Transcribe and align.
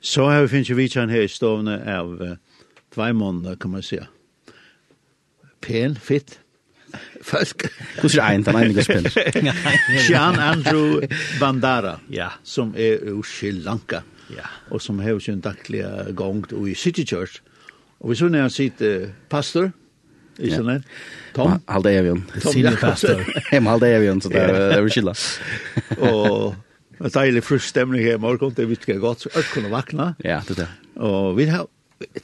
Så 0.00 0.28
har 0.30 0.42
vi 0.42 0.48
finnes 0.48 0.70
jo 0.70 0.76
vitsan 0.78 1.10
her 1.10 1.26
i 1.26 1.30
stovene 1.30 1.78
av 1.90 2.12
uh, 2.22 2.36
tvei 2.94 3.12
måneder, 3.12 3.56
kan 3.56 3.70
man 3.70 3.82
säga. 3.82 4.06
Pen, 5.60 5.96
fitt. 5.96 6.38
Folk. 7.22 7.66
Hvordan 8.00 8.24
er 8.24 8.34
en, 8.34 8.44
den 8.46 8.56
ene 8.56 8.74
gaspen? 8.74 9.08
Sean 10.06 10.38
Andrew 10.40 11.02
Bandara, 11.40 11.98
ja. 12.10 12.30
som 12.42 12.72
er 12.76 13.02
ur 13.10 13.22
Sri 13.26 13.50
Lanka, 13.50 14.00
ja. 14.30 14.46
og 14.70 14.80
som 14.82 15.02
har 15.04 15.18
sin 15.18 15.40
daglige 15.40 16.14
gang 16.16 16.46
i 16.68 16.74
City 16.74 17.04
Church. 17.04 17.42
Og 18.00 18.10
vi 18.10 18.14
så 18.14 18.28
når 18.28 18.46
han 18.46 18.50
sitter 18.50 19.02
uh, 19.02 19.12
pastor, 19.28 19.70
Ikke 20.38 20.62
ja. 20.62 20.78
Tom? 21.34 21.58
Halde 21.68 21.92
Evion. 21.98 22.24
Tom 22.40 22.54
Jakobsen. 22.54 22.78
pastor. 22.78 23.22
Hjemme 23.50 23.70
halde 23.70 23.88
Evion, 23.96 24.20
så 24.20 24.28
det 24.28 24.42
er 24.42 24.78
jo 24.78 24.88
skylda. 24.88 25.14
Og 25.98 26.54
en 27.00 27.14
deilig 27.14 27.44
frusk 27.46 27.68
stemning 27.70 28.02
her 28.02 28.18
i 28.18 28.22
morgen, 28.22 28.54
det 28.56 28.68
visste 28.68 28.92
jeg 28.92 29.02
godt, 29.02 29.26
så 29.26 29.32
alt 29.36 29.50
kunne 29.54 29.70
vakna. 29.70 30.12
Ja, 30.24 30.40
det 30.48 30.58
er 30.58 30.64
det. 30.64 30.68
Og 30.96 31.36
vi 31.38 31.46
har, 31.50 31.68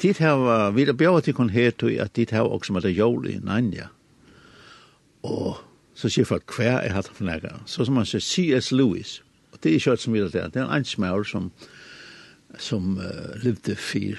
dit 0.03 0.19
har, 0.19 0.71
vi 0.75 0.85
har 0.85 0.93
bjørget 0.99 1.25
til 1.25 1.35
kun 1.35 1.51
her 1.51 1.71
til, 1.71 1.99
at 2.03 2.17
dit 2.17 2.31
har 2.31 2.43
også 2.43 2.73
med 2.73 2.83
det 2.83 2.97
jól 2.97 3.29
i 3.31 3.39
Nanja. 3.43 3.87
Og 5.23 5.57
så 5.95 6.11
sier 6.11 6.27
folk, 6.27 6.51
hver 6.57 6.83
er 6.83 6.93
hatt 6.93 7.09
for 7.09 7.25
nægge? 7.25 7.53
Så 7.71 7.87
som 7.87 7.95
man 7.95 8.07
sier, 8.09 8.21
C.S. 8.21 8.73
Lewis, 8.73 9.23
og 9.53 9.63
det 9.63 9.75
er 9.75 9.85
kjørt 9.85 10.03
som 10.03 10.15
vi 10.15 10.23
har 10.23 10.33
det, 10.33 10.49
det 10.55 10.63
er 10.63 10.71
en 10.75 10.85
smør 10.85 11.23
som, 11.29 11.51
som 12.59 12.97
uh, 12.99 13.35
levde 13.45 13.77
fyr, 13.79 14.19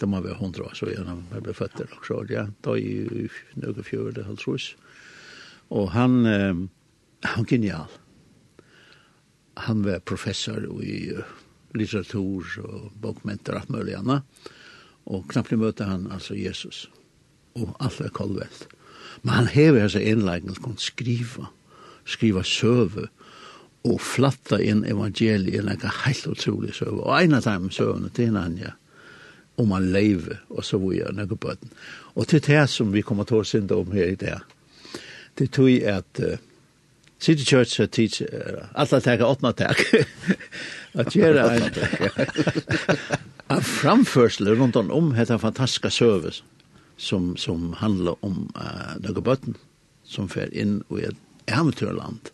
det 0.00 0.08
må 0.08 0.22
være 0.24 0.38
hundra 0.38 0.70
år, 0.70 0.76
så 0.78 0.86
er 0.88 1.04
han 1.04 1.26
ble 1.28 1.54
født 1.54 1.76
der, 1.78 1.90
så 2.06 2.22
ja, 2.30 2.46
da 2.64 2.76
i 2.78 3.26
nøyga 3.60 3.84
fjør, 3.84 4.14
det 4.16 4.24
halvtrus. 4.24 4.76
Og 5.70 5.90
han, 5.92 6.22
um, 6.24 6.62
han 7.26 7.44
genial 7.44 7.90
han 9.66 9.84
var 9.84 10.02
professor 10.06 10.64
i 10.82 11.12
litteratur 11.76 12.48
og 12.64 12.90
bokmenter 13.00 13.60
og 13.60 13.70
mulig 13.72 13.96
annet. 13.98 14.26
Og 15.10 15.26
knappt 15.30 15.56
møtte 15.58 15.86
han 15.88 16.08
altså 16.12 16.36
Jesus. 16.38 16.88
Og 17.58 17.74
alt 17.80 18.00
er 18.00 18.12
kolvelt. 18.14 18.68
Men 19.22 19.34
han 19.34 19.50
hever 19.50 19.82
altså 19.82 20.02
innleggen 20.02 20.52
og 20.54 20.60
kan 20.64 20.78
skrive, 20.78 21.48
skrive 22.04 22.44
søve 22.46 23.08
og 23.86 23.96
flatta 24.04 24.60
inn 24.60 24.84
evangeliet 24.84 25.56
i 25.56 25.60
en 25.60 25.72
helt 26.04 26.26
utrolig 26.28 26.74
søve. 26.76 27.00
Og 27.02 27.16
en 27.16 27.38
av 27.38 27.46
dem 27.46 27.70
søvene 27.72 28.12
til 28.14 28.30
en 28.30 28.40
annen, 28.40 28.76
om 29.60 29.72
han 29.74 29.90
lever, 29.92 30.40
og 30.48 30.64
så 30.64 30.78
vi 30.80 31.00
gjør 31.00 31.16
noe 31.16 31.36
på 31.36 31.54
den. 31.60 31.72
Og 32.16 32.28
til 32.28 32.40
det 32.44 32.62
som 32.72 32.92
vi 32.92 33.02
kommer 33.04 33.28
til 33.28 33.42
å 33.42 33.48
synde 33.48 33.76
om 33.76 33.92
her 33.92 34.12
i 34.12 34.20
det, 34.20 34.38
det 35.36 35.50
tror 35.52 35.68
jeg 35.68 36.00
at 36.00 36.20
uh, 36.24 36.38
City 37.20 37.44
Church 37.44 37.78
har 37.78 37.86
tids, 37.86 38.22
alla 38.74 39.00
teka 39.00 39.26
åttna 39.26 39.52
teka, 39.52 40.04
at 40.92 41.16
gjera 41.16 41.50
en, 41.52 41.62
en 43.56 43.62
framførsel 43.62 44.48
rundt 44.48 44.76
om 44.76 45.12
heter 45.14 45.38
fantastiska 45.38 45.90
service 45.90 46.42
som, 46.96 47.36
som 47.36 47.72
handlar 47.72 48.24
om 48.24 48.52
uh, 48.56 49.00
några 49.00 49.20
bötten 49.20 49.54
som 50.04 50.28
fer 50.28 50.48
inn 50.52 50.80
i 50.90 51.04
et 51.04 51.16
äventyrland. 51.46 52.30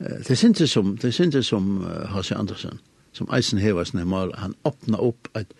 Uh, 0.00 0.22
det 0.28 0.36
syns 0.36 0.70
som, 0.70 0.96
det 0.96 1.12
syns 1.12 1.34
inte 1.34 1.42
som 1.42 1.84
uh, 1.84 2.06
Hasse 2.06 2.34
Andersen, 2.34 2.78
som 3.12 3.30
Eisenhevers 3.30 3.92
normal, 3.92 4.34
han 4.38 4.54
öppnar 4.64 5.02
upp 5.02 5.28
att 5.32 5.52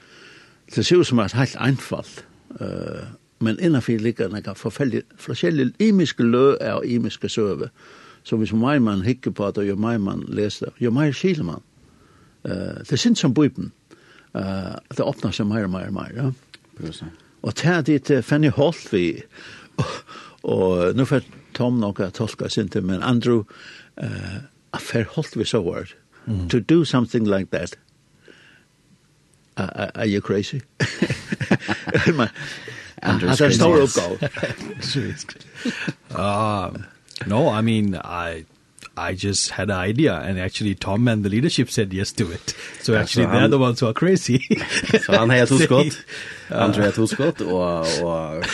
det 0.75 0.85
ser 0.85 1.01
ut 1.01 1.07
som 1.07 1.19
ett 1.19 1.33
helt 1.33 1.57
einfalt, 1.57 2.25
uh, 2.61 3.03
men 3.39 3.61
innanför 3.61 3.99
ligger 3.99 4.29
några 4.29 4.55
förfärliga, 4.55 5.03
förfärliga 5.17 5.71
imiska 5.79 6.23
lö 6.23 6.73
och 6.73 6.85
imiska 6.85 7.29
söver 7.29 7.71
Så 8.25 8.39
hvis 8.41 8.53
mer 8.57 8.81
man 8.81 9.05
hikker 9.05 9.35
på 9.37 9.51
det, 9.53 9.65
og 9.65 9.69
jo 9.69 9.77
mer 9.77 9.99
man 10.01 10.25
leser 10.29 10.67
det, 10.67 10.75
jo 10.81 10.91
mer 10.95 11.13
skiler 11.13 11.45
man. 11.45 11.63
Uh, 12.45 12.81
det 12.89 12.99
syns 13.01 13.21
som 13.21 13.35
bøypen. 13.37 13.73
Uh, 14.35 14.75
det 14.97 15.05
åpner 15.05 15.33
seg 15.33 15.49
mer 15.49 15.69
og 15.69 15.75
mer 15.75 15.91
og 15.91 15.97
mer. 15.99 16.15
Ja. 16.17 17.09
Og 17.45 17.55
det 17.61 17.71
er 17.71 17.85
ditt 17.85 18.11
uh, 18.11 18.23
Fanny 18.25 18.49
Holt 18.53 18.89
vi, 18.93 19.23
og, 19.77 19.93
og 20.43 20.97
nå 20.97 21.07
får 21.09 21.29
Tom 21.55 21.77
nok 21.79 22.01
at 22.01 22.17
tolka 22.17 22.49
sin 22.49 22.69
til, 22.69 22.83
men 22.85 23.05
Andrew, 23.05 23.45
uh, 24.01 24.41
Fanny 24.81 25.07
Holt 25.15 25.37
vi 25.37 25.45
så 25.45 25.63
vart. 25.63 25.95
mm. 26.27 26.49
to 26.49 26.61
do 26.61 26.85
something 26.85 27.25
like 27.25 27.51
that, 27.51 27.77
Uh, 29.57 29.69
are, 29.75 29.91
are 29.95 30.07
you 30.07 30.21
crazy? 30.21 30.61
Andrews. 33.03 33.39
Han 33.39 33.51
har 33.51 33.51
stor 33.51 33.77
uppgåva. 33.83 34.29
Ah, 36.11 36.71
No, 37.27 37.49
I 37.49 37.63
mean, 37.63 37.95
I 37.95 38.45
I 38.97 39.15
just 39.15 39.51
had 39.51 39.71
an 39.71 39.77
idea 39.77 40.15
and 40.15 40.39
actually 40.39 40.75
Tom 40.75 41.09
and 41.09 41.25
the 41.25 41.29
leadership 41.29 41.71
said 41.71 41.93
yes 41.93 42.13
to 42.13 42.31
it. 42.31 42.55
So 42.83 42.95
actually 42.95 43.25
so 43.25 43.31
they're 43.31 43.41
han, 43.41 43.51
the 43.51 43.59
ones 43.59 43.81
who 43.81 43.89
are 43.89 43.93
crazy. 43.93 44.39
så 45.07 45.13
han 45.13 45.31
har 45.31 45.47
to 45.47 45.59
skott. 45.59 46.05
Han 46.49 46.73
tror 46.73 46.91
to 46.91 47.07
skott 47.07 47.41
och 47.41 48.03
och 48.03 48.45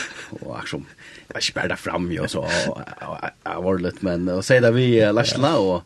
och 0.40 0.58
action. 0.58 0.86
Jag 1.34 1.42
spärrar 1.42 1.76
fram 1.76 2.12
ju 2.12 2.28
så 2.28 2.48
jag 3.44 3.62
var 3.62 3.78
lite 3.78 3.98
men 4.00 4.28
och 4.28 4.44
säg 4.44 4.60
där 4.60 4.72
vi 4.72 5.12
Larsla 5.12 5.58
och 5.58 5.82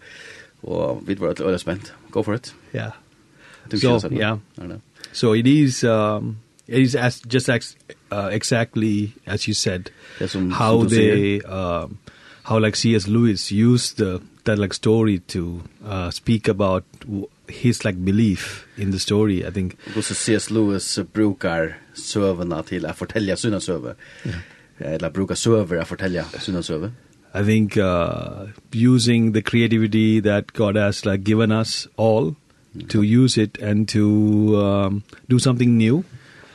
och 0.61 1.03
vi 1.07 1.15
var 1.15 1.29
lite 1.29 1.59
spent. 1.59 1.93
Go 2.11 2.23
for 2.23 2.35
it. 2.35 2.55
Yeah. 2.73 2.93
So, 3.71 4.13
yeah. 4.13 4.39
So 5.13 5.35
it 5.35 5.47
is 5.47 5.85
um 5.85 6.39
it 6.67 6.79
is 6.79 6.95
as 6.95 7.23
just 7.35 7.49
as, 7.49 7.77
uh, 8.13 8.29
exactly 8.33 9.13
as 9.27 9.49
you 9.49 9.55
said 9.55 9.91
how 10.53 10.85
they 10.85 11.41
um 11.41 11.51
uh, 11.51 11.89
how 12.45 12.59
like 12.59 12.77
C.S. 12.77 13.09
Lewis 13.09 13.51
used 13.51 13.99
the, 13.99 14.23
that 14.45 14.59
like 14.59 14.75
story 14.75 15.19
to 15.19 15.63
uh, 15.85 16.11
speak 16.11 16.47
about 16.49 16.85
his 17.49 17.85
like 17.85 18.03
belief 18.05 18.67
in 18.77 18.91
the 18.91 18.99
story 18.99 19.47
I 19.47 19.51
think 19.51 19.77
because 19.87 20.17
C.S. 20.19 20.51
Lewis 20.51 20.99
brukar 21.13 21.77
sövna 21.95 22.63
till 22.63 22.87
att 22.87 22.99
fortälja 22.99 23.37
sina 23.37 23.61
söver 23.61 23.95
yeah. 24.25 24.95
eller 24.95 25.11
brukar 25.11 25.35
söver 25.35 25.77
att 25.77 25.89
fortälja 25.89 26.25
sina 26.25 26.63
söver 26.63 26.93
I 27.35 27.45
think 27.45 27.77
uh, 27.77 28.49
using 28.73 29.33
the 29.33 29.43
creativity 29.43 30.21
that 30.21 30.53
God 30.53 30.77
has 30.77 31.05
like 31.05 31.25
given 31.25 31.53
us 31.53 31.89
all 31.97 32.25
mm 32.25 32.35
-hmm. 32.73 32.89
to 32.89 33.03
use 33.03 33.43
it 33.43 33.63
and 33.63 33.89
to 33.89 34.01
um, 34.57 35.03
do 35.27 35.39
something 35.39 35.79
new 35.79 36.03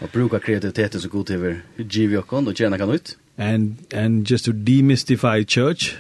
Och 0.01 0.09
bruka 0.13 0.39
kreativiteten 0.39 1.01
så 1.01 1.09
god 1.09 1.29
över 1.31 1.61
hur 1.75 1.85
giv 1.85 2.13
jag 2.13 2.27
kan 2.27 2.47
och 2.47 2.57
tjäna 2.57 2.77
kan 2.77 2.89
ut. 2.89 3.17
And 3.37 3.75
and 3.93 4.31
just 4.31 4.45
to 4.45 4.51
demystify 4.51 5.45
church. 5.45 5.95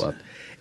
What? 0.00 0.14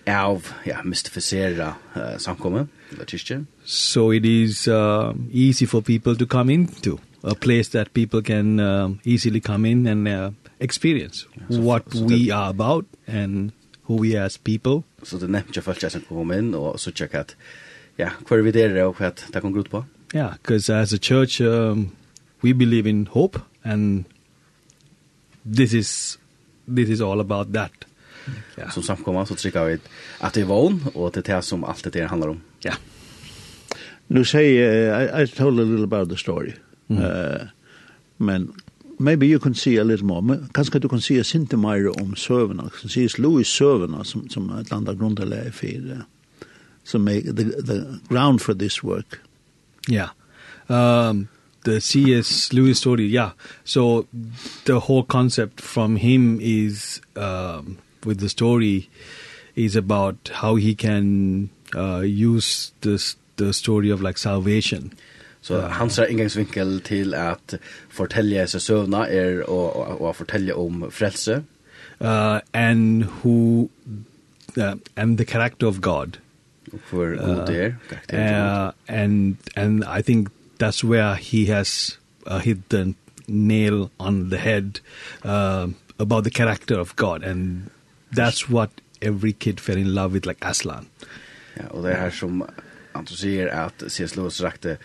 Av 0.07 0.47
ja, 0.63 0.83
mystificera 0.83 1.75
uh, 1.95 2.17
samkommet, 2.17 2.67
eller 2.93 3.05
kyrkan. 3.05 3.47
So 3.65 4.13
it 4.13 4.25
is 4.25 4.67
uh, 4.67 5.13
easy 5.33 5.65
for 5.65 5.81
people 5.81 6.15
to 6.15 6.25
come 6.25 6.53
into 6.53 6.97
a 7.23 7.33
place 7.33 7.69
that 7.71 7.93
people 7.93 8.21
can 8.21 8.59
uh, 8.59 8.89
easily 9.03 9.39
come 9.39 9.69
in 9.69 9.87
and 9.87 10.07
uh, 10.07 10.31
experience 10.59 11.25
so, 11.49 11.61
what 11.61 11.83
so 11.91 12.05
we 12.05 12.27
that, 12.27 12.35
are 12.35 12.49
about 12.49 12.85
and 13.07 13.51
who 13.81 14.01
we 14.01 14.17
are 14.17 14.25
as 14.25 14.37
people. 14.37 14.83
Så 15.03 15.17
det 15.17 15.27
nämnde 15.27 15.51
jag 15.53 15.63
först 15.63 15.91
som 15.91 16.01
kom 16.01 16.31
in 16.31 16.53
och 16.53 16.79
så 16.79 16.91
checkat 16.91 17.35
ja, 17.95 18.09
kvar 18.25 18.37
vi 18.37 18.51
där 18.51 18.83
og 18.85 18.95
hva 18.95 19.11
det 19.33 19.41
kan 19.41 19.51
gå 19.51 19.59
ut 19.59 19.69
på. 19.69 19.85
Yeah, 20.13 20.33
because 20.41 20.69
as 20.69 20.93
a 20.93 20.97
church 20.97 21.41
um, 21.41 21.91
we 22.47 22.53
believe 22.53 22.89
in 22.89 23.05
hope 23.05 23.39
and 23.63 24.05
this 25.55 25.73
is 25.73 26.17
this 26.67 26.89
is 26.89 27.01
all 27.01 27.19
about 27.19 27.53
that. 27.53 27.71
Ja. 28.55 28.69
Som 28.69 28.83
samkommer 28.83 29.25
så 29.25 29.35
trycker 29.35 29.65
vi 29.65 29.77
att 30.19 30.33
det 30.33 30.41
är 30.41 30.45
vån 30.45 30.85
och 30.93 31.11
det 31.11 31.29
är 31.29 31.35
det 31.35 31.41
som 31.41 31.63
allt 31.63 31.93
det 31.93 32.05
handlar 32.05 32.27
om. 32.27 32.41
Ja. 32.59 32.73
Nu 34.07 34.25
säger 34.25 35.19
I, 35.19 35.23
I 35.23 35.27
told 35.27 35.59
a 35.59 35.63
little 35.63 35.83
about 35.83 36.09
the 36.09 36.17
story. 36.17 36.53
Mm. 36.87 37.03
Uh, 37.03 37.47
men 38.17 38.53
maybe 38.99 39.25
you 39.25 39.39
can 39.39 39.55
see 39.55 39.79
a 39.79 39.83
little 39.83 40.05
more. 40.05 40.21
Men 40.21 40.49
kanskje 40.53 40.79
du 40.79 40.89
kan 40.89 41.01
se 41.01 41.19
oss 41.19 41.35
ikke 41.35 41.57
mer 41.57 42.01
om 42.01 42.15
søvnene. 42.15 42.69
Kan 42.81 42.89
se 42.89 43.07
Louis 43.17 43.47
søvnene 43.47 44.05
som, 44.05 44.29
som 44.29 44.49
et 44.49 44.67
eller 44.67 44.77
annet 44.77 44.99
grunnlag 44.99 45.47
uh, 45.63 46.01
som 46.83 47.01
make 47.01 47.35
the, 47.35 47.43
the 47.43 47.99
ground 48.09 48.39
for 48.39 48.53
this 48.53 48.83
work. 48.83 49.19
Ja. 49.89 50.09
Yeah. 50.69 51.09
Um, 51.09 51.27
the 51.67 51.81
C.S. 51.81 52.53
Lewis 52.53 52.79
story, 52.79 53.05
yeah. 53.05 53.31
So 53.65 54.07
the 54.65 54.79
whole 54.79 55.03
concept 55.03 55.59
from 55.59 55.97
him 55.97 56.39
is 56.41 57.01
um, 57.17 57.77
with 58.05 58.19
the 58.19 58.29
story 58.29 58.89
is 59.55 59.75
about 59.75 60.31
how 60.33 60.55
he 60.55 60.75
can 60.75 61.49
uh, 61.75 61.99
use 61.99 62.71
this 62.81 63.17
the 63.35 63.53
story 63.53 63.89
of 63.89 64.01
like 64.01 64.17
salvation. 64.17 64.93
Så 65.41 65.61
so, 65.61 65.67
hans 65.67 65.99
inngangsvinkel 65.99 66.81
til 66.83 67.13
at 67.13 67.59
fortelle 67.89 68.47
seg 68.49 68.63
søvna 68.63 69.03
er 69.11 69.43
å, 69.47 69.59
å, 69.69 69.83
å 70.07 70.13
fortelle 70.15 70.55
om 70.55 70.87
frelse. 70.91 71.43
Uh, 71.99 72.39
and 72.53 73.03
who 73.19 73.69
uh, 74.57 74.75
and 74.95 75.17
the 75.17 75.25
character 75.25 75.67
of 75.67 75.81
God. 75.81 76.17
For 76.89 77.13
uh, 77.13 77.45
God 77.45 77.49
er. 77.49 77.77
Uh, 78.11 78.71
and, 78.87 79.37
and 79.55 79.85
I 79.85 80.01
think 80.01 80.29
that's 80.57 80.83
where 80.83 81.15
he 81.15 81.45
has 81.45 81.97
uh, 82.25 82.39
hit 82.39 82.69
the 82.69 82.93
nail 83.27 83.89
on 83.97 84.29
the 84.29 84.37
head 84.37 84.79
uh, 85.23 85.67
about 85.99 86.23
the 86.23 86.29
character 86.29 86.79
of 86.79 86.95
God 86.95 87.23
and 87.23 87.69
that's 88.11 88.49
what 88.49 88.69
every 89.01 89.33
kid 89.33 89.59
fell 89.59 89.77
in 89.77 89.93
love 89.93 90.13
with 90.13 90.25
like 90.25 90.45
Aslan. 90.45 90.85
Ja, 91.53 91.63
och 91.69 91.83
det 91.83 91.93
här 91.93 92.09
som 92.09 92.45
Anto 92.91 93.13
säger 93.15 93.47
att 93.47 93.83
C.S. 93.87 94.15
Lewis 94.15 94.41
rakte 94.41 94.77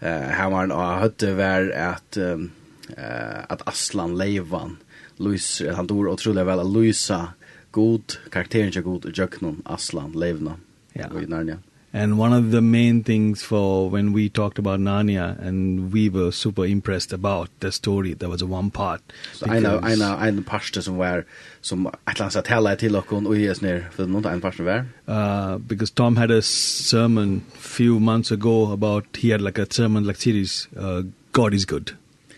eh 0.00 0.44
uh, 0.44 0.50
var 0.50 0.72
och 0.72 0.82
hade 0.82 1.34
var 1.34 1.70
att 1.70 2.16
um, 2.16 2.50
uh, 2.98 3.44
att 3.48 3.68
Aslan 3.68 4.18
Leivan 4.18 4.76
Louis 5.16 5.62
han 5.74 5.86
dor 5.86 6.08
otroligt 6.08 6.46
väl 6.46 6.72
Louisa 6.72 7.32
god 7.70 8.12
karaktären 8.30 8.70
jag 8.74 8.84
god 8.84 9.18
Jöknon 9.18 9.62
Aslan 9.64 10.12
Leivna. 10.12 10.56
Ja. 10.92 11.06
Och 11.14 11.22
i 11.22 11.26
Narnia. 11.26 11.58
And 11.94 12.18
one 12.18 12.32
of 12.32 12.50
the 12.52 12.60
main 12.62 13.04
things 13.04 13.42
for 13.42 13.90
when 13.90 14.14
we 14.14 14.30
talked 14.30 14.58
about 14.58 14.80
Narnia 14.80 15.38
and 15.46 15.92
we 15.92 16.08
were 16.08 16.32
super 16.32 16.64
impressed 16.64 17.12
about 17.12 17.48
the 17.60 17.70
story 17.70 18.14
there 18.14 18.30
was 18.30 18.42
a 18.42 18.46
one 18.46 18.70
part. 18.70 19.00
So 19.34 19.46
I 19.46 19.60
know 19.60 19.78
I 19.82 19.94
know 19.94 20.16
I 20.16 20.30
know 20.30 20.42
pastor 20.42 20.80
som 20.80 20.96
var 20.96 21.24
som 21.60 21.90
Atlas 22.04 22.36
att 22.36 22.44
tala 22.44 22.76
till 22.76 22.96
och 22.96 23.06
hon 23.08 23.26
och 23.26 23.36
ges 23.36 23.60
ner 23.60 23.88
för 23.92 24.06
någon 24.06 24.24
en 24.24 24.40
pastor 24.40 24.64
var. 24.64 24.84
Uh 25.08 25.58
because 25.58 25.94
Tom 25.94 26.16
had 26.16 26.30
a 26.30 26.42
sermon 26.42 27.42
few 27.58 28.00
months 28.00 28.32
ago 28.32 28.72
about 28.72 29.16
he 29.16 29.32
had 29.32 29.40
like 29.40 29.62
a 29.62 29.66
sermon 29.70 30.06
like 30.06 30.20
series 30.20 30.68
uh 30.76 31.02
God 31.32 31.54
is 31.54 31.64
good 31.64 31.92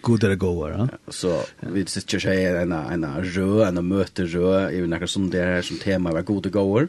goda 0.05 0.35
go 0.35 0.55
går 0.55 0.71
huh? 0.71 0.89
Så 1.09 1.43
vi 1.61 1.87
sitter 1.87 2.15
ju 2.15 2.21
sig 2.21 2.47
en 2.47 2.73
en 2.73 3.05
rö 3.23 3.65
en 3.69 3.89
möte 3.89 4.25
rö 4.25 4.71
i 4.71 4.87
några 4.87 5.07
som 5.07 5.31
det 5.31 5.43
här 5.43 5.63
som 5.63 5.79
tema 5.79 6.13
var 6.13 6.23
goda 6.23 6.51
gåvor 6.51 6.89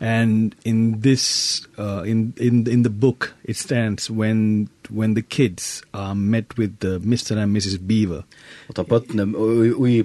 and 0.00 0.54
in 0.64 1.00
this 1.00 1.66
uh, 1.76 2.02
in 2.06 2.32
in 2.36 2.66
in 2.66 2.82
the 2.82 2.90
book 2.90 3.34
it 3.44 3.56
stands 3.56 4.10
when 4.10 4.68
when 4.90 5.14
the 5.14 5.22
kids 5.22 5.82
are 5.92 6.14
met 6.14 6.56
with 6.56 6.78
the 6.80 6.98
Mr 7.00 7.36
and 7.36 7.54
Mrs 7.56 7.78
Beaver. 7.86 8.22
Og 8.68 8.74
ta 8.74 8.82
bøttene 8.82 9.26
og 9.36 9.88
i 9.90 10.02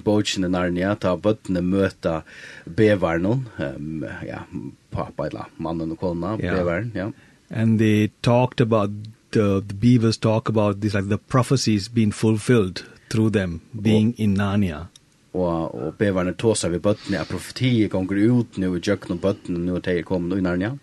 Narnia 0.48 0.94
ta 0.94 1.16
bøttene 1.16 1.62
møta 1.62 2.22
bevarnon 2.66 3.46
um, 3.58 4.04
ja 4.26 4.42
pappa 4.90 5.26
eller 5.26 5.50
mannen 5.58 5.92
og 5.92 5.98
kona 5.98 6.36
yeah. 6.38 6.58
beveren 6.58 6.92
ja. 6.94 7.10
And 7.50 7.78
they 7.78 8.10
talked 8.22 8.60
about 8.60 8.90
the, 9.30 9.62
the 9.66 9.74
beavers 9.74 10.16
talk 10.16 10.48
about 10.48 10.80
this 10.80 10.94
like 10.94 11.08
the 11.08 11.18
prophecies 11.18 11.88
being 11.88 12.10
fulfilled 12.10 12.84
through 13.10 13.30
them 13.30 13.60
being 13.80 14.14
in 14.16 14.34
Narnia 14.34 14.88
og, 15.34 15.74
og 15.74 15.94
beverne 15.98 16.34
tåser 16.38 16.70
vi 16.70 16.78
bøttene, 16.78 17.20
at 17.20 17.30
profetiet 17.30 17.90
gonger 17.90 18.20
ut 18.30 18.58
nu 18.58 18.74
i 18.76 18.80
jøkken 18.80 19.16
og 19.16 19.20
bøttene, 19.20 19.58
nu 19.66 19.76
at 19.76 19.86
jeg 19.86 20.04
kommer 20.04 20.38
i 20.38 20.44
Narnia. 20.44 20.76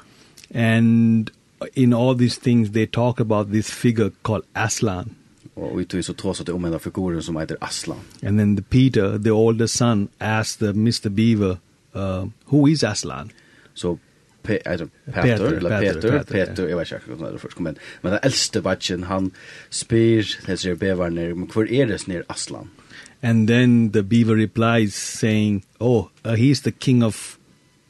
And 0.53 1.31
in 1.75 1.93
all 1.93 2.17
these 2.17 2.37
things 2.37 2.71
they 2.71 2.85
talk 2.85 3.19
about 3.19 3.51
this 3.51 3.71
figure 3.71 4.11
called 4.23 4.43
Aslan. 4.55 5.15
Och 5.53 5.77
ut 5.77 6.05
så 6.05 6.13
trots 6.13 6.39
att 6.39 6.45
det 6.45 6.53
omvända 6.53 6.79
figuren 6.79 7.23
som 7.23 7.37
heter 7.37 7.57
Aslan. 7.61 7.99
And 8.23 8.39
then 8.39 8.55
the 8.55 8.63
Peter, 8.63 9.17
the 9.17 9.31
older 9.31 9.67
son, 9.67 10.07
asked 10.19 10.59
the 10.59 10.73
Mr. 10.73 11.09
Beaver, 11.09 11.57
uh, 11.95 12.27
who 12.45 12.67
is 12.67 12.83
Aslan? 12.83 13.31
Så 13.73 13.81
so, 13.81 13.97
Pe 14.43 14.57
Peter, 14.65 14.87
Peter, 15.05 15.45
eller 15.45 15.79
Peter, 15.79 16.01
Peter, 16.01 16.23
Peter, 16.23 16.67
jeg 16.67 16.77
vet 16.77 16.91
ikke 16.91 17.15
hva 17.15 17.29
det 17.31 17.41
først 17.41 17.55
kom 17.55 17.67
inn. 17.69 17.77
Men 18.01 18.15
den 18.15 18.23
eldste 18.25 18.61
batchen, 18.65 19.03
han 19.03 19.31
spyr, 19.69 20.25
det 20.47 20.57
sier 20.59 20.79
beverne, 20.81 21.27
men 21.35 21.49
hvor 21.51 21.69
er 21.69 21.91
det 21.91 21.99
snir 22.01 22.23
Aslan? 22.29 22.71
And 23.23 23.47
then 23.47 23.91
the 23.91 24.03
beaver 24.03 24.35
replies 24.35 24.95
saying, 24.95 25.63
"Oh, 25.79 26.09
uh, 26.25 26.35
he's 26.35 26.61
the 26.61 26.71
king 26.71 27.03
of 27.03 27.37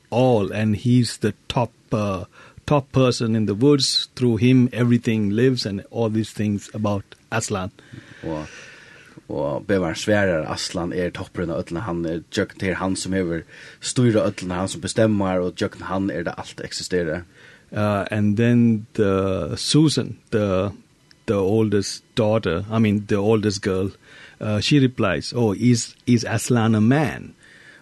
all 0.10 0.52
and 0.52 0.76
he's 0.76 1.18
the 1.18 1.34
top 1.48 1.72
uh, 1.92 2.26
top 2.66 2.92
person 2.92 3.36
in 3.36 3.46
the 3.46 3.56
woods. 3.56 4.10
Through 4.16 4.38
him 4.38 4.70
everything 4.74 5.30
lives 5.30 5.66
and 5.66 5.86
all 5.90 6.10
these 6.10 6.32
things 6.32 6.70
about 6.74 7.04
Aslan." 7.32 7.72
Wow. 8.24 8.46
Og 9.30 9.68
bevar 9.68 9.94
sværar 9.94 10.44
Aslan 10.52 10.92
er 10.94 11.10
topperen 11.10 11.50
av 11.50 11.64
öllna 11.64 11.86
han 11.88 12.06
er 12.06 12.24
tjøkken 12.32 12.60
til 12.60 12.76
han 12.76 12.96
som 12.96 13.14
hever 13.14 13.46
styra 13.80 14.26
öllna 14.28 14.56
han 14.60 14.68
som 14.68 14.82
bestemmer, 14.82 15.40
og 15.40 15.56
tjøkken 15.56 15.88
han 15.88 16.10
er 16.12 16.24
det 16.24 16.36
alt 16.38 16.62
eksisterer. 16.64 17.24
Uh, 17.72 18.04
and 18.12 18.36
then 18.36 18.86
the 18.96 19.56
Susan, 19.56 20.18
the 20.32 20.74
the 21.28 21.36
oldest 21.36 22.04
daughter, 22.16 22.66
I 22.70 22.80
mean 22.80 23.06
the 23.08 23.16
oldest 23.16 23.62
girl, 23.62 23.88
uh, 23.88 24.21
Uh, 24.42 24.60
she 24.60 24.80
replies, 24.80 25.34
oh, 25.36 25.54
is, 25.54 25.96
is 26.08 26.26
Aslan 26.26 26.76
a 26.76 26.82
man? 26.82 27.36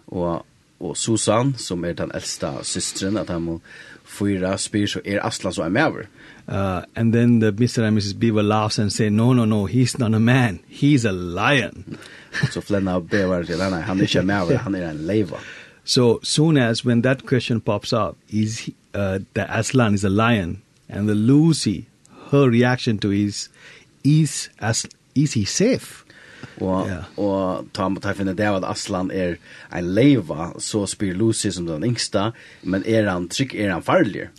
Og, 0.08 0.46
og 0.80 0.98
Susan, 0.98 1.54
som 1.58 1.86
er 1.86 1.94
den 1.94 2.12
eldste 2.14 2.48
systeren, 2.64 3.18
at 3.18 3.30
han 3.30 3.42
må 3.42 3.62
fyra 4.04 4.58
spyr, 4.58 4.88
så 4.88 5.02
er 5.06 5.24
Aslan 5.24 5.54
så 5.54 5.64
en 5.64 5.74
maver. 5.74 6.10
Uh, 6.48 6.82
and 6.96 7.14
then 7.14 7.40
the 7.40 7.52
Mr. 7.52 7.84
and 7.84 7.98
Mrs. 7.98 8.20
Beaver 8.20 8.42
laughs 8.42 8.80
and 8.80 8.92
say, 8.92 9.10
no, 9.10 9.34
no, 9.34 9.46
no, 9.46 9.66
he's 9.66 10.00
not 10.00 10.14
a 10.16 10.20
man, 10.20 10.60
he's 10.68 11.06
a 11.06 11.12
lion. 11.12 11.98
så 12.52 12.62
Flenna 12.62 13.00
bevar 13.00 13.44
til 13.44 13.62
henne, 13.62 13.82
han 13.82 13.98
er 13.98 14.02
ikke 14.02 14.20
en 14.20 14.58
han 14.66 14.76
er 14.76 14.90
en 14.90 14.98
leiva. 14.98 15.38
So 15.84 16.20
soon 16.24 16.58
as 16.58 16.86
when 16.86 17.02
that 17.04 17.26
question 17.26 17.62
pops 17.62 17.94
up, 17.94 18.18
is 18.30 18.60
he, 18.60 18.76
uh, 18.94 19.20
the 19.34 19.46
Aslan 19.60 19.94
is 19.94 20.04
a 20.04 20.10
lion, 20.10 20.62
and 20.90 21.08
the 21.08 21.16
Lucy, 21.16 21.88
her 22.32 22.50
reaction 22.50 22.98
to 23.00 23.12
is, 23.12 23.50
is, 24.04 24.50
as, 24.60 24.86
is 25.16 25.34
he 25.34 25.46
safe? 25.46 26.04
Og, 26.60 26.88
yeah. 26.88 27.04
og 27.18 27.70
ta 27.74 27.88
ta 28.02 28.14
finna 28.14 28.34
det 28.36 28.48
at 28.48 28.68
Aslan 28.68 29.12
er 29.12 29.38
en 29.76 29.94
leiva, 29.96 30.52
så 30.60 30.86
spyr 30.88 31.16
Lucy 31.16 31.52
som 31.56 31.68
den 31.68 31.86
yngsta, 31.88 32.32
men 32.64 32.84
er 32.86 33.10
han 33.10 33.30
trygg, 33.32 33.56
er 33.56 33.72
han 33.74 33.84
farlig? 33.84 34.30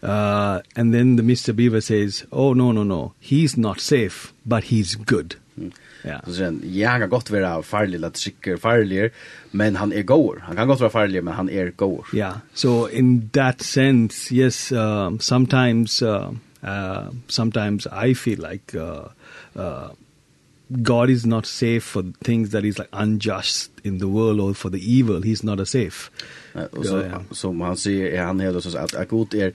Uh, 0.00 0.60
and 0.76 0.94
then 0.94 1.16
the 1.16 1.22
Mr. 1.22 1.54
Beaver 1.54 1.80
says, 1.80 2.24
oh 2.30 2.52
no, 2.52 2.70
no, 2.70 2.84
no, 2.84 3.14
he's 3.18 3.56
not 3.56 3.80
safe, 3.80 4.32
but 4.46 4.64
he's 4.64 4.94
good. 4.94 5.36
Mm. 5.58 5.72
Yeah. 6.04 6.20
Så 6.26 6.34
sen, 6.34 6.60
ja, 6.64 6.88
han 6.90 7.00
kan 7.00 7.08
godt 7.08 7.32
være 7.32 7.62
farlig, 7.62 7.94
eller 7.94 8.10
trykker 8.10 8.56
farlig, 8.56 9.10
men 9.52 9.76
han 9.76 9.92
er 9.92 10.02
goer. 10.02 10.38
Han 10.42 10.56
kan 10.56 10.66
godt 10.66 10.80
være 10.80 10.90
farlig, 10.90 11.24
men 11.24 11.34
han 11.34 11.48
er 11.48 11.70
goer. 11.70 12.06
Yeah, 12.14 12.36
so 12.54 12.86
in 12.86 13.30
that 13.32 13.62
sense, 13.62 14.34
yes, 14.34 14.72
um, 14.72 15.20
sometimes, 15.20 16.02
uh, 16.02 16.30
uh, 16.62 17.10
sometimes 17.28 17.86
I 17.86 18.14
feel 18.14 18.38
like 18.50 18.74
uh, 18.74 19.08
uh, 19.56 19.88
God 20.68 21.10
is 21.10 21.26
not 21.26 21.46
safe 21.46 21.80
for 21.80 22.02
things 22.24 22.50
that 22.50 22.64
is 22.64 22.78
like 22.78 22.88
unjust 22.92 23.70
in 23.84 23.98
the 23.98 24.06
world 24.06 24.40
or 24.40 24.54
for 24.54 24.70
the 24.70 24.98
evil 24.98 25.22
he's 25.22 25.42
not 25.42 25.60
a 25.60 25.66
safe. 25.66 26.10
Och 26.70 26.86
så 26.86 26.96
ja. 26.96 27.22
som 27.30 27.60
han 27.60 27.76
säger 27.76 28.06
är 28.06 28.22
han 28.22 28.40
hela 28.40 28.60
så 28.60 28.78
att 28.78 28.94
att 28.94 29.08
god 29.08 29.34
är 29.34 29.52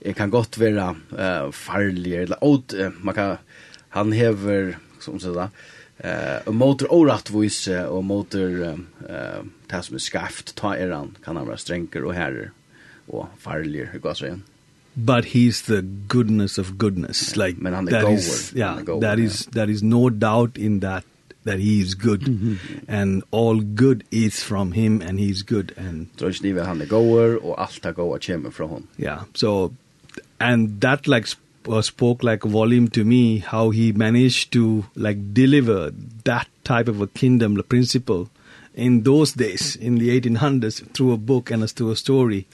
er, 0.00 0.12
kan 0.12 0.30
gott 0.30 0.58
vara 0.58 0.96
eh 1.18 1.44
uh, 1.44 1.50
farlig 1.50 2.14
eller 2.14 2.44
åt 2.44 2.74
uh, 2.74 2.88
man 3.00 3.14
kan 3.14 3.36
han 3.88 4.12
häver 4.12 4.78
som 5.00 5.20
så 5.20 5.34
där 5.34 5.48
eh 5.98 6.48
uh, 6.48 6.54
motor 6.54 6.92
orättvis 6.92 7.68
och 7.88 8.04
motor 8.04 8.62
eh 9.08 9.42
tas 9.68 9.90
med 9.90 10.00
skaft 10.00 10.54
ta 10.54 10.76
er 10.76 10.90
han 10.90 11.16
kan 11.24 11.36
han 11.36 11.46
vara 11.46 11.56
strängare 11.56 12.04
och 12.04 12.14
herre 12.14 12.50
och 13.06 13.26
farlig 13.38 13.88
hur 13.92 13.98
går 13.98 14.14
så 14.14 14.26
igen 14.26 14.42
but 14.96 15.24
he's 15.24 15.62
the 15.62 15.82
goodness 15.82 16.58
of 16.58 16.78
goodness 16.78 17.36
yeah. 17.36 17.44
like 17.44 17.60
Men 17.60 17.74
han 17.74 17.88
är 17.88 17.90
that 17.90 18.12
is 18.12 18.52
yeah 18.54 18.82
goer, 18.82 19.00
that 19.00 19.18
yeah. 19.18 19.26
is 19.26 19.46
that 19.46 19.68
is 19.68 19.82
no 19.82 20.10
doubt 20.10 20.58
in 20.58 20.80
that 20.80 21.04
that 21.44 21.58
he 21.58 21.80
is 21.80 21.94
good 21.94 22.22
mm 22.22 22.38
-hmm. 22.38 22.56
and 22.88 23.22
all 23.30 23.60
good 23.60 24.04
is 24.10 24.42
from 24.42 24.72
him 24.72 25.02
and 25.02 25.18
he's 25.18 25.42
good 25.42 25.72
and 25.76 26.06
Trojsnive 26.16 26.64
han 26.64 26.78
the 26.78 26.86
goer 26.86 27.36
or 27.36 27.60
allt 27.60 27.86
att 27.86 27.96
goa 27.96 28.18
kommer 28.18 28.50
från 28.50 28.70
hon 28.70 28.86
yeah 28.96 29.22
so 29.34 29.72
and 30.38 30.80
that 30.80 31.06
like 31.06 31.26
sp 31.34 31.44
uh, 31.68 31.80
spoke 31.80 32.22
like 32.22 32.48
volume 32.48 32.88
to 32.88 33.04
me 33.04 33.38
how 33.38 33.70
he 33.70 33.92
managed 33.92 34.50
to 34.52 34.84
like 34.94 35.18
deliver 35.32 35.92
that 36.24 36.48
type 36.62 36.90
of 36.90 37.00
a 37.00 37.06
kingdom 37.06 37.56
the 37.56 37.62
principle 37.62 38.26
in 38.74 39.02
those 39.02 39.32
days 39.32 39.76
in 39.76 39.98
the 39.98 40.20
1800s 40.20 40.82
through 40.92 41.12
a 41.12 41.16
book 41.16 41.50
and 41.50 41.62
as 41.62 41.72
through 41.72 41.90
a 41.90 41.96
story 41.96 42.46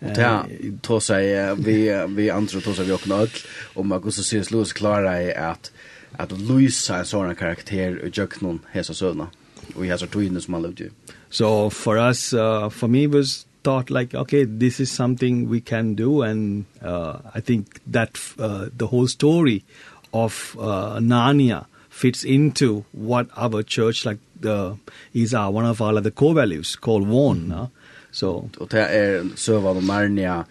Och 0.00 0.14
ta 0.14 0.46
ta 0.80 1.00
sig 1.00 1.54
vi 1.56 2.06
vi 2.08 2.30
andra 2.30 2.60
ta 2.60 2.74
sig 2.74 2.84
vi 2.84 2.92
och 2.92 3.00
knall 3.00 3.28
och 3.74 3.86
man 3.86 4.00
går 4.00 4.10
så 4.10 4.22
syns 4.22 4.50
Louis 4.50 4.72
klara 4.72 5.22
i 5.22 5.34
att 5.34 5.72
att 6.12 6.40
Louis 6.40 6.90
är 6.90 6.98
en 6.98 7.04
sån 7.04 7.34
karaktär 7.34 8.04
i 8.04 8.10
Jöknon 8.14 8.60
hesa 8.72 8.94
sövna 8.94 9.28
og 9.76 9.84
i 9.86 9.88
hesa 9.88 10.06
tiden 10.06 10.40
som 10.40 10.54
han 10.54 10.62
levde. 10.62 10.90
So 11.30 11.70
for 11.70 11.96
us 11.96 12.32
uh, 12.32 12.68
for 12.70 12.88
me 12.88 13.06
was 13.06 13.46
thought 13.62 13.90
like 13.90 14.14
okay 14.14 14.44
this 14.44 14.80
is 14.80 14.90
something 14.90 15.48
we 15.50 15.60
can 15.60 15.94
do 15.94 16.22
and 16.22 16.64
uh, 16.82 17.18
I 17.34 17.40
think 17.40 17.80
that 17.92 18.18
uh, 18.38 18.66
the 18.78 18.86
whole 18.86 19.08
story 19.08 19.64
of 20.12 20.56
uh, 20.58 20.98
Narnia 21.00 21.64
fits 21.90 22.24
into 22.24 22.84
what 22.92 23.26
our 23.36 23.62
church 23.62 24.06
like 24.06 24.18
the 24.40 24.76
is 25.12 25.34
our 25.34 25.50
one 25.50 25.66
of 25.66 25.82
our 25.82 25.92
like, 25.92 26.04
the 26.04 26.10
core 26.10 26.34
values 26.34 26.76
called 26.76 27.08
one 27.08 27.40
mm 27.40 27.52
-hmm. 27.52 27.62
uh, 27.62 27.68
Så 28.10 28.50
och 28.56 28.68
det 28.68 28.86
är 28.86 29.28
sövan 29.36 29.76
och 29.76 29.84
Narnia 29.84 30.44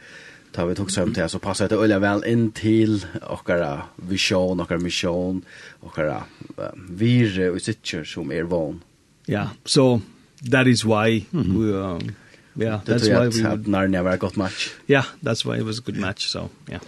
tar 0.52 0.66
vi 0.66 0.76
tog 0.76 0.92
söm 0.92 1.14
till 1.14 1.30
så 1.30 1.40
passar 1.40 1.70
det 1.70 1.76
öliga 1.76 2.00
väl 2.00 2.26
in 2.26 2.52
till 2.52 3.06
ochkara 3.30 3.82
vision 3.96 4.60
ochkara 4.60 4.80
mission 4.80 5.42
ochkara 5.80 6.24
vire 6.90 7.50
och 7.50 7.62
sitter 7.62 8.04
som 8.04 8.32
är 8.32 8.44
van. 8.44 8.82
Ja, 9.26 9.50
så 9.66 10.02
that 10.52 10.68
is 10.68 10.86
why 10.86 11.26
mm 11.32 11.46
-hmm. 11.46 11.58
we 11.58 11.74
um, 11.74 12.12
yeah, 12.56 12.82
that's 12.86 13.08
why 13.08 13.42
we 13.42 13.50
had 13.50 13.68
Narnia 13.68 14.04
very 14.04 14.18
good 14.18 14.38
match. 14.38 14.70
Yeah, 14.88 15.06
that's 15.22 15.46
why 15.46 15.60
it 15.60 15.66
was 15.66 15.80
a 15.80 15.82
good 15.86 15.98
match 15.98 16.28
so 16.28 16.50
yeah. 16.70 16.82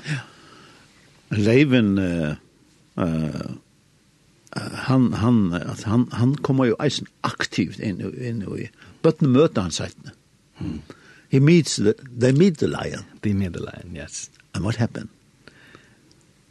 Leven 1.29 1.97
eh 1.97 2.35
uh, 2.97 3.05
uh, 3.07 3.51
han 4.73 5.13
han 5.13 5.53
han 5.85 6.09
han 6.11 6.35
kommer 6.35 6.65
ju 6.65 6.75
eisen 6.79 7.07
aktivt 7.21 7.79
in 7.79 8.01
in 8.21 8.41
i 8.57 8.69
bøtten 9.01 9.29
møter 9.29 9.61
han. 9.61 9.71
He 11.29 11.39
meets 11.39 11.75
the, 11.75 11.95
they 12.11 12.31
meet 12.31 12.57
the 12.57 12.67
lion. 12.67 13.05
They 13.21 13.33
meet 13.33 13.53
the 13.53 13.63
lion, 13.63 13.91
yes. 13.93 14.29
And 14.53 14.63
what 14.63 14.75
happened? 14.75 15.09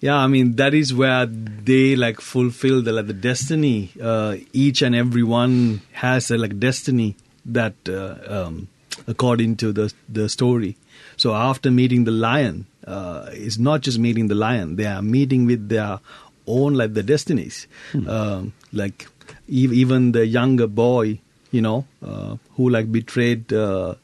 Yeah, 0.00 0.16
I 0.16 0.28
mean 0.28 0.54
that 0.56 0.74
is 0.74 0.94
where 0.94 1.26
they 1.26 1.96
like 1.96 2.20
fulfill 2.20 2.82
the 2.82 2.92
like 2.92 3.08
the 3.08 3.12
destiny. 3.12 3.90
Uh, 4.00 4.36
each 4.52 4.80
and 4.80 4.94
every 4.94 5.24
one 5.24 5.80
has 5.92 6.30
a 6.30 6.38
like 6.38 6.60
destiny 6.60 7.16
that 7.44 7.74
uh, 7.88 8.14
um, 8.28 8.68
according 9.08 9.56
to 9.56 9.72
the 9.72 9.92
the 10.08 10.28
story. 10.28 10.76
So 11.16 11.34
after 11.34 11.72
meeting 11.72 12.04
the 12.04 12.12
lion, 12.12 12.66
uh, 12.86 13.30
it's 13.32 13.58
not 13.58 13.80
just 13.80 13.98
meeting 13.98 14.28
the 14.28 14.36
lion; 14.36 14.76
they 14.76 14.86
are 14.86 15.02
meeting 15.02 15.46
with 15.46 15.68
their 15.68 15.98
own 16.46 16.74
like 16.74 16.94
the 16.94 17.02
destinies. 17.02 17.66
Hmm. 17.90 18.08
Um, 18.08 18.52
like 18.72 19.08
ev 19.48 19.72
even 19.72 20.12
the 20.12 20.26
younger 20.26 20.68
boy 20.68 21.20
you 21.50 21.60
know, 21.60 21.84
uh, 22.04 22.36
who 22.56 22.68
like 22.68 22.90
betrayed 22.92 23.52
uh, 23.52 23.94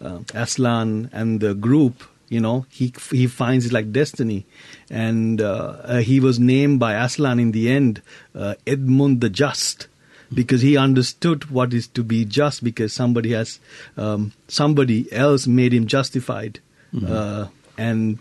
uh, 0.00 0.18
Aslan 0.34 1.10
and 1.12 1.40
the 1.40 1.54
group, 1.54 2.04
you 2.28 2.40
know, 2.40 2.66
he 2.70 2.94
he 3.10 3.26
finds 3.26 3.66
it 3.66 3.72
like 3.72 3.92
destiny. 3.92 4.46
And 4.90 5.40
uh, 5.40 5.76
uh, 5.84 5.98
he 5.98 6.20
was 6.20 6.38
named 6.38 6.80
by 6.80 6.94
Aslan 6.94 7.38
in 7.38 7.52
the 7.52 7.70
end 7.70 8.02
uh, 8.34 8.54
Edmund 8.66 9.20
the 9.20 9.30
Just 9.30 9.88
because 10.32 10.62
he 10.62 10.76
understood 10.76 11.50
what 11.50 11.74
is 11.74 11.86
to 11.88 12.02
be 12.02 12.24
just 12.24 12.64
because 12.64 12.92
somebody 12.92 13.32
has 13.32 13.60
um 13.98 14.32
somebody 14.48 15.12
else 15.12 15.46
made 15.46 15.74
him 15.74 15.86
justified 15.86 16.58
mm 16.92 17.00
-hmm. 17.00 17.10
uh 17.10 17.46
and 17.76 18.18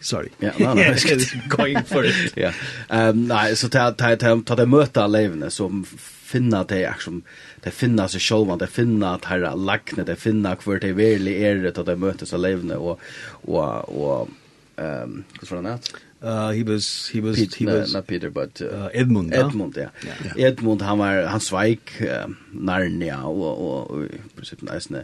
sorry. 0.00 0.30
Ja, 0.40 0.52
no 0.58 0.74
nej, 0.74 0.96
going 1.56 1.84
for 1.84 2.04
it. 2.04 2.36
Ja. 2.36 2.52
Ehm 2.88 3.26
nej, 3.26 3.56
så 3.56 3.68
ta 3.68 3.90
ta 3.90 4.16
ta 4.16 4.40
ta 4.56 4.66
möta 4.66 5.06
Levne 5.06 5.50
som 5.50 5.86
finna 6.32 6.62
det 6.64 6.82
er 6.82 7.00
som 7.00 7.22
det 7.64 7.74
finna 7.74 8.08
sig 8.08 8.20
själva 8.20 8.56
det 8.56 8.66
finna 8.66 9.14
att 9.14 9.24
herra 9.24 9.54
lagne, 9.54 10.04
det 10.04 10.16
finna 10.16 10.56
kvar 10.56 10.80
det 10.80 10.92
verlig 10.92 11.42
är 11.42 11.54
det 11.54 11.78
att 11.78 11.86
det 11.86 11.96
mötes 11.96 12.32
av 12.32 12.40
levende 12.40 12.76
och 12.76 13.00
och 13.44 13.88
och 13.88 14.28
ehm 14.76 15.02
um, 15.02 15.24
ska 15.42 15.56
var 15.56 15.62
det? 15.62 15.78
Uh, 16.22 16.52
he 16.52 16.62
was 16.62 17.10
he 17.10 17.20
was 17.20 17.36
Pete, 17.36 17.58
he 17.58 17.66
was 17.66 17.94
not 17.94 18.06
Peter 18.06 18.30
but 18.30 18.60
uh, 18.62 18.66
uh, 18.66 18.88
Edmund 18.94 19.34
Edmund 19.34 19.76
ja. 19.76 19.80
Yeah. 19.80 19.90
Yeah. 20.04 20.38
yeah. 20.38 20.52
Edmund 20.52 20.82
han 20.82 20.98
var 20.98 21.22
han 21.22 21.40
sveik 21.40 22.00
uh, 22.00 22.26
Narnia 22.50 23.24
och 23.24 23.90
och 23.90 24.04
i 24.04 24.36
princip 24.36 24.62
nästan 24.62 25.02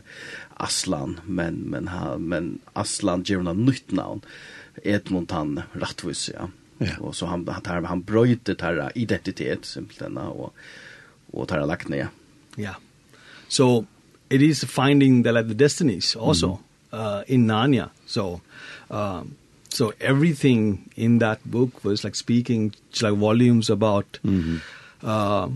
Aslan 0.56 1.20
men 1.26 1.54
men 1.54 1.88
han 1.88 2.22
men 2.22 2.58
Aslan 2.72 3.22
ger 3.22 3.36
honom 3.36 3.64
nytt 3.64 3.90
namn 3.90 4.20
Edmund 4.82 5.32
han 5.32 5.62
rättvis 5.72 6.30
ja. 6.34 6.50
Yeah. 6.80 7.00
Och 7.00 7.16
så 7.16 7.26
han 7.26 7.48
han, 7.64 7.84
han 7.84 8.02
bröt 8.02 8.44
det 8.44 8.60
här 8.60 8.92
identitet 8.94 9.64
simpelt 9.64 10.16
och 10.16 10.54
og 11.32 11.48
tar 11.48 11.66
lagt 11.66 11.88
ned. 11.88 12.06
Ja. 12.58 12.74
So 13.48 13.86
it 14.30 14.42
is 14.42 14.64
finding 14.64 15.22
the 15.22 15.32
like 15.32 15.48
the 15.48 15.54
destinies 15.54 16.16
also 16.16 16.58
mm. 16.92 16.98
uh 16.98 17.22
in 17.26 17.46
Narnia. 17.46 17.90
So 18.06 18.40
um 18.90 19.36
so 19.68 19.92
everything 20.00 20.90
in 20.96 21.18
that 21.18 21.38
book 21.44 21.84
was 21.84 22.04
like 22.04 22.16
speaking 22.16 22.72
like 23.02 23.14
volumes 23.14 23.70
about 23.70 24.18
mm 24.24 24.42
-hmm. 24.42 24.60
uh 25.02 25.48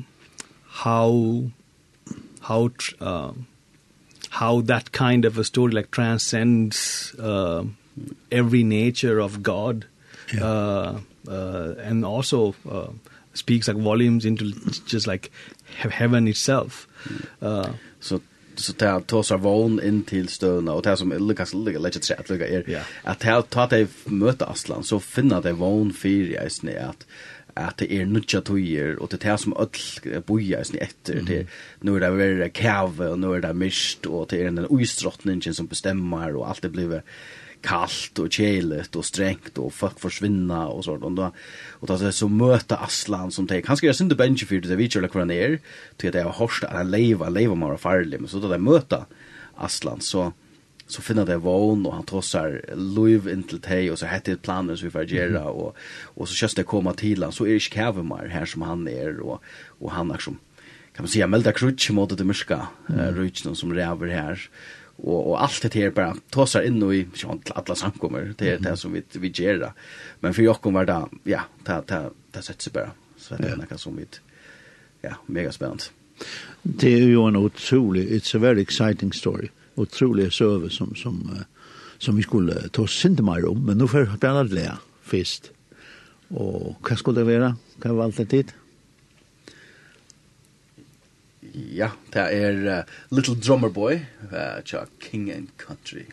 how 0.73 1.51
how 2.43 2.71
uh, 3.01 3.33
how 4.31 4.61
that 4.63 4.93
kind 4.93 5.25
of 5.25 5.39
a 5.39 5.45
story 5.45 5.73
like 5.73 5.91
transcends 5.91 7.15
uh, 7.19 7.65
every 8.31 8.65
nature 8.65 9.21
of 9.21 9.43
God 9.43 9.87
yeah. 10.33 10.45
uh, 10.45 11.01
uh, 11.29 11.75
and 11.79 12.05
also 12.05 12.55
uh, 12.69 12.89
speaks 13.35 13.69
like 13.69 13.77
volumes 13.77 14.25
into 14.25 14.53
just 14.87 15.07
like 15.07 15.31
heaven 15.77 16.29
itself. 16.29 16.87
Uh, 17.43 17.67
så 18.01 18.21
så 18.55 18.73
ta 18.73 19.01
ta 19.01 19.23
så 19.23 19.37
vån 19.37 19.81
in 19.83 20.03
till 20.03 20.29
stöna 20.29 20.73
och 20.73 20.83
det 20.83 20.97
som 20.97 21.13
Lucas 21.13 21.55
legit 21.55 22.11
att 22.19 22.31
lugga 22.31 22.49
är 22.49 22.85
att 23.03 23.21
ta 23.21 23.43
ta 23.43 23.67
det 23.67 23.89
möta 24.05 24.47
Aslan 24.47 24.85
så 24.85 25.01
finna 25.01 25.41
det 25.41 25.53
vån 25.53 25.93
för 25.93 26.09
i 26.09 26.51
snä 26.51 26.81
att 26.81 27.07
att 27.55 27.77
det 27.77 27.93
är 27.93 28.07
nutja 28.07 28.41
tojer 28.41 28.97
och 29.03 29.09
det 29.09 29.25
är 29.25 29.31
det 29.31 29.39
som 29.39 29.57
öll 29.57 30.23
boja 30.27 30.61
i 30.61 30.79
etter, 30.79 31.13
mm. 31.13 31.25
det, 31.25 31.47
nu 31.81 31.97
är 31.97 32.01
det 32.01 32.11
väl 32.11 32.51
kæve, 32.51 33.09
och 33.09 33.19
nu 33.19 33.35
är 33.35 33.41
det 33.41 33.55
mist, 33.55 34.07
och 34.07 34.27
det 34.31 34.41
är 34.41 34.45
den 34.45 34.67
uistrottningen 34.71 35.55
som 35.55 35.67
bestämmer 35.67 36.37
och 36.37 36.49
allt 36.49 36.63
det 36.63 36.69
blir 36.69 37.03
kallt 37.63 38.19
och 38.19 38.33
kälet 38.33 38.97
och 38.97 39.05
strängt 39.05 39.59
och 39.59 39.75
folk 39.75 40.01
försvinna 40.01 40.69
och 40.69 40.85
sånt 40.85 41.05
och 41.05 41.13
då 41.13 41.33
och 41.71 41.87
då 41.87 42.13
så 42.13 42.29
möta 42.29 42.77
Aslan 42.77 43.31
som 43.31 43.47
tänker 43.47 43.69
han 43.69 43.77
ska 43.77 43.87
synd 43.87 43.97
synda 43.97 44.15
bench 44.15 44.47
för 44.49 44.61
det 44.61 44.77
vi 44.77 44.91
kör 44.91 45.09
kvar 45.09 45.25
ner 45.25 45.59
till 45.97 46.09
att 46.09 46.15
är 46.15 46.25
har 46.25 46.33
hörst 46.33 46.65
att 46.65 46.73
han 46.73 46.91
leva 46.91 47.29
leva 47.29 47.55
mer 47.55 47.77
farlig. 47.77 48.21
Men 48.21 48.29
så 48.29 48.39
då 48.39 48.49
det 48.49 48.59
möta 48.59 49.07
Aslan 49.57 50.01
så 50.01 50.33
så 50.87 51.03
finner 51.03 51.27
det 51.27 51.37
vån 51.37 51.87
och 51.87 51.95
han 51.95 52.05
trossar 52.05 52.65
Louis 52.75 53.27
intill 53.27 53.61
te 53.61 53.91
och 53.91 53.99
så 53.99 54.07
hette 54.07 54.31
det 54.31 54.43
planen 54.43 54.77
så 54.77 54.85
vi 54.85 54.91
får 54.91 55.05
göra 55.05 55.45
och 55.45 55.77
och 56.15 56.29
så 56.29 56.35
körs 56.35 56.55
det 56.55 56.63
komma 56.63 56.93
till 56.93 57.23
han. 57.23 57.33
Så 57.33 57.47
är 57.47 57.53
det 57.53 57.71
Kavemar 57.71 58.27
här 58.27 58.45
som 58.45 58.63
han 58.63 58.89
är 58.89 59.21
och 59.21 59.43
och 59.81 59.91
han 59.93 60.11
är 60.11 60.19
som 60.19 60.39
kan 60.95 61.03
man 61.03 61.09
säga 61.09 61.27
melda 61.27 61.53
krutch 61.53 61.91
mot 61.91 62.19
det 62.19 62.25
myska 62.25 62.67
mm. 62.89 63.19
uh, 63.19 63.53
som 63.55 63.75
räver 63.75 64.07
här 64.07 64.49
och 65.03 65.31
og 65.31 65.43
allt 65.43 65.63
det 65.63 65.75
här 65.75 65.91
bara 65.91 66.17
tossar 66.31 66.63
in 66.63 66.83
i 66.93 67.07
sånt 67.15 67.51
alla 67.55 67.75
samkomur 67.75 68.35
det 68.39 68.49
är 68.49 68.59
det 68.59 68.77
som 68.77 68.93
vi 68.93 69.03
vi 69.13 69.29
gör 69.29 69.73
men 70.21 70.35
för 70.35 70.43
jokkom 70.43 70.75
var 70.75 70.85
där 70.85 71.07
ja 71.25 71.41
ta 71.65 71.83
ta 71.83 72.11
ta 72.33 72.43
sätts 72.43 72.73
bara 72.73 72.91
så 73.17 73.35
det 73.37 73.49
er 73.49 73.57
något 73.57 73.81
som 73.81 73.97
vi 73.97 74.07
ja 75.03 75.15
mega 75.27 75.53
spännande 75.53 75.85
det 76.63 76.95
är 76.95 77.07
ju 77.07 77.29
en 77.29 77.37
otrolig 77.37 78.11
it's 78.11 78.37
a 78.37 78.39
very 78.39 78.63
exciting 78.63 79.13
story. 79.13 79.49
Utrolig 79.77 80.33
server 80.33 80.69
som 80.69 80.95
som 80.95 81.45
som 81.99 82.17
vi 82.17 82.23
skulle 82.23 82.69
ta 82.69 82.83
oss 82.83 83.05
mer 83.05 83.49
om. 83.49 83.67
Men 83.67 83.79
nu 83.79 83.89
för 83.89 84.03
att 84.03 84.21
det 84.21 84.27
är 84.27 84.45
lära 84.45 84.79
fest. 85.03 85.51
Och 86.29 86.77
vad 86.91 86.99
skulle 86.99 87.21
det 87.21 87.39
vara 87.39 87.57
kan 87.83 87.97
vara 87.97 88.13
tid? 88.13 88.53
ja, 91.53 91.91
det 92.13 92.23
er 92.33 92.63
uh, 92.65 92.85
Little 93.11 93.37
Drummer 93.37 93.69
Boy, 93.69 94.01
uh, 94.33 94.85
King 95.01 95.31
and 95.31 95.49
Country. 95.59 96.09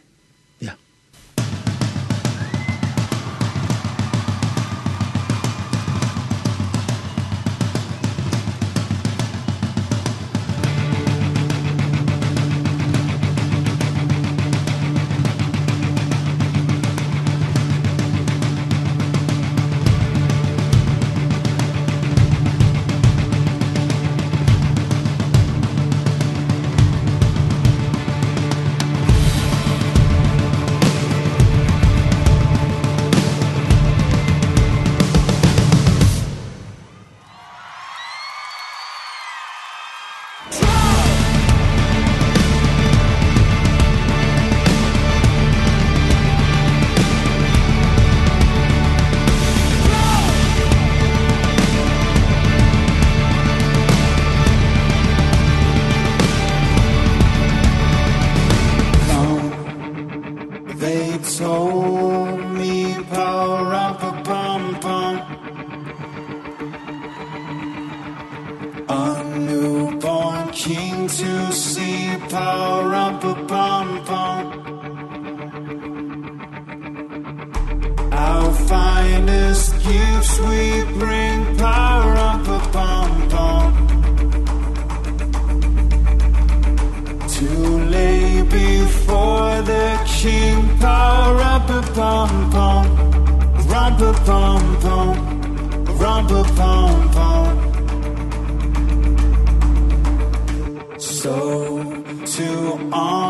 to 102.39 102.89
on 102.93 103.28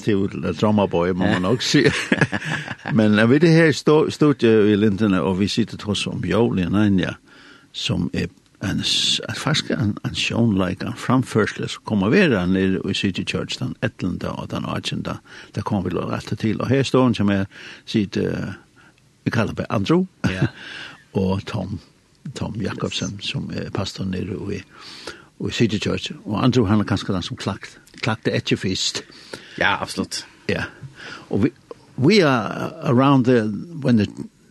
alternativ 0.00 0.30
til 0.30 0.60
dramaboy, 0.60 1.12
må 1.12 1.26
man 1.26 1.42
nok 1.42 1.62
si. 1.62 1.84
Men 2.94 3.18
er 3.18 3.26
vi 3.26 3.38
det 3.38 3.50
her 3.50 3.66
i 3.66 3.72
studiet 4.10 4.68
i 4.68 4.76
Lindene, 4.76 5.22
og 5.22 5.40
vi 5.40 5.48
sitter 5.48 5.76
trods 5.76 6.06
om 6.06 6.24
Jovli 6.24 6.64
Nanja, 6.68 7.14
som 7.72 8.10
er 8.12 8.26
en, 8.62 8.78
en 8.80 9.36
faktisk 9.36 9.70
en, 9.70 9.96
en 10.04 10.14
sjånleik, 10.14 10.82
en 10.82 10.96
framførsel, 10.96 11.68
som 11.68 11.82
kommer 11.84 12.10
være 12.10 12.46
nere 12.46 12.80
i 12.90 12.94
City 12.94 13.22
Church 13.24 13.58
den 13.58 13.74
11. 13.82 14.28
og 14.28 14.50
den 14.50 14.64
18. 14.64 15.06
Det 15.54 15.64
kommer 15.64 15.88
vi 15.90 15.96
rett 15.96 16.38
til. 16.38 16.60
Og 16.60 16.68
her 16.68 16.82
står 16.82 17.04
han 17.04 17.14
som 17.14 17.30
er 17.30 17.44
sitt, 17.86 18.16
vi 19.24 19.30
kaller 19.30 19.54
det 19.54 19.66
Andrew, 19.70 20.06
ja. 20.24 20.46
og 21.12 21.46
Tom, 21.46 21.80
Tom 22.34 22.60
Jakobsen, 22.60 23.20
som 23.20 23.50
er 23.54 23.70
pastor 23.70 24.04
nere 24.04 24.36
i, 24.52 24.60
i 25.48 25.50
City 25.50 25.78
Church. 25.78 26.12
Og 26.24 26.44
Andrew, 26.44 26.66
han 26.66 26.80
er 26.80 26.84
kanskje 26.84 27.14
den 27.14 27.22
som 27.22 27.36
klagt 27.36 27.80
klakte 28.00 28.32
etter 28.34 28.58
fyrst. 28.60 29.02
Ja, 29.60 29.78
absolut. 29.78 30.26
Ja. 30.46 30.54
Yeah. 30.54 30.66
We 31.28 31.52
we 31.94 32.22
are 32.22 32.72
around 32.82 33.26
the 33.26 33.42
when 33.82 33.96
the 33.96 34.08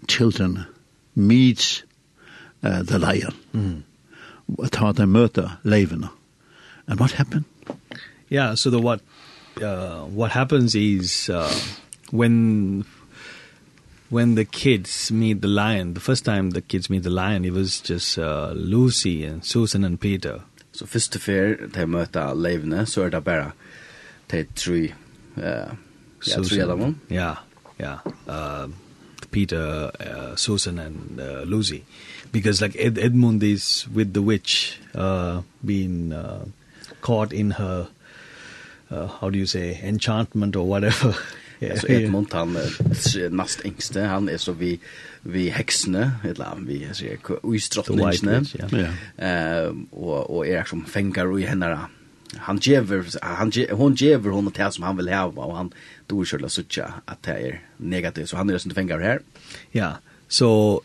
children 0.08 0.68
meets 1.16 1.84
uh, 2.64 2.84
the 2.84 3.00
lion. 3.00 3.34
Mm. 3.54 3.84
What 4.46 4.76
how 4.76 4.92
they 4.92 5.06
murder 5.06 5.58
Levena. 5.64 6.12
And 6.88 7.00
what 7.00 7.12
happened? 7.12 7.46
Yeah, 8.30 8.56
so 8.56 8.70
the 8.70 8.80
what 8.80 9.02
uh 9.62 10.06
what 10.16 10.32
happens 10.32 10.76
is 10.76 11.30
uh 11.30 11.54
when 12.12 12.86
when 14.10 14.36
the 14.36 14.46
kids 14.46 15.12
meet 15.12 15.42
the 15.42 15.48
lion, 15.48 15.94
the 15.96 16.00
first 16.00 16.26
time 16.26 16.52
the 16.52 16.62
kids 16.62 16.90
meet 16.90 17.04
the 17.04 17.10
lion, 17.10 17.46
it 17.46 17.54
was 17.54 17.82
just 17.82 18.18
uh, 18.18 18.52
Lucy 18.56 19.24
and 19.24 19.46
Susan 19.46 19.84
and 19.84 20.00
Peter. 20.00 20.42
So 20.72 20.86
first 20.86 21.16
of 21.16 21.28
all, 21.30 21.68
they 21.68 21.86
meet 21.86 22.12
the 22.12 22.34
lion, 22.34 22.86
so 22.86 23.06
it's 23.06 23.20
bara 23.20 23.54
de 24.32 24.46
tre, 24.56 24.94
uh, 25.38 25.74
ja, 26.28 26.42
tre 26.44 26.62
av 26.62 26.80
dem. 26.80 26.96
Ja, 27.10 27.34
ja. 27.80 28.00
Uh, 28.28 28.70
Peter, 29.32 29.92
uh, 30.00 30.36
Susan 30.36 30.80
and 30.80 31.20
uh, 31.20 31.44
Lucy. 31.46 31.84
Because 32.32 32.62
like 32.62 32.76
Ed 32.78 32.98
Edmund 32.98 33.44
is 33.44 33.88
with 33.94 34.14
the 34.14 34.22
witch 34.22 34.80
uh, 34.96 35.42
being 35.66 36.14
uh, 36.14 36.46
caught 37.02 37.34
in 37.34 37.52
her, 37.52 37.88
uh, 38.92 39.08
how 39.08 39.30
do 39.30 39.38
you 39.38 39.46
say, 39.46 39.80
enchantment 39.84 40.56
or 40.56 40.68
whatever. 40.68 41.16
yeah, 41.60 41.76
så 41.76 41.88
Edmund 41.88 42.34
han 42.34 42.56
er 42.56 43.30
nast 43.30 43.66
ängste, 43.66 44.08
han 44.08 44.30
er 44.30 44.38
så 44.38 44.54
vi 44.54 44.80
vi 45.22 45.50
heksene, 45.50 46.20
eller 46.24 46.56
vi 46.66 46.88
säger 46.94 47.18
yeah. 48.80 48.94
Ja. 49.18 49.68
uh, 49.68 49.78
og, 49.92 50.30
og 50.30 50.48
er 50.48 50.64
som 50.64 50.86
fengar 50.86 51.26
og 51.26 51.42
i 51.42 51.46
henne 51.46 51.78
han 52.38 52.58
gever 52.58 53.06
han 53.22 53.50
gever, 53.50 53.74
hon 53.74 53.96
gever 53.96 54.32
hon 54.32 54.52
det 54.56 54.74
som 54.74 54.84
han 54.84 54.98
vill 54.98 55.10
ha 55.10 55.26
och 55.26 55.58
han 55.58 55.74
då 56.08 56.26
skulle 56.26 56.50
jag 56.70 56.92
att 57.06 57.24
det 57.24 57.32
är 57.32 57.62
negativt 57.78 58.30
så 58.30 58.38
han 58.38 58.50
är 58.50 58.54
inte 58.54 58.76
fängar 58.76 59.00
här. 59.00 59.22
Ja. 59.72 59.98
So 60.28 60.82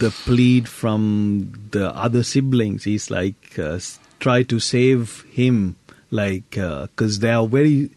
the 0.00 0.10
plead 0.24 0.68
from 0.68 1.52
the 1.72 1.86
other 1.88 2.22
siblings 2.22 2.86
is 2.86 3.10
like 3.10 3.58
uh, 3.58 3.80
try 4.18 4.44
to 4.44 4.60
save 4.60 5.06
him 5.32 5.74
like 6.10 6.56
uh, 6.56 6.86
cuz 6.94 7.18
they 7.18 7.32
are 7.32 7.48
very 7.48 7.90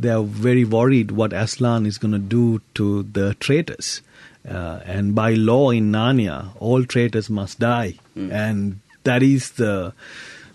they 0.00 0.10
are 0.10 0.24
very 0.24 0.64
worried 0.64 1.12
what 1.12 1.32
Aslan 1.32 1.86
is 1.86 1.98
going 1.98 2.12
to 2.12 2.18
do 2.18 2.60
to 2.74 3.04
the 3.04 3.34
traitors. 3.34 4.02
Uh, 4.48 4.80
and 4.84 5.14
by 5.14 5.34
law 5.34 5.70
in 5.70 5.92
Narnia 5.92 6.48
all 6.58 6.84
traitors 6.84 7.30
must 7.30 7.60
die 7.60 7.94
mm. 8.16 8.30
and 8.30 8.80
that 9.04 9.22
is 9.22 9.52
the 9.52 9.92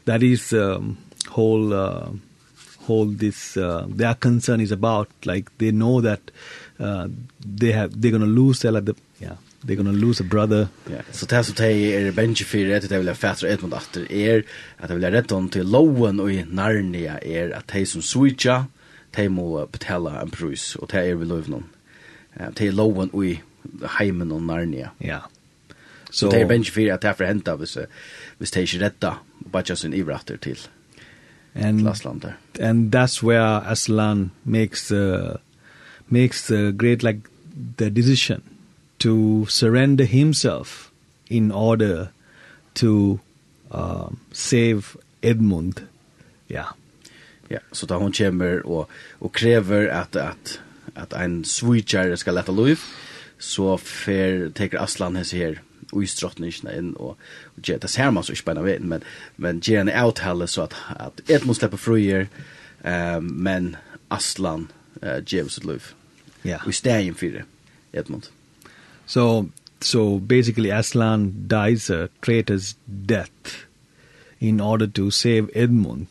that 0.05 0.21
is 0.21 0.53
um, 0.53 0.97
whole 1.29 1.73
uh, 1.73 2.09
whole 2.87 3.05
this 3.05 3.57
uh, 3.57 3.85
their 3.87 4.15
concern 4.15 4.61
is 4.61 4.71
about 4.71 5.09
like 5.25 5.45
they 5.57 5.71
know 5.71 6.01
that 6.01 6.21
uh, 6.79 7.07
they 7.39 7.71
have 7.71 8.01
they're 8.01 8.11
going 8.11 8.21
to 8.21 8.27
lose 8.41 8.61
their 8.61 8.71
like 8.71 8.85
the 8.85 8.95
yeah 9.19 9.35
they're 9.63 9.75
going 9.75 9.85
to 9.85 10.05
lose 10.05 10.19
a 10.19 10.23
brother. 10.23 10.69
Yeah. 10.89 11.01
So 11.11 11.25
det 11.25 11.45
som 11.45 11.55
de 11.55 11.95
er 11.95 12.11
bench 12.11 12.43
for 12.43 12.57
det 12.57 12.81
they 12.81 12.97
de 12.97 13.03
vill 13.03 13.15
fatta 13.15 13.47
edmund 13.47 13.73
after 13.73 14.05
er 14.11 14.37
at 14.37 14.83
att 14.83 14.89
de 14.89 14.95
vill 14.95 15.11
rätta 15.11 15.35
dem 15.35 15.49
lowen 15.67 16.19
og 16.19 16.33
i 16.33 16.43
Narnia 16.43 17.19
er 17.21 17.55
at 17.55 17.67
de 17.73 17.85
som 17.85 18.01
switcha 18.01 18.63
de 19.17 19.29
må 19.29 19.65
betala 19.65 20.21
en 20.21 20.31
pris 20.31 20.75
og 20.75 20.91
det 20.91 21.09
er 21.09 21.15
vi 21.15 21.25
lov 21.25 21.49
någon 21.49 21.69
det 22.57 22.67
är 22.67 22.71
lowen 22.71 23.09
och 23.13 23.25
i 23.25 23.41
heimen 23.99 24.31
og 24.31 24.41
Narnia. 24.41 24.89
Yeah 24.99 25.21
så 26.09 26.29
det 26.29 26.41
är 26.41 26.45
bench 26.45 26.71
för 26.73 26.91
att 26.91 27.01
det 27.01 27.13
förhänta 27.13 27.55
hvis 27.55 27.77
hvis 28.37 28.51
de 28.51 28.61
inte 28.61 28.79
rätta 28.79 29.17
bara 29.39 29.63
just 29.65 29.85
en 29.85 29.93
ivratter 29.93 30.37
till 30.37 30.57
and 31.55 31.87
Aslan 31.87 32.19
there. 32.19 32.37
and 32.59 32.91
that's 32.91 33.23
where 33.23 33.61
Aslan 33.65 34.31
makes 34.45 34.89
the 34.89 35.39
makes 36.09 36.47
the 36.47 36.71
great 36.71 37.03
like 37.03 37.19
the 37.77 37.89
decision 37.89 38.41
to 38.99 39.45
surrender 39.47 40.05
himself 40.05 40.91
in 41.29 41.51
order 41.51 42.09
to 42.73 43.19
uh, 43.71 44.09
save 44.31 44.97
Edmund. 45.21 45.81
Yeah. 46.47 46.73
Ja, 47.47 47.59
så 47.71 47.85
da 47.85 47.97
hon 47.97 48.11
kommer 48.11 48.65
och 48.65 48.89
och 49.19 49.35
kräver 49.35 49.87
att 49.87 50.15
att 50.15 50.59
att 50.93 51.13
en 51.13 51.45
switcher 51.45 52.15
ska 52.15 52.31
lette 52.31 52.51
lov, 52.51 52.79
så 53.39 53.77
fer 53.77 54.49
teker 54.49 54.77
Aslan 54.77 55.15
henne 55.15 55.27
her 55.33 55.61
uistrottningarna 55.93 56.77
in 56.77 56.93
och 56.93 57.17
och 57.43 57.61
det 57.61 57.89
ser 57.89 58.11
man 58.11 58.23
så 58.23 58.31
ikke 58.31 58.45
bare 58.45 58.63
vet 58.63 58.81
men 58.81 59.03
men 59.37 59.59
ger 59.59 59.81
en 59.81 59.89
avtale 59.89 60.47
så 60.47 60.61
at, 60.61 60.75
at 60.99 61.21
Edmund 61.29 61.55
slipper 61.55 61.77
fruer, 61.77 62.27
um, 62.85 63.23
men 63.23 63.75
Aslan 64.09 64.71
uh, 65.03 65.23
gjør 65.25 65.47
sitt 65.47 65.65
love. 65.65 65.93
Ja. 66.45 66.57
Vi 66.65 66.71
står 66.71 66.99
in 66.99 67.15
for. 67.15 67.43
Edmund. 67.93 68.23
So 69.05 69.49
so 69.81 70.19
basically 70.19 70.71
Aslan 70.71 71.47
dies 71.47 71.89
a 71.89 72.09
traitor's 72.21 72.75
death 72.85 73.65
in 74.39 74.61
order 74.61 74.87
to 74.87 75.11
save 75.11 75.49
Edmund 75.55 76.07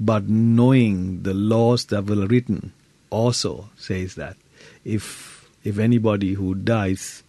but 0.00 0.28
knowing 0.28 1.22
the 1.22 1.34
laws 1.34 1.86
that 1.86 2.06
were 2.06 2.26
written 2.26 2.72
also 3.10 3.68
says 3.76 4.14
that 4.14 4.36
if 4.84 5.44
if 5.64 5.78
anybody 5.78 6.34
who 6.34 6.54
dies 6.54 7.22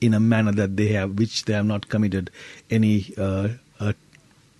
in 0.00 0.14
a 0.14 0.20
manner 0.20 0.52
that 0.52 0.76
they 0.76 0.86
have 0.86 1.18
which 1.18 1.44
they 1.44 1.54
have 1.54 1.66
not 1.66 1.88
committed 1.88 2.30
any 2.70 3.12
uh, 3.18 3.48
uh, 3.80 3.92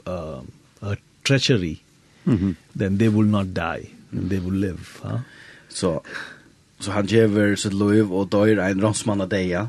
uh, 0.07 0.41
a 0.83 0.97
treachery 1.23 1.83
mm 2.25 2.37
-hmm. 2.39 2.55
then 2.79 2.99
they 2.99 3.09
will 3.09 3.31
not 3.31 3.47
die 3.47 3.89
and 4.13 4.31
they 4.31 4.41
will 4.41 4.61
live 4.61 4.81
huh? 5.03 5.21
so 5.69 6.03
så 6.81 6.91
han 6.91 7.07
ger 7.07 7.57
sitt 7.57 7.73
liv 7.73 8.13
og 8.13 8.33
dör 8.33 8.71
en 8.71 8.83
ronsman 8.83 9.21
av 9.21 9.29
deja 9.29 9.69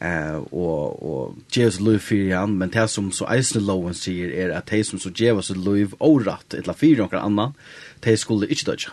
eh 0.00 0.36
og 0.52 1.02
og 1.02 1.36
Jesus 1.56 1.80
lov 1.80 1.98
för 1.98 2.34
han 2.34 2.58
men 2.58 2.70
det 2.70 2.90
som 2.90 3.12
så 3.12 3.24
eisne 3.24 3.60
loven 3.60 3.94
säger 3.94 4.30
er 4.30 4.56
at 4.56 4.70
de 4.70 4.84
som 4.84 4.98
så 4.98 5.10
ger 5.10 5.32
oss 5.32 5.50
lov 5.50 5.94
orätt 6.00 6.54
ett 6.54 6.66
la 6.66 6.72
fyra 6.72 7.02
några 7.02 7.20
annan 7.20 7.52
de 8.00 8.16
skulle 8.16 8.46
inte 8.46 8.64
döda. 8.64 8.92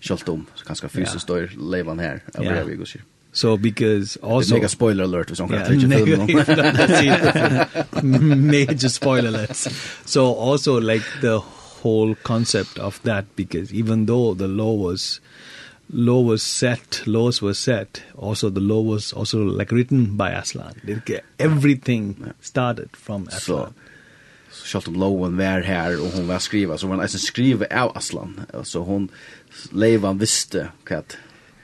Schalt 0.00 0.28
om 0.28 0.46
så 0.54 0.64
ganska 0.64 0.88
fysiskt 0.88 1.26
dör 1.26 1.50
levan 1.72 1.98
här 1.98 2.22
över 2.34 2.64
vi 2.64 2.76
går 2.76 2.84
sig. 2.84 3.00
So 3.36 3.58
because 3.58 4.16
also 4.22 4.54
make 4.54 4.62
a 4.62 4.68
spoiler 4.68 5.04
alert 5.04 5.30
or 5.30 5.34
something. 5.34 5.60
Yeah, 5.60 5.68
negative, 5.86 8.02
major 8.02 8.88
spoiler 8.88 9.28
alert. 9.28 9.54
So 10.06 10.32
also 10.32 10.80
like 10.80 11.02
the 11.20 11.40
whole 11.40 12.14
concept 12.14 12.78
of 12.78 13.02
that 13.02 13.26
because 13.36 13.74
even 13.74 14.06
though 14.06 14.32
the 14.32 14.48
law 14.48 14.72
was 14.72 15.20
law 15.90 16.22
was 16.22 16.42
set, 16.42 17.02
laws 17.06 17.42
were 17.42 17.52
set, 17.52 18.02
also 18.16 18.48
the 18.48 18.60
law 18.60 18.80
was 18.80 19.12
also 19.12 19.44
like 19.44 19.70
written 19.70 20.16
by 20.16 20.30
Aslan. 20.30 21.02
Everything 21.38 22.32
started 22.40 22.96
from 22.96 23.28
Aslan. 23.28 23.68
So, 23.68 23.74
Sjalt 24.64 24.88
om 24.88 24.94
loven 24.94 25.36
var 25.36 25.60
här 25.60 26.00
og 26.00 26.10
hon 26.14 26.26
var 26.26 26.38
skriva 26.38 26.78
så 26.78 26.86
hon 26.86 27.00
alltså 27.00 27.18
skriva 27.18 27.66
av 27.70 27.96
Aslan 27.96 28.40
så 28.62 28.82
hon 28.82 29.08
Leivan 29.72 30.18
visste 30.18 30.68
vad 30.88 31.16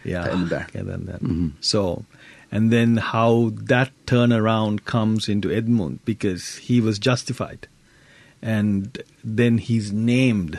yeah, 0.04 0.22
the 0.22 0.32
Edinburgh. 0.32 0.66
Yeah, 0.74 0.82
then, 0.82 1.06
then. 1.06 1.18
Mm 1.20 1.36
-hmm. 1.36 1.50
So, 1.60 2.04
and 2.50 2.70
then 2.70 2.96
how 2.96 3.50
that 3.68 3.90
turnaround 4.06 4.84
comes 4.84 5.28
into 5.28 5.50
Edmund 5.50 5.98
because 6.04 6.58
he 6.68 6.80
was 6.80 6.98
justified. 6.98 7.66
And 8.42 8.98
then 9.36 9.58
he's 9.58 9.92
named 9.92 10.58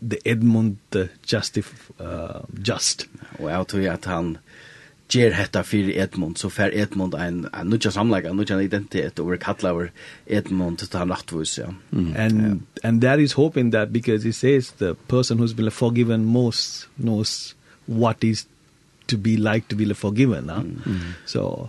the 0.00 0.18
Edmund 0.24 0.78
the 0.90 1.10
Justif 1.26 1.90
uh, 2.00 2.40
Just. 2.62 3.08
Og 3.38 3.50
jeg 3.50 3.66
tror 3.68 3.92
at 3.92 4.04
han 4.04 4.38
ger 5.10 5.34
hetta 5.34 5.62
fyrir 5.66 6.02
Edmund, 6.02 6.36
så 6.36 6.48
fer 6.48 6.70
Edmund 6.72 7.14
ein, 7.14 7.46
ein 7.52 7.66
nutja 7.66 7.90
samleika, 7.90 8.32
nutja 8.32 8.58
identitet, 8.62 9.18
og 9.18 9.32
vi 9.32 9.38
kallar 9.42 9.74
over 9.74 9.88
Edmund 10.26 10.78
til 10.78 10.98
han 10.98 11.08
lagtvus, 11.08 11.58
ja. 11.58 11.66
Mm. 11.90 12.14
And, 12.16 12.40
yeah. 12.40 12.56
and 12.84 13.02
that 13.02 13.20
is 13.20 13.32
hoping 13.32 13.72
that, 13.72 13.92
because 13.92 14.22
he 14.22 14.32
says 14.32 14.70
the 14.78 14.94
person 15.08 15.38
who's 15.38 15.52
been 15.52 15.70
forgiven 15.70 16.24
most 16.24 16.88
knows 16.96 17.54
what 17.86 18.24
is 18.24 18.46
to 19.10 19.16
be 19.16 19.36
like 19.36 19.68
to 19.68 19.76
be 19.76 19.94
forgiven. 19.94 20.46
No? 20.46 20.52
Mm. 20.52 20.82
Mm. 20.86 21.14
So, 21.26 21.68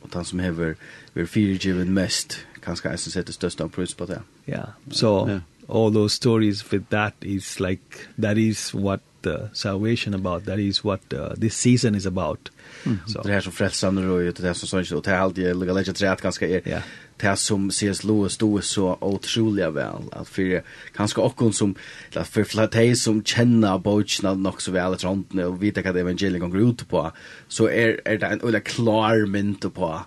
och 0.00 0.14
han 0.14 0.24
som 0.24 0.38
häver 0.38 0.76
vi 1.12 1.26
fyrgiven 1.26 1.94
mest 1.94 2.38
kanske 2.64 2.88
är 2.88 2.96
sett 2.96 3.26
det 3.26 3.32
största 3.32 3.68
pris 3.68 3.94
på 3.94 4.06
det. 4.06 4.22
Ja. 4.44 4.66
So 4.90 5.28
yeah. 5.28 5.40
all 5.68 5.92
those 5.92 6.16
stories 6.16 6.72
with 6.72 6.84
that 6.88 7.14
is 7.20 7.60
like 7.60 7.82
that 8.22 8.36
is 8.36 8.74
what 8.74 9.00
the 9.22 9.48
salvation 9.52 10.14
about 10.14 10.44
that 10.44 10.58
is 10.58 10.84
what 10.84 11.12
uh, 11.12 11.34
this 11.34 11.56
season 11.56 11.94
is 11.94 12.06
about. 12.06 12.50
Mm. 12.86 12.98
So. 13.06 13.22
Det 13.22 13.32
här 13.32 13.40
som 13.40 13.52
frälsande 13.52 14.06
då 14.06 14.22
ju 14.22 14.32
det 14.32 14.54
som 14.54 14.68
sånt 14.68 14.90
och 14.90 15.02
det 15.02 15.10
är 15.10 15.18
alltid 15.18 15.56
lägga 15.56 15.72
lägga 15.72 15.92
träd 15.92 16.18
ganska 16.22 16.48
är. 16.48 16.62
Ja. 16.64 16.70
Yeah 16.70 16.82
det 17.16 17.36
som 17.36 17.70
C.S. 17.70 18.04
Lewis 18.04 18.32
stod 18.32 18.64
så 18.64 18.98
otroliga 19.00 19.70
väl 19.70 20.02
att 20.12 20.28
för 20.28 20.62
kanske 20.96 21.20
också 21.20 21.52
som 21.52 21.74
att 22.14 22.28
för 22.28 22.44
flatej 22.44 22.96
som 22.96 23.24
känner 23.24 23.78
bogen 23.78 24.42
nog 24.42 24.62
så 24.62 24.72
väl 24.72 24.92
att 24.92 25.04
runt 25.04 25.34
och 25.34 25.62
vita 25.62 25.82
vad 25.82 25.96
evangeliet 25.96 26.50
går 26.50 26.60
ut 26.60 26.88
på 26.88 27.12
så 27.48 27.68
är 27.68 28.00
är 28.04 28.18
det 28.18 28.26
en 28.26 28.40
eller 28.40 28.60
klar 28.60 29.26
mynt 29.26 29.74
på 29.74 30.00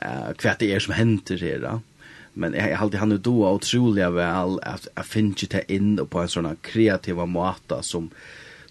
eh 0.00 0.34
vad 0.44 0.54
det 0.58 0.74
är 0.74 0.80
som 0.80 0.94
händer 0.94 1.36
det 1.38 1.58
då 1.58 1.80
men 2.32 2.54
jag 2.54 2.72
alltid 2.72 3.00
han 3.00 3.20
då 3.22 3.48
otroliga 3.48 4.10
väl 4.10 4.60
att 4.62 4.88
att 4.94 5.06
finna 5.06 5.34
det 5.50 5.72
in 5.72 6.06
på 6.10 6.20
en 6.20 6.28
sån 6.28 6.56
kreativa 6.62 7.26
måta 7.26 7.82
som 7.82 8.10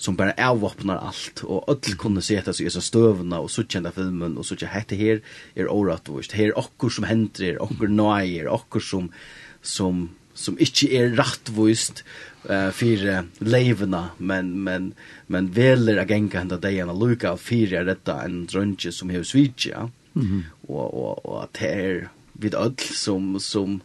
som 0.05 0.15
bara 0.15 0.33
avvapnar 0.49 0.95
allt. 0.95 1.43
Och 1.43 1.69
öll 1.69 1.97
kunde 1.97 2.21
se 2.21 2.37
att 2.37 2.55
så 2.55 2.63
är 2.63 2.69
så 2.69 2.81
stövna 2.81 3.39
och 3.39 3.51
såtjända 3.51 3.91
filmen 3.91 4.37
och 4.37 4.45
såtjända 4.45 4.75
hette 4.75 4.95
här 4.95 5.21
är 5.55 5.71
orat 5.71 6.09
och 6.09 6.23
här 6.33 6.57
och 6.57 6.91
som 6.91 7.03
händer 7.03 7.43
är 7.43 7.61
och 7.61 7.89
nöjer 7.89 8.47
som 8.81 9.11
som 9.61 10.09
som 10.33 10.59
inte 10.59 10.95
är 10.95 11.09
rättvist 11.09 12.03
eh 12.49 12.65
uh, 12.65 12.71
för 12.71 13.05
uh, 13.07 13.19
levena 13.39 14.09
men 14.17 14.63
men 14.63 14.93
men 15.27 15.51
väljer 15.51 15.97
att 15.97 16.09
gänga 16.09 16.41
ända 16.41 16.57
dig 16.57 16.83
och 16.83 17.07
Luca 17.07 17.37
för 17.37 17.85
detta 17.85 18.23
en 18.23 18.45
drönche 18.45 18.91
som 18.91 19.09
hur 19.09 19.23
switch 19.23 19.67
ja 19.67 19.89
mm 20.15 20.43
och 20.61 20.93
och 20.93 21.25
och 21.25 21.43
att 21.43 21.57
vid 22.33 22.55
öll 22.55 22.75
som 22.77 23.39
som 23.39 23.81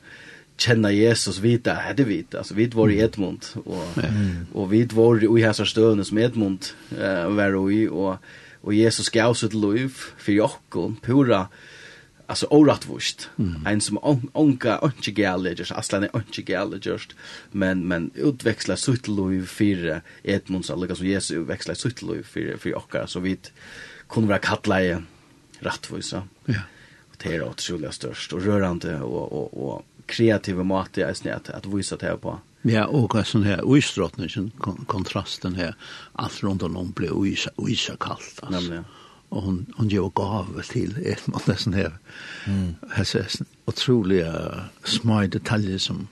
känna 0.61 0.93
Jesus 0.93 1.39
vita 1.39 1.75
hade 1.75 2.05
vita. 2.05 2.39
Alltså 2.39 2.55
vi 2.55 2.67
var 2.67 2.89
i 2.89 2.99
Edmund 2.99 3.45
och 3.65 3.99
mm. 3.99 4.47
och 4.53 4.73
vi 4.73 4.85
var 4.85 5.39
i 5.39 5.43
här 5.43 5.65
stöden 5.65 6.05
som 6.05 6.19
Edmund 6.19 6.67
eh 6.99 7.27
uh, 7.27 7.35
var 7.35 7.71
i, 7.71 7.89
och 7.89 8.17
och 8.61 8.75
Jesus 8.75 9.09
gav 9.09 9.35
sitt 9.35 9.55
liv 9.55 9.97
för 10.19 10.33
Jakob 10.33 11.03
pura 11.03 11.49
alltså 12.27 12.47
orattvust, 12.51 13.31
mm. 13.39 13.67
en 13.67 13.81
som 13.81 13.99
onka 14.33 14.79
onke 14.79 15.11
gale 15.11 15.51
just 15.51 15.73
aslan 15.73 16.09
onka 16.13 16.67
just 16.83 17.15
men 17.51 17.89
men 17.89 18.11
utväxla 18.15 18.77
sitt 18.77 19.09
liv 19.09 19.47
för 19.47 20.01
Edmund 20.23 20.65
så 20.65 20.83
alltså 20.83 21.05
Jesus 21.05 21.31
utväxla 21.31 21.75
sitt 21.75 22.03
liv 22.03 22.23
för 22.23 22.57
för 22.57 22.71
Jakob 22.71 23.09
så 23.09 23.21
vi 23.21 23.39
kunde 24.09 24.29
vara 24.29 24.39
kalla 24.39 24.83
i 24.83 24.97
rättvisa 25.61 26.23
ja. 26.45 26.61
Och 27.11 27.17
det 27.19 27.35
är 27.35 27.43
otroligt 27.43 27.95
störst 27.95 28.33
och 28.33 28.43
rörande 28.43 29.01
och 29.01 29.33
och 29.33 29.71
och 29.71 29.87
kreativa 30.11 30.67
måte 30.67 31.05
jeg 31.05 31.17
snitt 31.17 31.51
at 31.55 31.69
vise 31.71 31.97
det 31.97 32.09
her 32.09 32.17
på. 32.21 32.39
Ja, 32.63 32.87
och 32.87 33.15
vad 33.15 33.27
her 33.27 33.43
här 33.45 33.65
oistrottningen 33.65 34.51
kontrasten 34.87 35.55
her, 35.55 35.75
alt 36.13 36.43
rundt 36.43 36.63
om 36.63 36.93
blev 36.93 37.27
isa 37.27 37.51
isa 37.69 37.97
kallt. 37.97 38.41
Nämligen. 38.51 38.85
ja. 38.85 39.01
hon 39.31 39.67
og 39.79 39.91
gav 39.91 40.13
gåva 40.13 40.63
till 40.63 40.97
ett 41.07 41.27
man 41.27 41.41
er 41.47 41.57
sånn 41.57 41.75
her. 41.75 41.93
Mm. 42.47 42.75
her 42.91 43.05
ses 43.05 43.43
otroliga 43.67 44.67
små 44.85 45.27
detaljer 45.27 45.79
som 45.79 46.09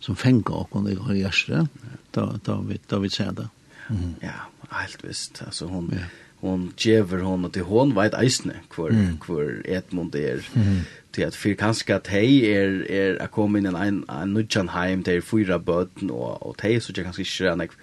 som 0.00 0.16
fenger 0.16 0.54
och 0.54 0.68
hon 0.72 0.88
i 0.88 1.20
hjerte, 1.20 1.68
da, 2.10 2.38
da, 2.44 2.60
vi 2.60 2.78
da 2.86 2.98
vi 2.98 3.10
ser 3.10 3.32
det. 3.32 3.48
Mm. 3.90 4.14
Ja, 4.20 4.50
helt 4.70 5.04
visst. 5.04 5.42
Altså, 5.46 5.66
hun, 5.66 5.90
ja. 5.92 6.04
hon 6.40 6.72
ger 6.76 7.22
hon 7.22 7.44
og 7.44 7.52
til 7.52 7.62
hon 7.62 7.94
vet 7.94 8.14
eisne 8.14 8.60
hvor, 8.74 8.90
mm. 8.90 9.18
kvar 9.18 9.62
Edmund 9.64 10.14
er. 10.14 10.42
Mm 10.54 10.82
till 11.12 11.26
att 11.26 11.34
för 11.34 11.54
kanske 11.54 11.94
att 11.94 12.12
er, 12.12 12.44
er 12.44 12.86
är 12.90 13.22
att 13.22 13.38
inn 13.38 13.56
in 13.56 13.66
en 13.66 14.04
en 14.08 14.34
nudjan 14.34 14.68
heim 14.68 15.02
til 15.02 15.22
fyra 15.22 15.58
bøtten 15.58 16.10
og, 16.10 16.46
og 16.46 16.56
hei 16.62 16.80
så 16.80 16.92
jag 16.96 17.04
kanske 17.04 17.22
inte 17.22 17.44
räkna 17.44 17.74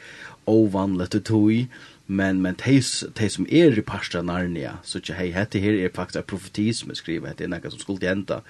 ovanligt 0.46 1.16
att 1.16 1.26
tog 1.26 1.68
men 2.08 2.42
men 2.42 2.56
teis 2.56 3.04
teis 3.18 3.34
som 3.38 3.48
er 3.50 3.78
i 3.78 3.84
parsta 3.86 4.22
Narnia 4.22 4.76
så 4.86 5.00
tja 5.02 5.16
hei 5.18 5.32
hette 5.34 5.60
her 5.62 5.74
er 5.74 5.94
faktisk 5.94 6.22
en 6.22 6.28
profeti 6.30 6.68
som 6.78 6.92
er 6.94 7.00
skrivet 7.00 7.32
hette 7.32 7.46
er 7.48 7.50
nekka 7.50 7.72
som 7.74 7.82
skulle 7.82 8.12
enda. 8.12 8.42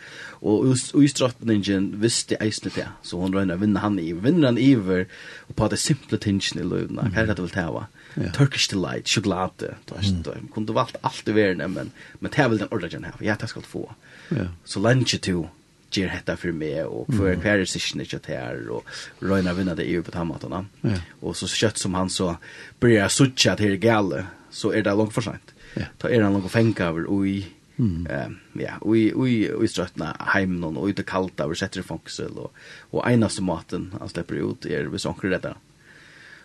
Og 0.41 0.75
uistrottningen 0.97 1.93
visste 2.01 2.39
eisne 2.43 2.73
det 2.75 2.87
så 3.01 3.19
hon 3.21 3.35
røyna 3.35 3.55
vinner 3.61 3.85
han 3.85 3.99
i 3.99 4.11
vinner 4.11 4.51
han 4.51 4.59
iver 4.59 5.05
og 5.47 5.55
på 5.55 5.69
det 5.71 5.79
simple 5.79 6.19
tension 6.19 6.59
i 6.59 6.67
løvna 6.67 7.07
hva 7.07 7.23
er 7.23 7.31
det 7.31 7.39
vil 7.43 7.55
teva 7.55 7.87
Turkish 8.35 8.71
delight 8.71 9.07
sjokolade 9.11 9.75
mm. 9.91 10.49
kunne 10.53 10.75
valgt 10.75 10.99
alt 11.03 11.27
i 11.27 11.35
verden 11.35 11.63
men 11.71 11.91
men 12.19 12.31
det 12.31 12.39
er 12.39 12.51
vel 12.51 12.63
den 12.63 12.71
ordre 12.71 12.91
jeg 12.91 13.13
ja 13.21 13.35
det 13.39 13.49
skal 13.49 13.63
få 13.63 13.89
Ja. 14.31 14.47
så 14.63 14.79
lunch 14.79 15.19
to 15.21 15.49
ger 15.97 16.07
hetta 16.07 16.37
för 16.37 16.51
mig 16.51 16.83
och 16.83 17.07
för 17.07 17.27
mm. 17.27 17.41
kvar 17.41 17.65
session 17.65 18.05
det 18.09 18.27
här 18.27 18.69
och 18.69 18.85
Röna 19.19 19.53
vinner 19.53 19.75
det 19.75 19.83
EU 19.83 20.03
på 20.03 20.11
tammatarna. 20.11 20.65
Ja. 20.81 20.97
Och 21.19 21.37
så 21.37 21.47
kött 21.47 21.77
som 21.77 21.93
han 21.93 22.09
så 22.09 22.37
börjar 22.79 23.07
sucha 23.07 23.55
till 23.55 23.77
galle 23.77 24.25
så 24.49 24.71
är 24.71 24.83
det 24.83 24.93
långt 24.93 25.13
för 25.13 25.21
sent. 25.21 25.53
Ja. 25.73 25.83
Ta 25.97 26.09
är 26.09 26.21
han 26.21 26.33
långt 26.33 26.51
fänka 26.51 26.85
över 26.85 27.05
och 27.05 27.27
i 27.27 27.47
Mm. 27.77 28.07
Um, 28.25 28.39
ja, 28.61 28.71
och 28.81 28.97
i 28.97 29.13
och 29.13 29.63
i 29.63 29.67
ströttna 29.67 30.15
hem 30.19 30.59
någon 30.59 30.77
och 30.77 30.87
ute 30.87 31.03
kallt 31.03 31.37
där 31.37 31.53
sätter 31.53 31.81
fångsel 31.81 32.31
och 32.37 32.53
och 32.91 33.11
enaste 33.11 33.41
maten 33.41 33.95
han 33.99 34.09
släpper 34.09 34.35
ut 34.35 34.65
är 34.65 34.83
vi 34.83 34.99
sånkar 34.99 35.27
det 35.27 35.37
där. 35.37 35.55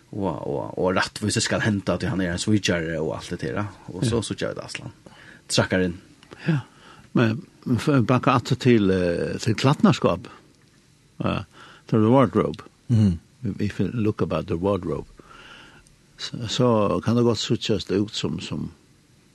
Och 0.09 0.47
och 0.47 0.77
och 0.77 0.95
rättvist 0.95 1.41
ska 1.41 1.57
hända 1.57 1.93
att 1.93 2.03
han 2.03 2.21
är 2.21 2.29
en 2.29 2.39
switcher 2.39 2.99
och 2.99 3.15
allt 3.15 3.29
det 3.29 3.51
där. 3.51 3.65
Och 3.85 4.05
så 4.05 4.21
så 4.21 4.35
kör 4.35 4.55
det 4.55 4.61
Aslan. 4.61 4.91
Trackar 5.47 5.79
in. 5.79 5.97
Ja. 6.45 6.59
Men 7.11 7.45
bakka 8.01 8.31
att 8.31 8.59
till 8.59 8.91
till 9.39 9.55
klattnarskap. 9.55 10.27
Eh, 11.17 11.25
uh, 11.25 11.41
the 11.85 11.97
wardrobe. 11.97 12.63
Mm. 12.87 13.19
If 13.59 13.81
you 13.81 13.91
look 13.93 14.21
about 14.21 14.47
the 14.47 14.55
wardrobe. 14.55 15.07
Så 16.17 16.47
so, 16.47 17.01
kan 17.01 17.15
det 17.15 17.23
gott 17.23 17.39
switchas 17.39 17.91
ut 17.91 18.13
som 18.13 18.39
som 18.39 18.71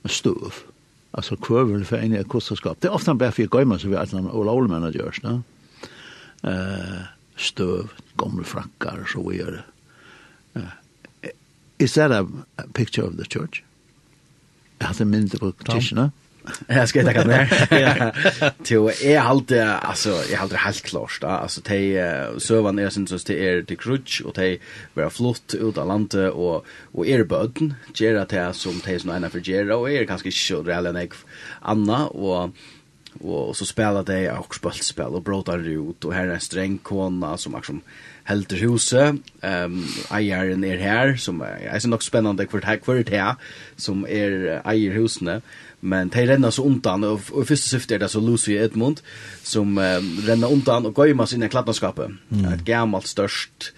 stuv. 0.05 0.53
Alltså 1.11 1.35
kurven 1.35 1.85
för 1.85 1.97
en 1.97 2.23
kostskap. 2.23 2.77
Det 2.81 2.87
är 2.87 2.91
ofta 2.91 3.13
bara 3.13 3.31
för 3.31 3.43
gömma 3.61 3.79
så 3.79 3.87
vi 3.87 3.95
att 3.95 4.13
en 4.13 4.27
all 4.27 4.67
managers, 4.67 5.23
va? 5.23 5.41
Eh, 6.41 6.51
uh, 6.51 7.01
stuv, 7.35 7.91
gamla 8.15 8.43
frackar 8.43 9.05
så 9.07 9.29
vidare. 9.29 9.63
uh, 10.55 10.61
is 11.77 11.93
that 11.93 12.11
a, 12.11 12.27
a 12.55 12.63
picture 12.73 13.07
of 13.07 13.17
the 13.17 13.25
church? 13.25 13.63
Jag 14.77 14.97
the 14.97 15.05
mindre 15.05 15.37
på 15.37 15.51
practitioner? 15.51 16.11
Jag 16.67 16.89
ska 16.89 17.03
ta 17.03 17.23
det. 17.23 18.13
Till 18.63 18.77
är 18.77 19.19
halt 19.19 19.51
alltså 19.51 20.09
jag 20.31 20.37
halt 20.37 20.53
helt 20.53 20.83
klart 20.83 21.17
då. 21.21 21.27
Alltså 21.27 21.61
te 21.61 22.03
sövan 22.37 22.79
är 22.79 22.89
syns 22.89 23.23
det 23.23 23.47
är 23.47 23.61
det 23.61 23.75
crutch 23.75 24.21
och 24.21 24.35
te 24.35 24.57
var 24.93 25.09
flott 25.09 25.53
ut 25.53 25.77
av 25.77 25.87
landet 25.87 26.33
och 26.33 26.65
och 26.91 27.07
är 27.07 27.23
böden 27.23 27.73
gera 27.93 28.25
te 28.25 28.53
som 28.53 28.79
te 28.79 28.99
som 28.99 29.09
ena 29.09 29.29
för 29.29 29.39
gera 29.39 29.77
och 29.77 29.91
är 29.91 30.03
ganska 30.03 30.31
kör 30.31 30.69
eller 30.69 30.93
nek 30.93 31.13
Anna 31.61 32.07
och 32.07 32.49
och 33.21 33.57
så 33.57 33.65
spelar 33.65 34.03
de 34.03 34.29
och 34.29 34.55
spelspel 34.55 35.05
och 35.05 35.21
bråtar 35.21 35.57
det 35.57 35.69
ut 35.69 36.05
och 36.05 36.13
här 36.13 36.27
är 36.27 36.33
en 36.33 36.39
sträng 36.39 36.77
kona 36.77 37.37
som 37.37 37.55
liksom 37.55 37.81
helter 38.23 38.55
huset. 38.55 39.15
Ehm 39.41 39.73
um, 39.73 39.85
eieren 40.11 40.63
är 40.63 40.77
här 40.77 41.15
som 41.15 41.41
är 41.41 41.79
så 41.79 41.87
nog 41.87 42.03
spännande 42.03 42.45
kvart 42.45 42.63
här 42.63 43.03
det 43.03 43.17
här 43.17 43.35
som 43.75 44.05
är 44.05 44.61
eier 44.65 44.93
husene. 44.93 45.41
Men 45.79 46.09
de 46.09 46.25
renner 46.25 46.51
så 46.51 46.63
undan 46.63 47.03
och, 47.03 47.21
och 47.31 47.47
første 47.47 47.69
syfte 47.69 47.95
är 47.95 47.99
det 47.99 48.09
så 48.09 48.19
Lucy 48.19 48.53
Edmund 48.53 49.01
som 49.43 49.77
um, 49.77 50.17
renner 50.25 50.51
undan 50.51 50.85
och 50.85 51.07
gömmer 51.07 51.25
sine 51.25 51.49
kladnaskapet 51.49 52.11
mm. 52.31 52.53
ett 52.53 52.65
gammalt 52.65 53.07
störst 53.07 53.73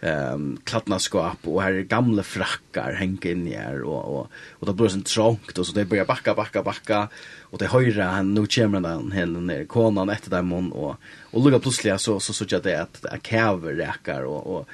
ehm 0.00 0.58
klädnaskåp 0.64 1.38
och 1.44 1.62
här 1.62 1.72
är 1.72 1.82
gamla 1.82 2.22
frackar 2.22 2.92
hänger 2.92 3.26
in 3.26 3.46
här 3.46 3.82
och 3.82 4.18
och 4.18 4.30
och 4.50 4.66
då 4.66 4.72
börjar 4.72 4.88
det 4.88 4.92
sånt 4.92 5.06
trångt 5.06 5.58
och 5.58 5.66
så 5.66 5.72
det 5.72 5.84
börjar 5.84 6.04
backa 6.04 6.34
backa 6.34 6.62
backa 6.62 7.08
och 7.40 7.58
det 7.58 7.66
höjra 7.66 8.04
han 8.04 8.34
nu 8.34 8.46
kommer 8.46 8.80
den 8.80 9.12
hen 9.12 9.46
ner 9.46 9.64
konan 9.64 10.10
efter 10.10 10.30
dem 10.30 10.50
hon 10.50 10.72
och 10.72 10.96
och 11.30 11.44
lugga 11.44 11.58
plötsligt 11.58 12.00
så 12.00 12.20
så 12.20 12.32
så 12.32 12.44
jag 12.48 12.62
det 12.62 12.82
att 12.82 13.04
jag 13.10 13.22
kräver 13.22 13.72
räkar 13.72 14.22
och 14.22 14.56
och 14.56 14.68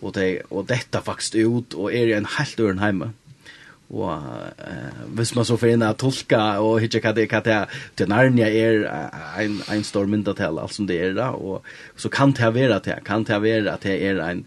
och 0.00 0.12
det 0.12 0.40
och 0.40 0.64
detta 0.64 1.00
faktiskt 1.00 1.34
ut 1.34 1.74
och 1.74 1.92
är 1.92 2.06
det 2.06 2.12
en 2.12 2.24
helt 2.24 2.60
örn 2.60 2.78
hemma 2.78 3.10
og 3.92 4.12
eh 4.58 5.06
hvis 5.12 5.34
man 5.36 5.44
så 5.44 5.56
får 5.60 5.74
inn 5.74 5.84
at 5.84 6.00
tolka 6.00 6.40
og 6.64 6.80
hitje 6.80 7.00
hva 7.04 7.12
det 7.12 7.28
er, 7.28 7.40
det 7.44 7.52
er, 7.52 7.80
til 7.96 8.08
Narnia 8.08 8.48
er 8.48 8.86
en, 9.40 9.58
en 9.68 9.84
stor 9.84 10.06
myndatel, 10.08 10.58
alt 10.58 10.74
som 10.74 10.86
det 10.88 11.00
er 11.00 11.16
da, 11.16 11.32
og 11.36 11.62
så 11.96 12.08
kan 12.08 12.32
det 12.32 12.54
være 12.54 12.80
det, 12.84 13.02
kan 13.04 13.24
det 13.28 13.42
være 13.42 13.72
at 13.72 13.84
det 13.84 13.98
er 14.00 14.22
en, 14.24 14.44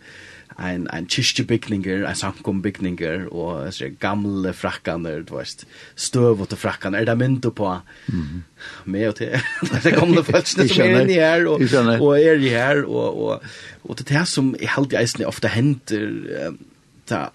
en, 0.58 0.88
en 0.94 1.08
kyrkjebygninger, 1.08 2.08
en 2.08 2.16
samkombygninger, 2.16 3.28
og 3.30 3.74
så, 3.74 3.92
gamle 4.00 4.54
frakkaner, 4.54 5.22
du 5.28 5.36
vet, 5.38 5.66
støv 5.96 6.42
og 6.42 6.58
frakkaner, 6.58 7.00
er 7.04 7.12
det 7.12 7.18
mynda 7.18 7.54
på? 7.54 7.78
Mm 8.08 8.44
med 8.86 9.08
og 9.08 9.16
til, 9.20 9.36
det 9.70 9.92
er 9.92 10.00
gamle 10.00 10.24
følelsene 10.26 10.66
som 10.72 10.82
er 10.82 11.02
inne 11.04 11.18
her, 11.20 11.44
og, 11.46 11.62
og 12.02 12.16
er 12.18 12.40
i 12.42 12.50
her, 12.50 12.82
og, 12.88 13.20
og, 13.22 13.44
og, 13.84 13.98
det 14.00 14.08
er 14.08 14.20
det 14.20 14.28
som 14.32 14.56
jeg 14.58 14.72
heldig 14.74 14.98
eisen 15.04 15.26
ofte 15.30 15.52
henter, 15.54 16.08
um, 16.48 16.58
ta 17.06 17.28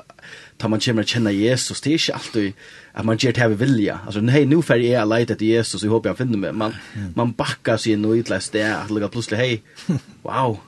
ta 0.61 0.68
man 0.68 0.81
kommer 0.81 1.03
känna 1.03 1.33
Jesus 1.33 1.81
det 1.81 1.90
är 1.90 1.92
inte 1.92 2.14
alltid 2.14 2.53
att 2.92 3.05
man 3.05 3.16
ger 3.16 3.33
det 3.33 3.40
här 3.40 3.49
vilja 3.49 4.01
alltså 4.07 4.20
nej 4.20 4.46
nu 4.46 4.62
för 4.62 4.77
jag 4.77 5.09
letar 5.09 5.35
efter 5.35 5.46
Jesus 5.46 5.83
och 5.83 5.90
hoppas 5.90 6.09
jag 6.11 6.18
finner 6.18 6.38
mig 6.38 6.53
man 6.53 6.75
man 7.14 7.33
backar 7.33 7.77
sig 7.77 7.92
in 7.92 8.05
och 8.05 8.12
utläst 8.12 8.53
det 8.53 8.77
att 8.77 8.90
lägga 8.90 9.09
plötsligt 9.09 9.40
hej 9.40 9.62
wow 10.23 10.59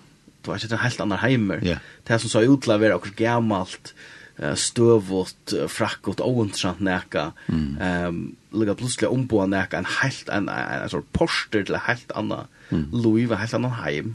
det 0.42 0.48
var 0.48 0.54
inte 0.62 0.74
en 0.74 0.78
helt 0.78 1.00
annan 1.00 1.18
heimer 1.18 1.64
yeah. 1.64 1.78
det 2.04 2.18
som 2.18 2.30
så 2.30 2.40
utlaver 2.40 2.92
och 2.92 3.06
gammalt 3.16 3.94
stövot 4.54 5.52
frackot 5.68 6.20
ointressant 6.20 6.80
näka 6.80 7.32
ehm 7.48 7.76
mm. 7.80 8.06
um, 8.06 8.36
lägga 8.50 8.74
plötsligt 8.74 9.10
omboa 9.10 9.46
näka 9.46 9.78
en 9.78 9.84
helt 9.84 10.28
en 10.28 10.48
en 10.48 10.88
sorts 10.88 11.06
poster 11.12 11.62
till 11.62 11.76
helt 11.76 12.12
annan 12.12 12.46
mm. 12.70 12.90
liv, 12.92 13.32
en 13.32 13.38
helt 13.38 13.54
annan 13.54 13.70
heim 13.70 14.14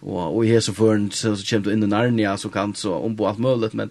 och 0.00 0.36
och 0.36 0.44
i 0.44 0.52
här 0.52 0.60
så 0.60 0.72
så 1.10 1.36
kommer 1.36 1.64
du 1.64 1.72
in 1.72 1.82
i 1.82 1.86
Narnia 1.86 2.36
så 2.36 2.48
kan 2.48 2.74
så 2.74 2.94
om 2.94 3.16
på 3.16 3.28
allt 3.28 3.38
möjligt 3.38 3.72
men 3.72 3.90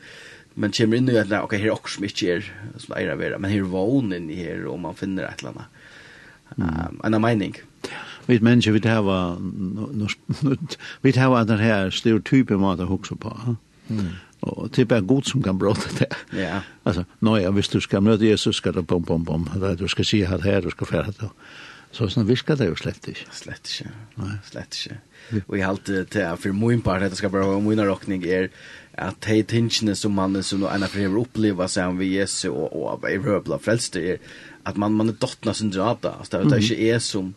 men 0.62 0.72
kommer 0.72 0.98
in 0.98 1.10
i 1.10 1.18
att 1.18 1.32
okej 1.32 1.60
här 1.60 1.68
är 1.68 1.72
också 1.72 1.96
som 1.96 2.04
inte 2.04 2.26
är 2.26 2.54
som 2.78 2.96
är 2.96 3.16
vara 3.16 3.38
men 3.38 3.52
här 3.52 3.62
vån 3.62 4.14
in 4.14 4.30
i 4.30 4.36
här 4.36 4.66
och 4.66 4.80
man 4.80 4.96
finner 4.96 5.24
ett 5.24 5.44
landa. 5.44 5.66
Um, 6.56 7.02
en 7.04 7.22
mening. 7.22 7.56
Vi 8.26 8.40
människor 8.40 8.72
vi 8.72 8.90
ha 8.90 9.38
vi 11.02 11.12
har 11.12 11.46
den 11.46 11.60
här 11.60 11.90
stereotypen 11.90 12.60
mat 12.60 12.80
att 12.80 12.90
huxa 12.90 13.16
på. 13.16 13.56
Mm. 13.88 14.06
Och 14.40 14.72
typ 14.72 14.90
bare 14.90 15.02
god 15.02 15.26
som 15.26 15.44
kan 15.44 15.58
bråta 15.58 15.90
det. 16.00 16.40
Ja. 16.42 16.62
Alltså, 16.84 17.06
ja, 17.20 17.52
visst 17.52 17.72
du 17.72 17.82
ska 17.82 18.02
møte 18.02 18.26
Jesus 18.26 18.56
ska 18.56 18.72
det 18.72 18.84
pom 18.84 19.04
pom 19.04 19.26
pom. 19.26 19.50
Du 19.78 19.88
ska 19.88 20.04
se 20.04 20.26
här 20.26 20.40
her, 20.40 20.62
du 20.62 20.70
ska 20.70 20.86
färda. 20.86 21.30
Så 21.92 22.08
sånn 22.08 22.28
virker 22.28 22.56
det 22.56 22.70
jo 22.70 22.76
slett 22.80 23.08
ikke. 23.12 23.28
Slett 23.36 23.68
ikke. 23.68 23.92
Nei. 24.22 24.36
Slett 24.48 24.78
ikke. 24.78 25.00
Og 25.48 25.56
jeg 25.58 25.66
halte 25.68 26.04
til 26.12 26.28
at 26.28 26.40
for 26.40 26.56
min 26.56 26.84
part, 26.84 27.04
dette 27.04 27.20
skal 27.20 27.32
bare 27.34 27.50
være 27.50 27.64
min 27.66 27.84
råkning, 27.88 28.24
er 28.28 28.48
at 29.00 29.20
de 29.28 29.42
tingene 29.48 29.96
som 29.96 30.16
man 30.16 30.40
som 30.44 30.64
en 30.68 30.86
av 30.86 30.92
prøver 30.92 31.20
oppleva 31.22 31.68
seg 31.72 31.92
om 31.92 32.00
vi 32.00 32.14
Jesu 32.16 32.50
og, 32.52 32.72
og 32.72 33.08
i 33.10 33.18
røbla 33.20 33.60
frelste, 33.62 34.04
er 34.16 34.40
at 34.68 34.78
man, 34.80 34.96
man 34.96 35.12
er 35.12 35.18
dottna 35.20 35.56
sin 35.58 35.72
drata. 35.74 36.18
Altså, 36.20 36.44
det 36.46 36.58
er 36.58 36.64
ikke 36.64 36.88
jeg 36.88 37.04
som 37.04 37.36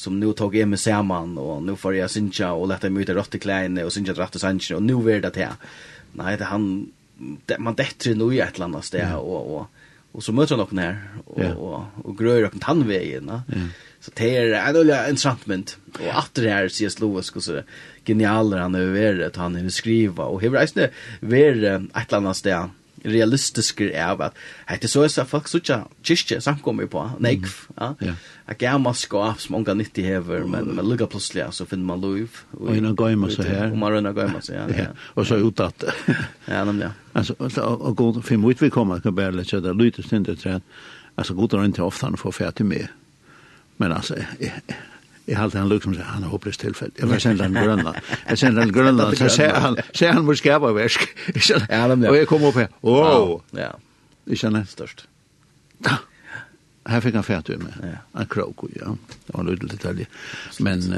som 0.00 0.20
nu 0.20 0.32
tog 0.32 0.54
jag 0.56 0.68
med 0.68 0.80
samman 0.80 1.38
och 1.38 1.62
nu 1.62 1.76
får 1.76 1.96
jag 1.96 2.10
synja 2.10 2.52
och 2.52 2.68
lätta 2.68 2.90
mig 2.90 3.02
ut 3.02 3.08
i 3.08 3.12
råttekläne 3.12 3.84
och 3.84 3.92
synja 3.92 4.12
dratt 4.12 4.34
och 4.34 4.40
sanchen 4.40 4.76
och 4.76 4.82
nu 4.82 5.12
är 5.12 5.20
det 5.20 5.30
det 5.30 5.48
Nej, 6.12 6.36
det 6.36 6.44
han 6.44 6.92
det, 7.46 7.58
man 7.58 7.74
dätter 7.74 8.14
nu 8.14 8.34
i 8.34 8.40
ett 8.40 8.54
eller 8.54 8.64
annat 8.64 8.84
sted 8.84 9.14
och, 9.14 9.56
och, 9.56 9.66
och 10.12 10.22
så 10.24 10.32
möter 10.32 10.56
han 10.56 10.66
upp 10.66 10.78
här 10.78 11.08
och, 11.24 11.38
och, 11.38 11.74
och, 11.74 11.84
och 12.04 12.18
grör 12.18 12.42
upp 12.42 12.60
tandvägen. 12.60 13.28
Ja. 13.28 13.54
Så 14.00 14.10
det 14.14 14.36
är 14.36 14.68
en 14.68 14.76
olja 14.76 15.08
interessant 15.08 15.46
mynd. 15.46 15.70
Och 15.94 16.18
efter 16.18 16.42
det 16.42 16.50
här 16.50 16.68
C.S. 16.68 17.00
Lewis 17.00 17.30
och 17.30 17.42
så 17.42 17.62
genialer 18.04 18.58
han 18.58 18.74
har 18.74 18.84
varit 18.84 19.36
han 19.36 19.54
har 19.54 19.68
skriva 19.68 20.24
och 20.24 20.44
eisne 20.44 20.90
vært 21.20 21.64
et 21.64 21.96
ett 21.96 22.12
annet 22.12 22.36
sted 22.36 22.70
realistisk 23.04 23.80
är 23.80 24.16
vad 24.16 24.32
hade 24.66 24.88
så 24.88 25.08
så 25.08 25.24
folk 25.24 25.48
så 25.48 25.58
ikke 25.58 25.84
kyrkje 26.02 26.40
samkommer 26.40 26.86
på 26.86 27.10
nej 27.18 27.42
ja. 27.76 27.94
Jag 28.48 28.58
gammal 28.58 28.94
skap 28.94 29.40
som 29.40 29.52
många 29.52 29.74
nytt 29.74 29.98
i 29.98 30.02
hever 30.02 30.44
men 30.44 30.64
men 30.64 30.88
lugga 30.88 31.06
plötsligt 31.06 31.54
så 31.54 31.66
finner 31.66 31.84
man 31.84 32.00
lov 32.00 32.28
och 32.50 32.76
innan 32.76 32.96
går 32.96 33.30
seg 33.30 33.46
här 33.46 33.72
och 33.72 33.78
man 33.78 33.92
rønner 33.92 34.12
går 34.12 34.40
seg, 34.40 34.56
ja 34.56 34.86
och 35.14 35.26
så 35.26 35.36
utåt 35.36 35.84
ja 36.44 36.64
nämligen 36.64 36.92
alltså 37.12 37.34
och 37.62 37.96
gå 37.96 38.22
för 38.22 38.36
mycket 38.36 38.62
vi 38.62 38.70
kommer 38.70 39.00
kan 39.00 39.14
bara 39.14 39.30
lägga 39.30 39.60
det. 39.60 39.72
Lite 39.72 40.02
stund 40.02 40.26
det 40.26 40.60
alltså 41.14 41.34
går 41.34 41.58
det 41.58 41.64
inte 41.64 41.82
ofta 41.82 42.06
han 42.06 42.16
får 42.16 42.32
färd 42.32 42.60
med. 42.60 42.88
Men 43.80 43.92
alltså 43.92 44.16
jag 45.24 45.36
hade 45.36 45.58
han 45.58 45.68
liksom 45.68 45.94
så 45.94 46.00
han 46.02 46.22
hopplös 46.22 46.56
tillfälle. 46.56 46.92
Jag 46.96 47.06
var 47.06 47.18
sända 47.18 47.44
han 47.44 47.52
Grönland. 47.52 47.96
Jag 48.26 48.38
sända 48.38 48.60
han 48.60 48.72
Grönland 48.72 49.18
så 49.18 49.28
ser 49.28 49.54
han 49.54 49.76
ser 49.94 50.12
han 50.12 50.24
måste 50.24 50.48
skapa 50.48 50.72
väsk. 50.72 51.00
Och 52.08 52.16
jag 52.16 52.28
kom 52.28 52.44
upp 52.44 52.54
här. 52.54 52.68
Wow. 52.80 53.42
Ja. 53.50 53.78
Det 54.24 54.36
känns 54.36 54.70
störst. 54.70 55.06
Här 56.84 57.00
fick 57.00 57.14
han 57.14 57.24
färt 57.24 57.48
med. 57.48 57.72
Ja. 57.82 58.20
En 58.20 58.26
krok, 58.26 58.56
ja. 58.80 58.96
Det 59.26 59.32
var 59.32 59.40
en 59.40 59.46
liten 59.46 59.68
detalj. 59.68 60.06
Men 60.58 60.94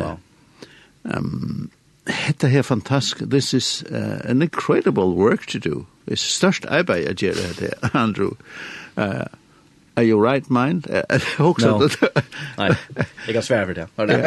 um, 1.03 1.71
hetta 2.07 2.47
her 2.47 2.63
fantastisk. 2.63 3.31
This 3.31 3.55
is 3.55 3.85
uh, 3.91 4.31
an 4.31 4.43
incredible 4.43 5.15
work 5.15 5.47
to 5.47 5.59
do. 5.59 5.87
It's 6.07 6.17
størst 6.17 6.65
arbeid 6.65 7.05
jeg 7.05 7.15
gjør 7.15 7.35
det 7.35 7.61
her, 7.61 7.97
Andrew. 7.97 8.35
Uh, 8.99 9.27
Are 9.97 10.03
you 10.03 10.19
right 10.19 10.51
mind? 10.51 10.87
Också 11.39 11.79
no. 11.79 11.89
Nei, 12.59 12.75
jeg 13.27 13.35
kan 13.35 13.43
svære 13.43 13.67
for 13.67 14.07
det. 14.07 14.19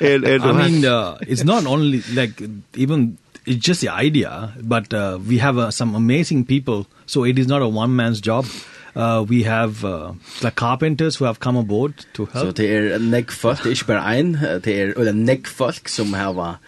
er, 0.00 0.24
and 0.24 0.44
I 0.50 0.52
mean 0.52 0.84
uh, 0.84 1.18
it's 1.20 1.44
not 1.44 1.66
only 1.66 2.00
like 2.14 2.42
even 2.74 3.18
it's 3.46 3.68
just 3.68 3.80
the 3.80 3.90
idea 3.90 4.52
but 4.62 4.94
uh, 4.94 5.18
we 5.28 5.38
have 5.38 5.58
uh, 5.58 5.70
some 5.70 5.94
amazing 5.94 6.46
people. 6.46 6.86
So 7.06 7.24
it 7.24 7.38
is 7.38 7.46
not 7.46 7.62
a 7.62 7.68
one 7.68 7.94
man's 7.96 8.20
job. 8.20 8.46
Uh 8.94 9.24
we 9.28 9.42
have 9.42 9.84
uh, 9.84 10.12
the 10.40 10.50
carpenters 10.50 11.16
who 11.16 11.24
have 11.24 11.40
come 11.40 11.56
aboard 11.56 11.94
to 12.14 12.24
help. 12.32 12.46
so 12.46 12.50
det 12.52 12.72
er 12.76 12.98
neck 12.98 13.30
folk 13.30 13.64
det 13.64 13.80
er 13.80 13.84
bare 13.86 14.16
ein 14.16 14.32
det 14.64 14.80
er 14.80 14.92
eller 14.96 15.12
neck 15.12 15.46
folk 15.46 15.88
som 15.88 16.12
har 16.12 16.58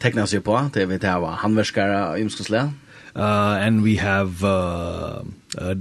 tekna 0.00 0.26
seg 0.26 0.42
på. 0.42 0.58
Det 0.74 0.82
er 0.82 0.86
vi 0.86 0.98
til 0.98 1.08
å 1.08 1.26
ha 1.26 1.36
handverskere 1.42 2.18
i 2.18 2.22
ymskosle 2.22 2.72
uh 3.14 3.58
and 3.60 3.82
we 3.82 3.96
have 3.96 4.42
uh, 4.42 5.22
uh 5.58 5.74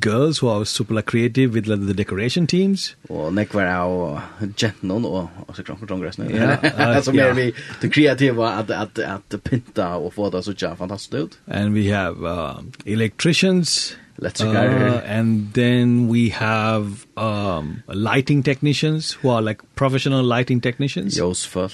girls 0.00 0.38
who 0.38 0.48
are 0.48 0.64
super 0.64 0.94
like, 0.94 1.06
creative 1.06 1.54
with 1.54 1.66
like, 1.66 1.86
the 1.86 1.94
decoration 1.94 2.46
teams. 2.46 2.96
Og 3.10 3.32
nek 3.34 3.54
var 3.54 3.68
av 3.68 4.20
gentnon 4.56 5.04
og 5.04 5.28
også 5.48 5.62
kronk 5.62 5.82
og 5.82 5.88
krongress 5.88 6.18
nu. 6.18 6.28
Ja, 6.30 7.00
som 7.02 7.18
är 7.18 7.32
vi 7.32 7.52
det 7.80 7.88
kreativa 7.88 8.48
at, 8.48 8.70
att 8.70 8.98
att 8.98 9.44
pynta 9.44 9.94
och 9.96 10.14
få 10.14 10.30
det 10.30 10.42
så 10.42 10.52
jävla 10.52 10.98
ut. 11.12 11.38
And 11.46 11.74
we 11.74 11.94
have 11.94 12.16
uh, 12.24 12.60
electricians 12.84 13.96
electrical 14.18 14.56
uh, 14.56 15.02
and 15.04 15.52
then 15.54 16.08
we 16.08 16.28
have 16.28 17.06
um 17.16 17.82
lighting 17.88 18.42
technicians 18.42 19.12
who 19.12 19.28
are 19.28 19.42
like 19.42 19.60
professional 19.74 20.22
lighting 20.22 20.60
technicians 20.60 21.16
Josfolk 21.16 21.72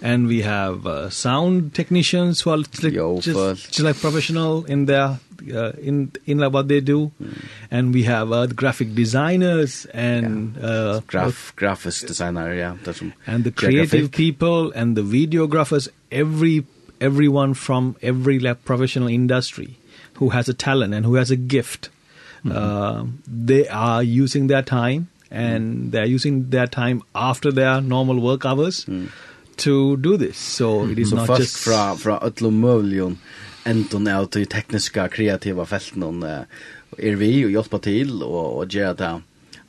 and 0.00 0.28
we 0.28 0.42
have 0.42 0.86
uh, 0.86 1.10
sound 1.10 1.74
technicians 1.74 2.42
who 2.42 2.50
are 2.50 2.58
like, 2.58 2.70
just, 2.70 3.72
just 3.72 3.80
like 3.80 3.96
professional 4.00 4.64
in 4.66 4.86
their 4.86 5.18
uh, 5.54 5.72
in 5.80 6.12
in 6.26 6.40
what 6.52 6.68
they 6.68 6.80
do 6.80 7.10
mm. 7.22 7.44
and 7.70 7.94
we 7.94 8.02
have 8.04 8.32
uh, 8.32 8.46
graphic 8.46 8.94
designers 8.94 9.86
and 9.92 10.56
yeah. 10.56 10.66
uh 10.66 11.00
graph 11.06 11.54
graphist 11.56 12.06
designer 12.06 12.54
yeah 12.54 12.76
that's 12.84 13.02
and 13.26 13.44
the 13.44 13.50
creative 13.50 13.90
graphic. 13.90 14.12
people 14.12 14.72
and 14.72 14.96
the 14.96 15.02
videographers 15.02 15.88
every 16.10 16.64
everyone 17.00 17.54
from 17.54 17.96
every 18.02 18.38
like, 18.38 18.64
professional 18.64 19.08
industry 19.08 19.76
who 20.14 20.30
has 20.30 20.48
a 20.48 20.54
talent 20.54 20.92
and 20.94 21.06
who 21.06 21.14
has 21.14 21.30
a 21.30 21.36
gift 21.36 21.88
mm 22.44 22.50
-hmm. 22.50 22.56
uh 22.56 23.06
they 23.46 23.64
are 23.68 24.02
using 24.02 24.48
their 24.48 24.62
time 24.62 25.08
and 25.30 25.64
mm. 25.64 25.90
they 25.92 26.00
are 26.00 26.14
using 26.16 26.50
their 26.50 26.66
time 26.66 27.02
after 27.14 27.52
their 27.52 27.80
normal 27.80 28.18
work 28.20 28.44
hours 28.44 28.84
mm. 28.84 29.08
to 29.56 29.96
do 29.96 30.16
this 30.16 30.36
so 30.36 30.84
it 30.86 30.98
is 30.98 31.10
so 31.10 31.16
not 31.16 31.38
just 31.38 31.56
fra 31.64 31.94
fra 31.96 32.18
öllum 32.28 32.60
mövlion 32.60 33.16
enten 33.68 34.08
av 34.08 34.28
de 34.32 34.44
tekniska, 34.46 35.08
kreativa 35.12 35.66
felten 35.68 36.22
uh, 36.24 36.44
er 36.98 37.18
vi 37.20 37.32
og 37.44 37.54
hjelper 37.54 37.84
til 37.84 38.14
og, 38.22 38.60
og 38.60 38.76
gjøre 38.76 38.94
det 38.98 39.14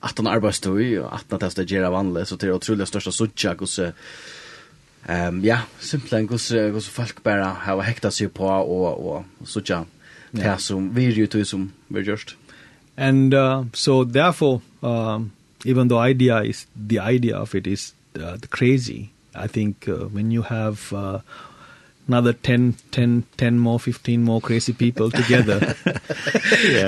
at 0.02 0.18
han 0.18 0.30
arbeidstøy 0.32 0.98
og 1.04 1.10
at 1.14 1.26
han 1.30 1.42
tester 1.44 1.68
gjøre 1.70 1.92
vanlig, 1.94 2.26
så 2.28 2.38
det 2.40 2.50
er 2.50 2.58
utrolig 2.58 2.88
største 2.90 3.14
suttja 3.14 3.54
hos 3.60 3.78
um, 3.80 5.42
ja, 5.46 5.62
simpelthen 5.80 6.30
hos, 6.32 6.50
hos 6.74 6.90
folk 6.90 7.22
bare 7.24 7.52
har 7.68 7.84
hekta 7.86 8.10
seg 8.14 8.34
på 8.34 8.48
og, 8.50 8.88
og 8.98 9.48
suttja 9.48 9.84
det 10.32 10.46
yeah. 10.46 10.60
som 10.60 10.90
vi 10.96 11.10
gjør 11.12 11.28
det 11.36 11.48
som 11.48 11.72
vi 11.90 12.06
gjør. 12.08 12.34
And 12.98 13.34
uh, 13.34 13.66
so 13.74 14.04
therefore, 14.04 14.62
um, 14.82 15.32
even 15.66 15.88
though 15.88 16.00
idea 16.00 16.42
is, 16.42 16.68
the 16.76 17.00
idea 17.00 17.38
of 17.38 17.56
it 17.56 17.68
is 17.68 17.94
uh, 18.16 18.38
the 18.38 18.48
crazy, 18.48 19.10
I 19.36 19.48
think 19.48 19.88
uh, 19.88 20.08
when 20.08 20.32
you 20.32 20.42
have 20.44 20.94
uh, 20.94 21.20
another 22.08 22.34
10 22.34 22.74
10 22.92 23.24
10 23.36 23.60
more 23.60 23.80
15 23.80 24.24
more 24.24 24.42
crazy 24.42 24.74
people 24.74 25.12
together. 25.12 25.76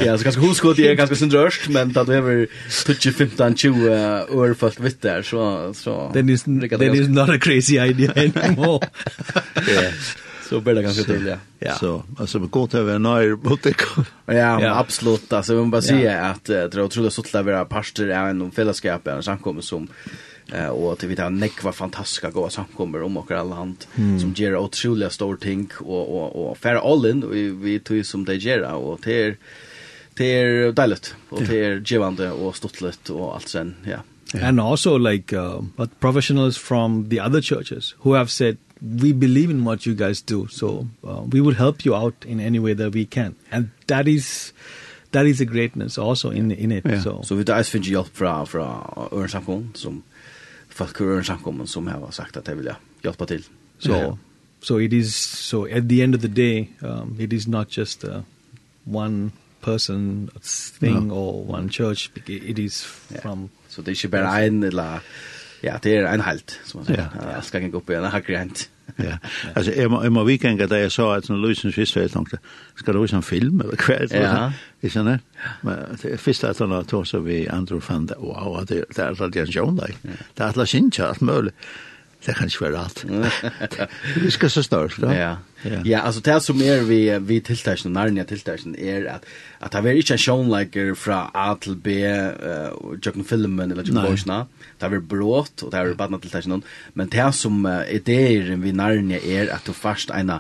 Ja, 0.06 0.18
så 0.18 0.24
ganska 0.24 0.42
hur 0.42 0.54
skulle 0.54 0.74
det 0.74 0.88
är 0.88 0.96
ganska 0.96 1.16
syndröst 1.16 1.70
men 1.70 1.98
att 1.98 2.08
det 2.08 2.16
över 2.16 2.48
20 2.70 3.12
15 3.12 3.56
20 3.56 4.26
år 4.30 4.54
fast 4.54 4.80
vitt 4.80 5.02
där 5.02 5.22
så 5.22 5.74
så 5.74 6.12
Then 6.14 6.30
is 6.30 6.44
then 6.44 6.96
is 6.96 7.08
not 7.08 7.30
a 7.30 7.38
crazy 7.42 7.80
idea 7.80 8.12
anymore. 8.16 8.88
Ja. 9.56 9.82
Så 10.50 10.60
blir 10.60 10.76
det 10.76 10.82
ganska 10.84 11.04
till 11.04 11.36
ja. 11.60 11.74
Så 11.74 12.04
alltså 12.18 12.40
vi 12.40 12.48
går 12.48 12.68
till 12.68 12.90
en 12.90 13.04
ny 13.04 13.36
butik. 13.36 13.82
Ja, 14.26 14.80
absolut 14.80 15.34
alltså 15.34 15.56
vi 15.56 15.66
måste 15.66 15.88
säga 15.88 16.26
att 16.26 16.46
det 16.46 16.70
tror 16.70 16.90
jag 16.96 17.12
så 17.12 17.22
att 17.22 17.46
vara 17.46 17.66
pastor 17.66 18.10
är 18.10 18.30
en 18.30 18.52
fällskap 18.52 19.08
en 19.08 19.24
samkomst 19.24 19.68
som 19.68 19.88
eh 20.54 20.68
och 20.68 20.94
att 20.94 21.04
vi 21.04 21.16
tar 21.16 21.30
nekva 21.30 21.72
fantastiska 21.72 22.32
goda 22.32 22.50
samkommer 22.50 23.02
om 23.02 23.18
och 23.18 23.32
alla 23.32 23.56
land 23.56 23.86
mm. 23.96 24.20
som 24.20 24.34
ger 24.34 24.56
otroliga 24.56 25.10
stor 25.10 25.36
ting 25.36 25.70
och 25.80 26.16
och 26.16 26.50
och 26.50 26.58
fair 26.58 26.76
all 26.76 27.06
in 27.06 27.30
vi 27.32 27.50
vi 27.50 27.80
tog 27.80 28.06
som 28.06 28.26
det 28.26 28.36
ger 28.36 28.74
och 28.74 29.00
det 29.04 29.38
det 30.14 30.26
är 30.26 30.72
deiligt 30.72 31.16
och 31.30 31.44
det 31.44 31.66
är 31.66 31.84
givande 31.86 32.32
och 32.32 32.56
stottligt 32.56 33.10
och 33.10 33.36
allt 33.36 33.48
sen 33.48 33.76
ja 33.84 33.90
yeah. 34.36 34.48
and 34.48 34.60
also 34.60 34.98
like 34.98 35.38
uh, 35.38 35.62
but 35.78 36.00
professionals 36.00 36.58
from 36.58 37.10
the 37.10 37.20
other 37.20 37.42
churches 37.42 37.96
who 37.98 38.14
have 38.14 38.28
said 38.28 38.58
we 38.80 39.14
believe 39.14 39.52
in 39.52 39.66
what 39.66 39.88
you 39.88 39.96
guys 39.96 40.22
do 40.22 40.48
so 40.48 40.88
uh, 41.04 41.22
we 41.32 41.42
will 41.42 41.56
help 41.56 41.86
you 41.86 41.96
out 41.96 42.26
in 42.26 42.40
any 42.40 42.60
way 42.60 42.76
that 42.76 42.94
we 42.94 43.06
can 43.06 43.36
and 43.52 43.70
that 43.88 44.08
is 44.08 44.54
that 45.12 45.26
is 45.26 45.42
a 45.42 45.46
greatness 45.46 45.98
also 45.98 46.32
in 46.32 46.52
in 46.52 46.72
it 46.72 46.86
yeah. 46.86 47.02
so 47.02 47.24
so 47.24 47.36
vi 47.36 47.44
där 47.44 47.64
finns 47.64 48.10
fra 48.14 48.46
fra 48.46 48.66
or 48.96 49.24
örsamkon 49.24 49.72
som 49.74 50.04
folk 50.74 51.02
ur 51.02 51.18
en 51.18 51.24
samkommun 51.24 51.68
som 51.68 51.88
har 51.88 52.12
sagt 52.12 52.38
att 52.38 52.46
de 52.46 52.58
vill 52.58 52.74
hjälpa 53.02 53.26
till. 53.26 53.44
Så 53.78 53.90
so, 53.90 53.96
yeah. 53.96 54.16
so 54.62 54.80
it 54.80 54.94
is 54.94 55.16
so 55.16 55.66
at 55.66 55.90
the 55.90 56.02
end 56.02 56.16
of 56.16 56.22
the 56.22 56.28
day 56.28 56.70
um 56.82 57.20
it 57.20 57.34
is 57.34 57.48
not 57.48 57.78
just 57.78 58.04
a 58.04 58.24
one 58.84 59.32
person 59.62 60.30
thing 60.80 61.08
no. 61.08 61.14
or 61.14 61.56
one 61.56 61.70
church 61.70 62.10
it 62.28 62.60
is 62.60 62.82
from 63.22 63.50
so 63.70 63.82
det 63.82 63.92
är 63.92 64.06
ju 64.06 64.10
bara 64.10 64.42
en 64.42 64.64
eller 64.64 65.00
ja 65.62 65.80
det 65.84 65.98
är 65.98 66.04
en 66.04 66.22
halt 66.22 66.60
som 66.66 66.80
man 66.80 66.86
säger. 66.86 67.00
Yeah. 67.00 67.36
Ja, 67.36 67.42
ska 67.42 67.60
gå 67.60 67.78
upp 67.78 67.90
i 67.90 67.94
en 67.94 68.04
hackgränt 68.04 68.70
ja. 69.00 69.18
Altså, 69.56 69.72
jeg 69.72 69.90
må, 69.90 70.02
jeg 70.04 70.12
må 70.12 70.24
man 70.24 70.68
da 70.70 70.80
jeg 70.80 70.92
så 70.92 71.10
at 71.16 71.26
sånn 71.26 71.42
Louisen 71.42 71.72
Svist, 71.72 71.96
jeg 71.96 72.12
tenkte, 72.12 72.38
skal 72.76 72.94
du 72.94 73.04
en 73.06 73.24
film 73.24 73.62
eller 73.62 73.80
kväll 73.80 74.10
ja. 74.12 74.52
Är 74.84 75.04
det? 75.04 75.20
Men 75.64 75.98
det 76.02 76.20
første 76.20 76.50
at 76.50 76.60
han 76.60 76.86
tog 76.86 77.08
så 77.08 77.20
vi 77.24 77.48
andre 77.48 77.82
fann 77.82 78.06
det, 78.08 78.18
wow 78.20 78.60
det 78.66 78.84
det 78.96 79.00
er 79.00 79.16
alltid 79.22 79.42
en 79.42 79.50
John 79.50 79.76
där. 79.78 79.96
Det 80.38 80.44
hade 80.44 80.68
sin 80.68 80.92
chans 80.92 81.22
möjligt. 81.22 81.56
det 82.26 82.36
kan 82.38 82.48
ikke 82.48 82.66
være 82.70 82.84
alt. 82.84 83.06
Vi 84.24 84.30
skal 84.32 84.50
så 84.50 84.64
størst, 84.64 85.02
da. 85.02 85.12
Ja, 85.12 85.34
ja. 85.86 86.02
altså 86.04 86.22
det 86.24 86.36
som 86.44 86.62
er 86.64 86.84
vi, 86.88 87.00
vi 87.24 87.40
tiltærsen, 87.40 87.94
nærmere 87.96 88.26
tiltærsen, 88.28 88.76
er 88.80 89.08
at, 89.16 89.28
at 89.62 89.72
det 89.72 89.92
er 89.92 90.00
ikke 90.00 90.16
en 90.18 90.22
sjånleger 90.22 90.94
fra 91.00 91.20
A 91.36 91.54
til 91.62 91.76
B, 91.80 91.88
uh, 91.88 92.96
jøkken 93.00 93.26
filmen 93.26 93.72
eller 93.72 93.84
jøkken 93.84 94.02
borsna, 94.04 94.44
det 94.82 94.90
er 94.90 95.06
brått, 95.14 95.64
og 95.64 95.72
det 95.72 95.80
er 95.80 95.96
badna 96.00 96.20
tiltærsen, 96.24 96.64
men 96.94 97.12
det 97.12 97.30
som 97.36 97.64
uh, 97.66 97.84
ideen 97.92 98.64
vi 98.64 98.76
nærmere 98.76 99.24
er 99.24 99.54
at 99.56 99.68
du 99.68 99.74
først 99.74 100.12
en, 100.16 100.32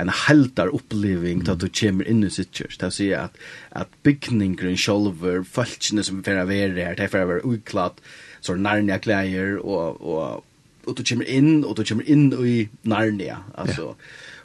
en 0.00 0.14
helter 0.26 0.72
oppleving 0.74 1.44
til 1.44 1.56
at 1.56 1.60
du 1.60 1.68
kommer 1.80 2.08
inn 2.08 2.24
i 2.24 2.32
sitt 2.32 2.52
kjørs, 2.56 2.80
det 2.80 2.88
er 2.88 2.96
si 2.96 3.10
at, 3.16 3.40
at 3.76 4.00
bygningren 4.04 4.80
sjolver, 4.80 5.44
folkene 5.44 6.04
som 6.04 6.20
er 6.20 6.28
for 6.28 6.44
å 6.44 6.48
være 6.48 6.76
her, 6.80 6.96
det 6.96 7.08
er 7.08 7.12
for 7.12 7.24
å 7.24 7.32
være 7.34 7.48
utklatt, 7.48 8.00
så 8.40 8.56
nærmere 8.56 9.02
klæger 9.04 9.58
og, 9.60 10.00
og 10.00 10.46
och 10.90 10.96
du 10.96 11.04
kommer 11.04 11.28
in 11.28 11.64
och 11.64 11.74
du 11.74 11.84
kommer 11.84 12.08
in 12.10 12.32
i 12.32 12.68
Narnia 12.82 13.38
alltså 13.54 13.82
yeah. 13.82 13.94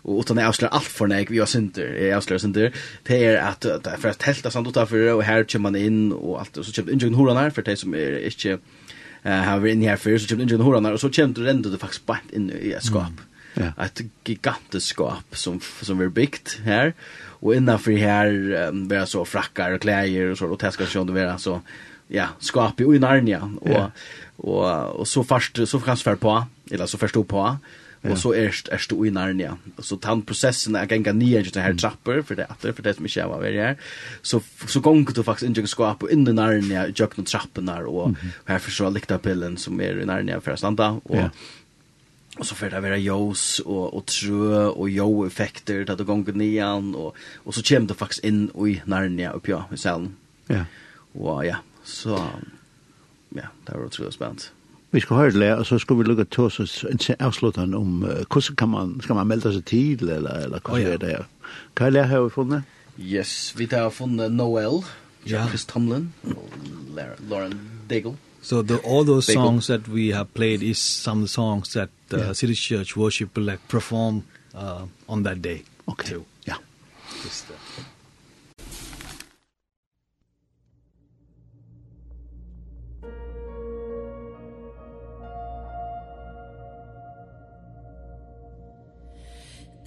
och 0.01 0.19
utan 0.19 0.38
jag 0.38 0.47
avslöjar 0.47 0.71
allt 0.71 0.84
för 0.84 1.08
när 1.08 1.25
vi 1.29 1.39
har 1.39 1.45
synder 1.45 1.93
jag 1.93 2.17
avslöjar 2.17 2.39
synder 2.39 2.73
det 3.03 3.25
är 3.25 3.38
att 3.38 3.62
det 3.62 3.89
är 3.89 3.97
för 3.97 4.10
att 4.10 4.19
tälta 4.19 4.51
samt 4.51 4.67
utanför 4.67 5.13
och 5.13 5.23
här 5.23 5.43
kommer 5.43 5.71
man 5.71 5.81
in 5.81 6.12
och 6.12 6.39
allt 6.39 6.58
och 6.58 6.65
så 6.65 6.71
kommer 6.71 6.93
ingen 6.93 7.13
horan 7.13 7.38
här 7.38 7.49
för 7.49 7.62
det 7.62 7.77
som 7.77 7.93
är 7.93 8.25
inte 8.25 8.58
har 9.23 9.60
vi 9.60 9.71
in 9.71 9.81
här 9.81 9.95
för 9.95 10.17
så 10.17 10.27
kommer 10.27 10.43
ingen 10.43 10.62
horan 10.62 10.86
här 10.86 10.93
och 10.93 11.01
så 11.01 11.10
kommer 11.10 11.34
du 11.34 11.49
ändå 11.49 11.69
det 11.69 11.77
faktiskt 11.77 12.05
bara 12.05 12.19
in 12.34 12.51
i 12.62 12.71
ett 12.71 12.84
skap 12.84 13.03
mm. 13.03 13.19
Yeah. 13.58 13.86
Ett 13.86 14.01
gigantiskt 14.25 14.89
skap 14.89 15.38
som 15.38 15.60
som 15.81 16.01
är 16.01 16.08
byggt 16.08 16.60
här 16.63 16.93
och 17.17 17.55
innanför 17.55 17.91
här 17.91 18.53
um, 18.67 18.88
vi 18.88 19.05
så 19.05 19.25
frackar 19.25 19.71
och 19.71 19.81
kläder 19.81 20.31
och 20.31 20.38
så 20.38 20.47
och 20.47 20.60
täskar 20.60 20.86
så 20.86 21.03
det 21.03 21.21
är 21.21 21.38
så 21.38 21.62
ja 22.08 22.27
skap 22.39 22.81
i 22.81 22.99
Narnia 22.99 23.51
och 23.62 23.69
yeah 23.69 23.89
och 24.38 25.00
og 25.00 25.08
så 25.08 25.24
först 25.24 25.67
så 25.67 25.80
kan 25.80 25.98
för 25.98 26.15
på 26.15 26.45
eller 26.71 26.86
så 26.86 26.98
förstod 26.98 27.28
på 27.28 27.39
og 27.39 27.58
Och 28.12 28.17
så 28.17 28.34
er 28.34 28.52
erst 28.71 28.89
du 28.89 29.04
i 29.04 29.10
Narnia. 29.10 29.58
Så 29.80 29.95
tan 29.95 30.21
processen 30.21 30.76
är 30.76 30.86
gänga 30.86 31.13
ner 31.13 31.52
det 31.54 31.62
här 31.62 31.74
trapper 31.74 32.21
för 32.21 32.36
det 32.36 32.45
att 32.50 32.62
för 32.76 32.84
det 32.84 32.95
som 32.95 33.06
ikke 33.06 33.28
var 33.28 33.41
väl 33.41 33.54
her 33.54 33.76
Så 34.21 34.41
så 34.67 34.79
gång 34.79 35.06
du 35.06 35.23
faktiskt 35.23 35.50
inte 35.50 35.67
ska 35.67 35.94
på 35.94 36.10
in 36.10 36.27
i 36.27 36.33
Narnia 36.33 36.88
jag 36.96 37.12
kan 37.12 37.25
trappen 37.25 37.65
där 37.65 37.86
och 37.86 38.12
här 38.46 38.60
för 38.60 38.71
så 38.71 38.90
likta 38.90 39.17
pillen 39.17 39.58
som 39.58 39.81
är 39.81 40.02
i 40.02 40.06
Narnia 40.06 40.42
for 40.42 40.52
å 40.52 40.58
standa 40.58 40.90
och 41.04 41.15
ja. 41.15 41.29
Och 42.38 42.46
så 42.46 42.56
får 42.56 42.69
det 42.69 42.81
vara 42.81 42.98
jås 42.98 43.60
och, 43.60 43.94
och 43.94 44.06
trö 44.06 44.65
och 44.65 44.90
jo 44.90 45.25
effekter 45.25 45.86
där 45.86 45.96
det 45.96 46.04
gånger 46.04 46.33
nian 46.33 46.96
och, 46.96 47.15
och 47.36 47.56
så 47.56 47.63
kommer 47.63 47.88
du 47.88 47.94
faktiskt 47.94 48.23
in 48.23 48.50
i 48.67 48.81
Narnia 48.86 49.31
upp 49.31 49.48
ja, 49.48 49.65
i 49.73 49.77
salen. 49.77 50.15
Ja. 50.48 50.65
Och 51.13 51.46
ja, 51.46 51.56
så 51.83 52.19
ja, 53.36 53.50
det 53.67 53.75
var 53.75 53.86
utrolig 53.86 54.13
spennende. 54.13 54.52
Vi 54.92 55.02
skal 55.04 55.15
høre 55.15 55.31
det, 55.31 55.50
og 55.60 55.65
så 55.65 55.79
skal 55.79 55.98
vi 56.00 56.04
lukke 56.08 56.23
til 56.31 56.44
oss 56.48 56.83
en 56.88 57.00
avslutning 57.19 57.73
om 57.75 58.04
uh, 58.04 58.21
hvordan 58.31 58.56
kan 58.56 58.69
man, 58.69 58.94
skal 59.04 59.15
man 59.15 59.27
melde 59.27 59.52
seg 59.52 59.65
til, 59.67 60.10
eller, 60.10 60.46
eller 60.46 60.62
hva 60.63 60.75
oh, 60.77 60.79
ja. 60.79 60.94
er 60.96 61.02
det? 61.02 61.15
Hva 61.75 61.90
er 61.90 61.96
det 61.98 62.06
her 62.08 62.23
vi 62.23 62.29
funnet? 62.31 62.63
Yes, 62.96 63.54
vi 63.58 63.67
har 63.71 63.90
funnet 63.92 64.31
Noel, 64.31 64.86
ja. 65.27 65.48
Chris 65.50 65.65
Tomlin, 65.65 66.13
og 66.23 66.48
Lauren 67.29 67.60
Daigle. 67.90 68.15
So 68.42 68.62
the, 68.62 68.77
all 68.86 69.04
those 69.04 69.27
Daigle. 69.27 69.33
songs 69.33 69.67
that 69.67 69.88
we 69.90 70.13
have 70.13 70.33
played 70.33 70.63
is 70.63 70.77
some 70.77 71.27
songs 71.27 71.73
that 71.73 71.90
uh, 72.13 72.17
yeah. 72.17 72.33
City 72.33 72.54
Church 72.54 72.96
worship 72.96 73.38
like 73.38 73.67
perform 73.67 74.23
uh, 74.54 74.86
on 75.10 75.23
that 75.23 75.42
day. 75.42 75.63
Okay, 75.90 76.10
too. 76.10 76.25
yeah. 76.48 76.58
Just, 77.23 77.50
uh, 77.50 77.81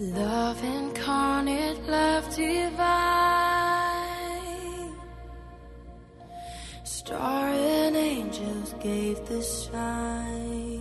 Love 0.01 0.63
incarnate, 0.63 1.85
love 1.89 2.33
divine. 2.37 2.79
Star 6.85 7.49
and 7.49 7.97
angels 7.97 8.77
gave 8.81 9.27
the 9.27 9.43
sign. 9.43 10.79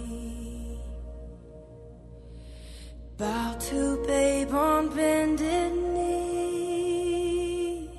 Bow 3.18 3.56
to 3.60 4.04
babe 4.06 4.54
on 4.54 4.90
bended 4.96 5.74
knee. 5.96 7.90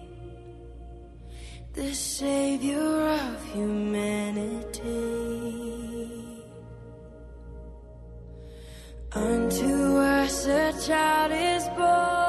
The 1.73 1.93
savior 1.95 2.79
of 2.79 3.45
humanity. 3.53 4.69
Unto 9.11 9.97
us 9.97 10.18
such 10.29 10.87
child 10.87 11.33
is 11.33 11.69
born. 11.71 12.28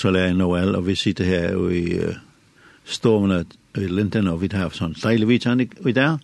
så 0.00 0.10
Noel, 0.32 0.74
og 0.76 0.86
vi 0.86 0.94
sitter 0.94 1.24
her 1.24 1.52
jo 1.52 1.68
i 1.68 1.98
uh, 2.00 2.16
stormen 2.84 3.46
i 3.76 3.86
Linden, 3.86 4.28
og 4.28 4.40
vi 4.40 4.48
har 4.52 4.72
sånn 4.72 4.96
deilig 4.96 5.28
vidtjende 5.28 5.66
i 5.86 5.92
dag, 5.92 6.22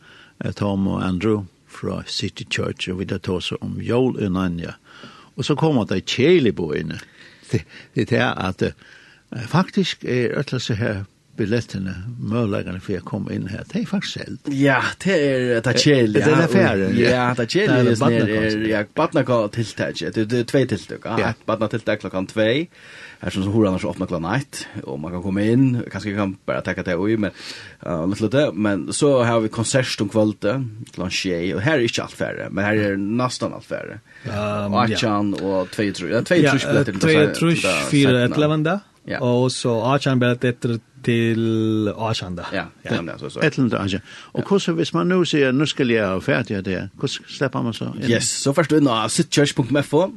Tom 0.57 0.89
og 0.89 1.03
Andrew 1.05 1.45
fra 1.69 2.03
City 2.09 2.47
Church, 2.51 2.89
og 2.91 3.01
vi 3.01 3.05
der 3.05 3.19
tar 3.19 3.41
så 3.41 3.59
om 3.61 3.77
jul 3.81 4.17
i 4.23 4.31
Nanja. 4.33 4.77
Og 5.37 5.45
så 5.45 5.55
kommer 5.55 5.85
der 5.85 6.01
på 6.57 6.73
inne. 6.73 6.99
Det, 7.53 7.63
det 7.95 8.13
er 8.13 8.33
at 8.33 8.63
uh, 8.63 8.73
faktisk 9.47 10.05
er 10.05 10.39
øtlelse 10.39 10.75
her 10.75 11.05
billetterna 11.37 11.95
möjligen 12.21 12.81
för 12.81 12.93
jag 12.93 13.05
kom 13.05 13.33
inn 13.33 13.49
här. 13.49 13.65
Det 13.73 13.79
är 13.79 13.87
faktiskt 13.87 14.19
själv. 14.19 14.37
Ja, 14.45 14.83
det 15.05 15.33
är 15.33 15.61
det 15.61 15.87
är 15.87 16.07
Det 16.13 16.21
är 16.21 16.45
affärer. 16.45 16.93
Ja, 16.93 17.35
det 17.37 17.57
är 17.57 17.85
det 17.85 18.03
är 18.03 18.69
jag 18.69 18.87
ja, 18.95 19.23
går 19.23 19.49
till 19.49 19.67
det. 19.77 20.25
Det 20.25 20.39
är 20.39 20.45
två 20.45 20.67
tilltag. 20.67 21.21
Ja, 21.21 21.33
barna 21.45 21.69
till 21.69 21.81
det 21.85 21.97
klockan 21.97 22.27
2. 22.27 22.41
Här 23.21 23.31
som 23.31 23.43
hur 23.43 23.67
annars 23.67 23.85
öppnar 23.85 24.07
klockan 24.07 24.35
1 24.35 24.67
och 24.83 25.01
man 25.01 25.13
kan 25.13 25.23
komma 25.23 25.43
in, 25.43 25.83
kanske 25.93 26.15
kan 26.15 26.37
bara 26.45 26.61
ta 26.61 26.73
det 26.73 26.97
oj 26.97 27.17
men 27.17 27.31
uh, 27.87 28.09
lite 28.09 28.29
det 28.29 28.53
men 28.53 28.93
så 28.93 29.25
har 29.25 29.41
vi 29.41 29.49
konsert 29.49 30.01
om 30.01 30.09
kvällen 30.09 30.87
klockan 30.95 31.11
6 31.11 31.55
och 31.55 31.61
här 31.61 31.79
är 31.79 31.83
inte 31.83 32.03
allt 32.03 32.13
färre, 32.13 32.49
men 32.51 32.65
här 32.65 32.75
är 32.75 32.97
nästan 32.97 33.53
allt 33.53 33.65
färre. 33.65 34.01
Um, 34.25 34.75
och 34.75 34.81
18 34.81 35.35
och 35.35 35.71
2 35.71 35.93
tror 35.93 36.11
jag. 36.11 36.27
2 36.27 36.35
tror 36.35 36.45
jag 36.45 36.53
biljetter. 36.53 36.93
2 37.29 37.35
tror 37.39 37.53
jag 37.53 37.91
4 37.91 38.23
11 38.23 38.81
Ja. 39.07 39.21
Och 39.21 39.53
så 39.53 39.83
Achan 39.83 40.19
blev 40.19 40.39
det 40.39 40.63
till 41.03 41.93
Achan 41.97 42.37
da. 42.37 42.47
Ja, 42.53 42.65
ja. 42.83 43.03
ja. 43.07 43.19
så 43.19 43.31
så. 43.31 43.41
Et 43.41 43.59
eller 43.59 43.79
annet 43.79 44.03
Och 44.09 44.51
hur 44.51 44.59
så 44.59 44.73
vis 44.73 44.93
man 44.93 45.09
nu 45.09 45.25
ser 45.27 45.53
nu 45.53 45.67
ska 45.67 45.85
jag 45.85 46.25
färdiga 46.25 46.63
det. 46.63 46.89
hvordan 46.95 47.09
slipper 47.29 47.63
man 47.63 47.75
så? 47.75 47.95
Yes, 48.09 48.43
så 48.43 48.55
förstår 48.55 48.81
du 48.81 49.09
sitchurch.mfo. 49.09 50.11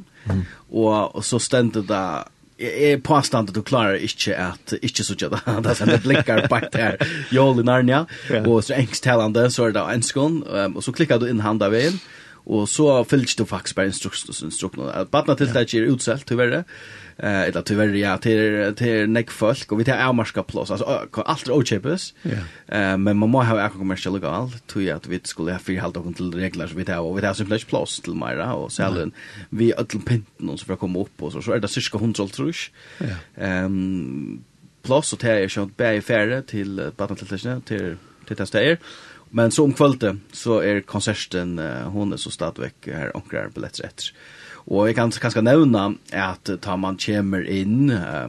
Och 0.70 1.14
och 1.16 1.24
så 1.24 1.38
stendte 1.38 1.80
det 1.80 2.24
är 2.92 2.98
påstand 2.98 3.48
at 3.48 3.54
du 3.54 3.62
klarar 3.62 3.96
inte 3.96 4.36
att 4.36 4.72
inte 4.82 5.04
så 5.04 5.14
tjata 5.14 5.60
där 5.60 5.74
sen 5.74 6.00
blinkar 6.02 6.48
bak 6.48 6.72
där 6.72 6.96
Joel 7.30 7.60
i 7.60 7.62
Narnia 7.62 8.06
och 8.46 8.64
så 8.64 8.72
ängsttalande 8.72 9.50
så 9.50 9.66
er 9.66 9.72
det 9.72 9.80
en 9.80 10.02
skon 10.02 10.42
och 10.74 10.84
så 10.84 10.92
klickar 10.92 11.18
du 11.18 11.30
in 11.30 11.40
handa 11.40 11.68
veien, 11.68 11.98
och 12.44 12.68
så 12.68 13.04
fylls 13.04 13.36
du 13.36 13.46
faktiskt 13.46 13.76
bara 13.76 13.86
instruktioner 13.86 14.44
instruktioner 14.44 14.92
att 14.92 15.10
till 15.38 15.52
det 15.52 15.74
är 15.74 15.82
utsält 15.82 16.26
tyvärr 16.26 16.64
eh 17.22 17.42
eller 17.42 17.62
tyvärr 17.62 17.94
ja 17.94 18.18
till 18.18 18.74
till 18.76 19.08
neck 19.10 19.30
folk 19.30 19.72
och 19.72 19.80
vi 19.80 19.84
tar 19.84 19.98
avmarska 19.98 20.42
plus 20.42 20.70
alltså 20.70 21.08
allt 21.24 21.48
är 21.48 21.52
ochepes. 21.52 22.14
Eh 22.66 22.96
men 22.96 23.16
man 23.16 23.30
måste 23.30 23.46
ha 23.46 23.66
ekonomiska 23.66 24.10
legal 24.10 24.50
till 24.66 24.92
att 24.92 25.06
vi 25.06 25.20
skulle 25.24 25.52
ha 25.52 25.58
frihalt 25.58 25.96
och 25.96 26.16
till 26.16 26.34
regler 26.34 26.66
så 26.66 26.76
vi 26.76 26.84
tar 26.84 26.98
och 26.98 27.18
vi 27.18 27.22
tar 27.22 27.34
simpelt 27.34 27.66
plus 27.66 28.00
till 28.00 28.14
Mira 28.14 28.54
och 28.54 28.72
sällan 28.72 29.12
vi 29.48 29.72
öll 29.74 29.86
pinten 29.86 30.48
och 30.48 30.60
så 30.60 30.66
för 30.66 30.74
att 30.74 30.80
komma 30.80 30.98
upp 30.98 31.22
och 31.22 31.32
så 31.32 31.42
så 31.42 31.52
är 31.52 31.60
det 31.60 31.68
cirka 31.68 31.98
100 31.98 32.26
trus 32.26 32.70
Ja. 32.98 33.42
Ehm 33.44 34.44
plus 34.82 35.12
och 35.12 35.18
det 35.22 35.30
är 35.30 35.58
ju 35.58 35.66
bäj 35.76 36.00
färre 36.00 36.42
till 36.42 36.90
Battletechna 36.96 37.60
till 37.60 37.96
till 38.26 38.36
testajer. 38.36 38.78
Men 39.30 39.50
som 39.50 39.72
kvällte 39.72 40.16
så 40.32 40.58
är 40.58 40.80
konserten 40.80 41.58
hon 41.84 42.12
är 42.12 42.16
så 42.16 42.30
stadväck 42.30 42.74
här 42.86 43.12
ankrar 43.14 43.48
biljetter 43.54 43.84
efter. 43.84 44.04
Og 44.66 44.86
jeg 44.86 44.98
kan 44.98 45.12
kanskje 45.12 45.42
nevne 45.46 45.96
at 46.12 46.50
tar 46.62 46.76
man 46.76 46.98
kommer 47.00 47.46
inn 47.48 47.90
uh, 47.94 48.28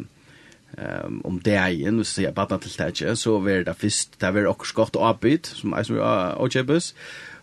um, 0.77 1.19
om 1.27 1.39
dagen, 1.43 1.99
hvis 2.01 2.17
jeg 2.19 2.33
badna 2.35 2.57
til 2.61 2.71
det 2.77 3.17
så 3.19 3.39
vil 3.39 3.65
det 3.65 3.75
først, 3.75 4.21
det 4.21 4.33
vil 4.33 4.47
også 4.47 4.73
godt 4.73 4.99
avbyt, 4.99 5.47
som 5.47 5.73
er 5.73 5.83
som 5.83 5.97
er 5.97 6.37
avkjøpes, 6.37 6.93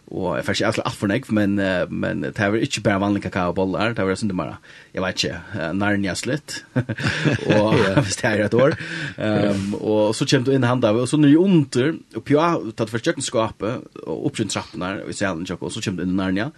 Og 0.09 0.38
jeg 0.38 0.46
fikk 0.46 0.61
ikke 0.62 0.84
alt 0.88 0.96
for 0.96 1.11
nek, 1.11 1.26
men, 1.36 1.59
men 1.92 2.22
det 2.24 2.32
var 2.38 2.62
ikke 2.64 2.80
bare 2.86 3.00
vanlig 3.02 3.22
kakaoboller, 3.26 3.92
det 3.92 4.06
var 4.06 4.16
sånn 4.16 4.30
det 4.30 4.38
bare, 4.38 4.56
jeg 4.94 5.04
vet 5.04 5.18
ikke, 5.20 5.66
narnia 5.76 6.14
litt, 6.28 6.54
og 7.59 7.76
hvis 8.06 8.16
det 8.20 8.30
er 8.30 8.44
et 8.46 8.56
år. 8.56 8.76
Um, 9.18 9.74
og 9.76 10.16
så 10.16 10.24
kom 10.30 10.46
du 10.46 10.52
inn 10.54 10.64
i 10.64 10.70
handa, 10.70 10.94
og 10.96 11.11
så 11.11 11.20
når 11.20 11.34
jeg 11.34 11.42
under, 11.44 11.92
og 12.16 12.24
pja, 12.24 12.46
tatt 12.78 12.94
for 12.94 13.04
kjøkkenskapet, 13.04 14.00
og 14.06 14.30
oppkjønt 14.30 14.56
trappen 14.56 14.86
her, 14.86 15.04
og 15.04 15.12
i 15.12 15.18
selen 15.18 15.44
kjøkken, 15.44 15.68
og 15.68 15.76
så 15.76 15.84
kom 15.84 16.00
du 16.00 16.06
inn 16.06 16.16
i 16.16 16.18
Narnia. 16.22 16.48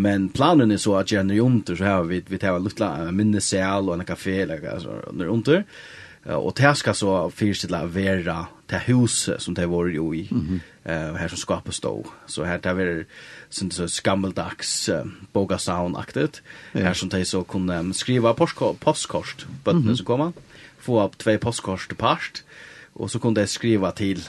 Men 0.00 0.30
planen 0.32 0.72
er 0.72 0.80
så 0.80 0.96
at 1.02 1.12
jeg 1.12 1.28
når 1.28 1.38
jeg 1.38 1.48
under, 1.50 1.80
så 1.80 1.90
har 1.90 2.08
vi, 2.08 2.24
vi 2.24 2.40
tar 2.40 2.56
litt 2.64 2.80
minnesel 3.12 3.90
og 3.90 3.98
en 3.98 4.08
kafé, 4.08 4.40
eller, 4.46 4.64
altså, 4.78 4.96
når 5.12 5.28
jeg 5.28 5.36
under. 5.36 5.64
Og 6.40 6.54
det 6.56 6.76
skal 6.80 6.96
så 6.96 7.16
fyrstidla 7.36 7.84
vera 7.92 8.46
det 8.70 8.80
huset 8.86 9.42
som 9.42 9.54
det 9.54 9.68
var 9.70 9.86
jo 9.86 10.12
i, 10.12 10.28
mm 10.30 10.40
-hmm. 10.40 11.10
uh, 11.10 11.16
her 11.16 11.28
som 11.28 11.38
skapet 11.38 11.74
stå. 11.74 12.10
Så 12.26 12.44
her 12.44 12.58
det 12.58 12.76
var 12.76 13.04
sånn 13.50 13.70
så 13.70 13.88
skammeldags 13.88 14.88
uh, 14.88 15.06
boga 15.32 15.56
sound-aktet, 15.56 16.42
yeah. 16.74 16.86
her 16.86 16.94
som 16.94 17.08
de 17.08 17.24
så 17.24 17.42
kunne 17.42 17.80
um, 17.80 17.92
skriva 17.92 18.32
postkort, 18.32 19.46
bøttene 19.64 19.80
mm 19.80 19.92
-hmm. 19.92 19.96
som 19.96 20.06
kom, 20.06 20.34
få 20.78 21.00
opp 21.00 21.18
tve 21.18 21.38
postkort 21.38 21.86
til 21.88 21.96
parst, 21.96 22.44
og 22.94 23.10
så 23.10 23.18
kunne 23.18 23.40
de 23.40 23.46
skriva 23.46 23.90
til 23.90 24.28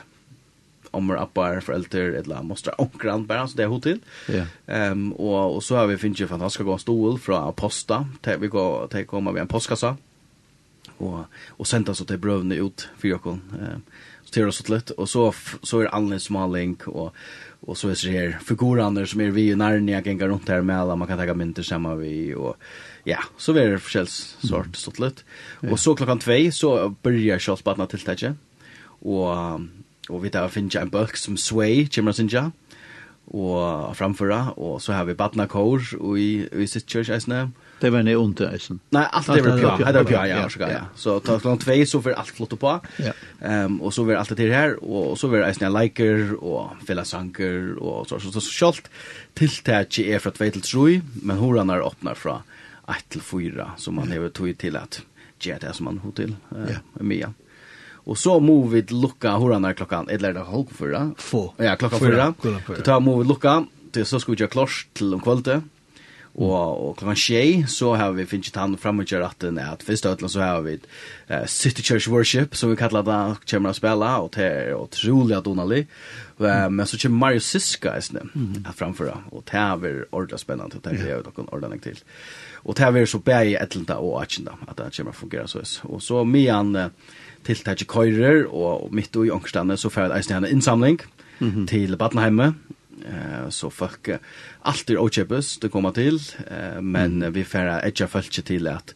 ommer 0.95 1.15
appar 1.15 1.59
föräldrar 1.59 2.15
eller 2.19 2.43
måste 2.43 2.71
onkran 2.77 3.25
bara 3.25 3.47
så 3.47 3.57
det 3.57 3.63
er 3.63 3.67
hun 3.67 3.81
til. 3.81 3.99
Ja. 4.27 4.45
Ehm 4.67 5.13
och 5.13 5.55
och 5.55 5.63
så 5.63 5.75
har 5.75 5.87
vi 5.87 5.97
finns 5.97 6.17
fantastisk 6.17 6.29
fantastiska 6.29 6.63
gå 6.63 6.77
stol 6.77 7.19
från 7.19 7.53
posta. 7.53 8.05
til 8.23 8.41
vi 8.41 8.47
går 8.47 8.87
tä 8.87 9.03
kommer 9.03 9.31
vi 9.31 9.39
en 9.39 9.47
postkassa. 9.47 9.95
Och 10.97 11.25
och 11.47 11.67
sända 11.67 11.93
så 11.93 12.05
till 12.05 12.17
brövne 12.17 12.55
ut 12.55 12.89
for 12.97 13.07
jokken. 13.07 13.41
kan. 13.51 13.59
Ehm 13.59 13.81
til 14.35 14.51
oss 14.51 14.61
litt, 14.69 14.91
och 14.91 15.09
så 15.09 15.33
så 15.63 15.79
är 15.81 15.95
Anne 15.95 16.19
Smaling, 16.19 16.75
och 16.85 17.15
och 17.65 17.77
så 17.77 17.89
är 17.89 18.05
det 18.05 18.11
här 18.11 18.39
figurerne 18.45 19.07
som 19.07 19.21
är 19.21 19.31
vi 19.31 19.49
i 19.49 19.55
Narnia 19.55 20.01
gängar 20.01 20.27
runt 20.27 20.49
her 20.49 20.61
med 20.61 20.79
alla 20.79 20.95
man 20.95 21.07
kan 21.07 21.17
ta 21.17 21.33
mynter 21.33 21.63
sammen 21.63 21.99
vi 21.99 22.33
och 22.35 22.57
ja 23.03 23.17
så 23.37 23.57
er 23.57 23.71
det 23.71 23.79
förskälls 23.79 24.37
sort 24.39 24.75
så 24.75 24.91
litt. 24.97 25.23
och 25.71 25.79
så 25.79 25.95
klockan 25.95 26.19
2 26.19 26.51
så 26.51 26.95
börjar 27.01 27.39
körsbattna 27.39 27.87
till 27.87 27.99
täcke 27.99 28.35
och 29.01 29.59
och 30.09 30.25
vi 30.25 30.29
tar 30.29 30.49
finna 30.49 30.81
en 30.81 30.89
bok 30.89 31.17
som 31.17 31.37
Sway 31.37 31.87
Chimrasinja 31.89 32.51
och 33.25 33.97
framföra 33.97 34.51
och 34.51 34.81
så 34.81 34.93
har 34.93 35.05
vi 35.05 35.13
Batna 35.13 35.47
Kors 35.47 35.93
och 35.93 36.19
i 36.19 36.49
i 36.51 36.67
sitt 36.67 36.89
church 36.89 37.09
as 37.09 37.27
Det 37.81 37.91
var 37.91 38.05
nere 38.07 38.21
under 38.21 38.53
eisen. 38.55 38.79
Nei, 38.95 39.03
alt 39.11 39.27
det 39.27 39.41
var 39.43 39.57
pja. 39.59 39.71
Det 39.79 39.99
var 39.99 40.07
pja, 40.07 40.21
ja, 40.29 40.43
ja, 40.47 40.69
ja. 40.71 40.83
Så 40.95 41.17
ta 41.19 41.35
klokka 41.41 41.65
tvei, 41.65 41.81
så 41.89 41.99
var 42.05 42.15
alt 42.21 42.31
flott 42.37 42.55
på. 42.59 42.75
Ehm 43.43 43.79
og 43.81 43.93
så 43.93 44.05
var 44.07 44.21
alt 44.21 44.31
det 44.31 44.37
til 44.39 44.53
her, 44.55 44.77
og 44.81 45.17
så 45.19 45.29
var 45.31 45.47
eisen 45.49 45.67
jeg 45.67 45.75
liker, 45.75 46.23
og 46.39 46.85
fellessanker, 46.87 47.75
og 47.81 48.07
så. 48.07 48.19
Så, 48.23 48.31
så, 48.31 48.39
så 48.41 48.55
sjalt 48.55 48.87
tiltaket 49.35 50.07
er 50.07 50.23
fra 50.23 50.31
2 50.31 50.51
til 50.55 50.63
3, 50.63 50.85
men 51.27 51.41
horan 51.41 51.73
er 51.73 51.83
åpner 51.83 52.15
fra 52.17 52.39
1 52.87 53.09
til 53.17 53.25
4, 53.25 53.67
som 53.81 53.99
man 53.99 54.13
har 54.13 54.29
tog 54.29 54.55
til 54.61 54.79
at 54.79 55.01
gjør 55.43 55.59
det 55.65 55.75
som 55.75 55.89
man 55.89 55.99
hod 56.03 56.15
til, 56.15 56.35
eh, 56.55 56.79
Mia. 57.01 57.33
Og 58.05 58.17
så 58.17 58.37
må 58.39 58.59
vi 58.69 58.83
lukka 58.93 59.33
horan 59.41 59.65
er 59.65 59.73
klokka, 59.73 60.05
eller 60.09 60.29
er 60.29 60.33
det 60.33 60.47
halv 60.47 60.71
fyra? 60.77 61.05
Få. 61.17 61.53
Ja, 61.57 61.75
klokka 61.75 61.99
fyra. 61.99 62.33
Så 62.41 62.83
ta 62.85 62.99
må 62.99 63.17
vi 63.19 63.27
lukka, 63.27 63.65
så 64.03 64.19
skal 64.19 64.35
vi 64.35 64.43
gjøre 64.43 64.53
klart 64.53 64.85
til 64.93 65.13
om 65.13 65.21
kvalitet 65.23 65.63
Og, 66.35 66.51
og 66.51 66.97
klokka 66.99 67.15
tjei 67.15 67.63
så 67.71 67.93
har 67.95 68.11
vi 68.17 68.25
finnet 68.27 68.57
han 68.59 68.73
frem 68.79 68.99
og 68.99 69.07
kjører 69.07 69.29
at 69.29 69.43
at 69.45 69.83
fyrst 69.87 70.07
av 70.09 70.19
så 70.27 70.41
har 70.43 70.65
vi 70.65 70.73
uh, 71.31 71.45
City 71.47 71.81
Church 71.81 72.09
Worship 72.11 72.55
som 72.59 72.73
vi 72.73 72.75
kallar 72.75 73.05
det 73.07 73.19
kommer 73.47 73.71
å 73.71 73.77
spela 73.77 74.09
og 74.19 74.33
det 74.35 74.43
er 74.43 74.73
utrolig 74.75 75.37
at 75.37 75.45
donalig 75.45 75.85
uh, 76.43 76.67
men 76.67 76.83
så 76.85 76.99
kommer 76.99 77.21
Mario 77.21 77.39
Siska 77.39 77.93
i 77.93 78.01
eisne 78.01 78.25
mm. 78.33 78.67
framføre 78.75 79.15
og 79.31 79.45
det 79.47 79.61
er 79.61 80.03
ordentlig 80.11 80.41
spennende 80.43 80.75
og 80.75 80.83
det 80.83 80.99
er 80.99 81.13
jo 81.15 81.47
ordentlig 81.47 81.81
til. 81.87 82.03
Og 82.65 82.75
det 82.75 82.83
er 82.83 83.05
så 83.05 83.19
bæg 83.19 83.53
i 83.53 83.57
etlenda 83.61 84.01
og 84.03 84.19
atjenda 84.21 84.57
at 84.67 84.75
det 84.75 84.91
kommer 84.97 85.15
å 85.15 85.21
fungere 85.21 85.47
så 85.47 85.63
og 85.87 86.03
så 86.03 86.25
mian 86.27 86.75
uh, 86.75 86.91
tiltak 87.47 87.81
i 87.81 87.87
køyrer 87.87 88.43
og, 88.49 88.89
og 88.89 88.93
midt 88.93 89.15
og 89.15 89.29
i 89.29 89.31
ångstene 89.31 89.79
så 89.79 89.89
får 89.89 90.09
vi 90.09 90.19
eisne 90.19 90.41
en 90.43 90.51
innsamling 90.51 90.99
mm 90.99 91.65
til 91.67 91.97
Badenheimet 91.99 92.55
Eh 93.03 93.49
så 93.49 93.69
folk 93.69 94.09
allt 94.61 94.89
är 94.89 94.97
ochepes 94.97 95.57
det 95.59 95.69
kommer 95.69 95.91
till 95.91 96.19
eh 96.47 96.81
men 96.81 97.11
mm. 97.21 97.33
vi 97.33 97.43
får 97.43 97.85
edge 97.85 98.07
folk 98.07 98.45
till 98.45 98.67
att 98.67 98.95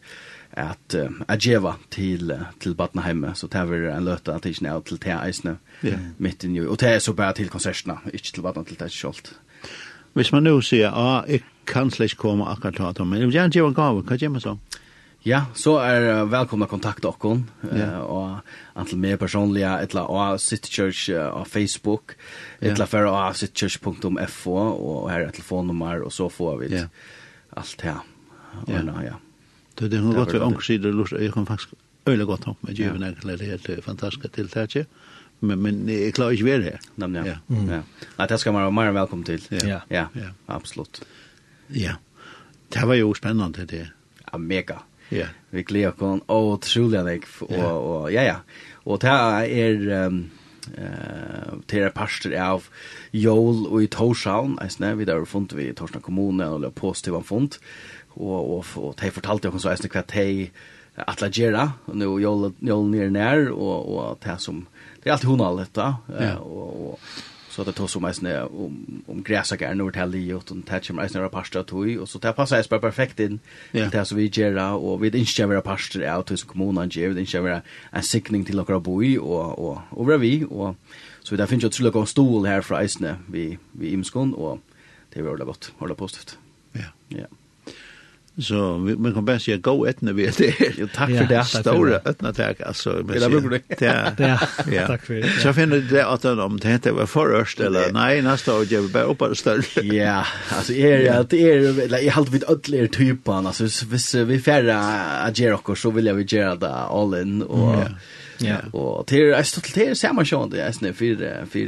att 0.50 0.94
uh, 0.94 1.10
ageva 1.28 1.74
till 1.88 2.38
till 2.58 2.74
Batnaheim 2.74 3.26
så 3.34 3.48
tar 3.48 3.66
vi 3.66 3.90
en 3.90 4.04
löta 4.04 4.34
att 4.34 4.46
inte 4.46 4.72
out 4.72 4.86
till 4.86 4.98
Täisne 4.98 5.56
yeah. 5.82 6.00
mitt 6.16 6.44
i 6.44 6.48
nu 6.48 6.68
och 6.68 6.76
det 6.76 6.88
är 6.88 6.98
så 6.98 7.12
bara 7.12 7.32
till 7.32 7.48
konserterna 7.48 7.98
inte 8.12 8.32
till 8.32 8.42
Batna 8.42 8.64
till 8.64 8.76
det 8.76 8.90
skolt. 8.90 9.34
Hvis 10.12 10.32
man 10.32 10.44
nu 10.44 10.62
ser 10.62 10.90
ah, 10.94 11.24
jeg 11.28 11.42
kan 11.64 11.90
släcka 11.90 12.16
komma 12.16 12.52
akkurat 12.52 12.98
men 12.98 13.30
jag 13.30 13.54
ger 13.54 13.66
en 13.66 13.72
gåva 13.74 14.18
kan 14.18 14.32
man 14.32 14.40
så. 14.40 14.58
Ja, 15.22 15.42
så 15.52 15.74
er 15.84 16.06
uh, 16.08 16.22
velkomna 16.32 16.64
kontakt 16.68 17.04
okkon, 17.04 17.42
yeah. 17.66 17.98
uh, 18.00 18.04
og 18.08 18.78
antall 18.80 19.00
mer 19.02 19.18
personliga, 19.20 19.74
etla 19.84 20.06
av 20.08 20.38
City 20.40 20.72
Church 20.72 21.10
av 21.12 21.42
uh, 21.42 21.48
Facebook, 21.48 22.14
etla 22.60 22.86
yeah. 22.86 22.88
for 22.88 23.08
av 23.10 23.36
citychurch.fo, 23.36 24.54
og 24.56 25.10
her 25.12 25.26
er 25.26 25.34
telefonnummer, 25.36 26.06
og 26.06 26.14
så 26.16 26.30
får 26.32 26.56
vi 26.62 26.72
yeah. 26.72 26.88
alt 27.52 27.84
her. 27.84 28.00
Ja. 28.00 28.64
yeah. 28.64 28.86
Nå, 28.88 28.96
ja. 29.04 29.20
Det, 29.76 29.92
det 29.92 30.00
er 30.00 30.08
godt 30.16 30.32
vi 30.32 30.42
ankersider, 30.48 31.04
jeg 31.20 31.36
kan 31.36 31.48
faktisk 31.48 31.76
øyla 32.08 32.24
godt 32.24 32.48
nok 32.48 32.64
med 32.64 32.80
djevene, 32.80 33.12
ja. 33.12 33.28
det 33.28 33.36
er 33.36 33.52
helt 33.52 33.84
fantastiske 33.84 34.32
tiltaket, 34.40 34.88
men, 35.44 35.60
men 35.60 35.84
jeg 35.88 36.16
klarer 36.16 36.36
ikke 36.36 36.48
være 36.48 36.64
her. 36.70 36.90
Nei, 37.00 37.12
ja. 37.20 37.26
Ja. 37.34 37.38
Mm. 37.52 37.68
ja. 37.68 37.84
Nei, 38.16 38.32
det 38.32 38.40
skal 38.40 38.56
man 38.56 38.70
være 38.70 38.76
mer 38.80 38.96
velkommen 38.96 39.28
til. 39.28 39.44
Ja, 39.52 39.82
ja. 39.92 40.08
ja. 40.16 40.32
absolutt. 40.48 41.04
Ja, 41.76 41.98
det 42.72 42.88
var 42.88 42.96
jo 42.96 43.12
spennende 43.16 43.68
det. 43.68 43.90
Ja, 44.24 44.40
mega. 44.40 44.80
Ja. 45.10 45.30
Vi 45.50 45.62
gleder 45.66 45.94
oss 45.98 46.22
utrolig 46.28 46.60
trolig 46.62 47.04
deg 47.06 47.24
og 47.48 47.88
og 47.90 48.12
ja 48.14 48.22
ja. 48.22 48.36
Og 48.86 49.00
det 49.02 49.10
er 49.10 50.06
um, 50.06 50.30
eh 50.76 51.56
til 51.66 51.82
er 51.82 51.94
pastor 51.94 52.34
av 52.34 52.68
Jol 53.12 53.66
og 53.66 53.82
i 53.82 53.86
Torshavn, 53.86 54.58
eisne, 54.62 54.96
vi 54.96 55.04
der 55.04 55.24
funnet 55.24 55.56
vi 55.56 55.68
i 55.68 55.74
Torshavn 55.74 56.02
kommune 56.02 56.46
og 56.46 56.60
la 56.60 56.70
positiv 56.70 57.14
han 57.14 57.24
funnet. 57.24 57.58
Og 58.16 58.58
og 58.58 58.64
og 58.76 58.94
de 59.00 59.10
fortalte 59.10 59.48
oss 59.48 59.66
eisne 59.66 59.90
hva 59.90 60.02
de 60.02 60.50
atla 61.06 61.28
gera, 61.28 61.72
og 61.86 61.96
nu 61.96 62.18
Jol 62.18 62.52
Jol 62.60 62.86
nere 62.90 63.10
nær 63.10 63.50
og 63.50 63.88
og 63.88 64.18
det 64.24 64.40
som 64.40 64.66
det 65.02 65.08
er 65.08 65.12
alt 65.16 65.24
hun 65.24 65.40
har 65.40 65.54
lett 65.56 65.74
da. 65.74 65.94
Og 66.38 66.70
og 66.92 66.98
så 67.50 67.64
det 67.64 67.72
tog 67.72 67.90
som 67.90 68.12
ner 68.20 68.42
om, 68.42 69.02
om 69.06 69.22
gräsakar 69.22 69.74
nord 69.74 69.96
här 69.96 70.06
liot 70.06 70.50
och 70.50 70.56
den 70.56 70.80
kommer 70.80 71.02
eisne 71.02 71.20
när 71.20 71.28
pasta 71.28 71.62
tog 71.62 71.96
och 71.98 72.08
så 72.08 72.18
det 72.18 72.32
passar 72.32 72.56
eisne 72.56 72.78
perfekt 72.78 73.20
in 73.20 73.40
yeah. 73.72 73.90
det 73.90 74.04
som 74.04 74.18
vi 74.18 74.26
gör 74.26 74.72
och 74.74 75.04
vi 75.04 75.18
inte 75.18 75.46
våra 75.46 75.60
parster 75.60 76.12
av 76.12 76.22
till 76.22 76.38
kommunen 76.38 76.88
ger 76.88 77.08
vi 77.08 77.20
inte 77.20 77.40
vara 77.40 77.62
en 77.90 78.02
sickning 78.02 78.44
till 78.44 78.56
några 78.56 78.80
boy 78.80 79.18
och, 79.18 79.58
och, 79.58 79.78
och 79.90 80.22
vi 80.22 80.44
och 80.50 80.76
så 81.22 81.36
där 81.36 81.46
finns 81.46 81.64
ju 81.64 81.68
ett 81.68 81.92
god 81.92 82.08
stol 82.08 82.46
här 82.46 82.60
för 82.60 82.82
isne 82.82 83.16
vi, 83.26 83.58
vi 83.72 83.92
imskon 83.92 84.34
och 84.34 84.58
det 85.12 85.20
är 85.20 85.24
väldigt 85.24 85.46
gott, 85.46 85.72
hålla 85.78 85.94
positivt. 85.94 86.38
Ja. 86.72 86.80
Yeah. 86.80 86.92
Ja. 87.08 87.16
Yeah. 87.16 87.30
Så 88.38 88.78
vi, 88.78 88.96
man 88.96 89.14
kan 89.14 89.24
bara 89.24 89.38
säga 89.38 89.56
gå 89.56 89.86
etna 89.86 90.12
vi 90.12 90.26
det. 90.26 90.54
Jo, 90.78 90.88
tack 90.94 91.08
för 91.08 91.24
det. 91.24 91.44
Stora 91.44 92.00
ötna 92.04 92.32
tack 92.32 92.60
alltså. 92.60 93.02
Men 93.04 93.20
det 93.20 93.40
brukar 93.40 94.14
det. 94.16 94.16
Ja. 94.18 94.38
Ja. 94.72 94.86
Tack 94.86 95.06
för 95.06 95.14
det. 95.14 95.40
Så 95.42 95.52
finner 95.52 95.78
det 95.80 96.06
att 96.06 96.24
om 96.24 96.58
det 96.60 96.68
heter 96.68 96.92
var 96.92 97.06
först 97.06 97.60
eller 97.60 97.92
nej 97.92 98.22
nästa 98.22 98.56
år 98.56 98.66
jag 98.70 98.90
bara 98.90 99.02
upp 99.02 99.18
det 99.18 99.36
större. 99.36 99.86
Ja, 99.86 100.26
alltså 100.48 100.72
är 100.72 100.98
det 100.98 101.18
att 101.18 101.32
är 101.32 101.80
eller 101.80 101.98
jag 101.98 102.12
håller 102.12 102.30
vid 102.30 102.44
ödler 102.48 102.86
typen 102.86 103.46
alltså 103.46 103.64
hvis 103.64 104.14
vi 104.14 104.40
färra 104.40 104.78
agerar 105.22 105.60
och 105.62 105.78
så 105.78 105.90
vill 105.90 106.06
jag 106.06 106.14
vi 106.14 106.22
göra 106.22 106.56
det 106.56 106.74
all 106.74 107.14
in 107.14 107.42
och 107.42 107.84
Ja. 108.42 108.56
Och 108.72 109.04
det 109.08 109.30
är 109.30 109.42
stort 109.42 109.74
det 109.74 109.86
är 109.86 109.94
samma 109.94 110.24
sjön 110.24 110.50
det 110.50 110.62
är 110.62 110.72
snä 110.72 110.92
för 110.92 111.46
för 111.50 111.58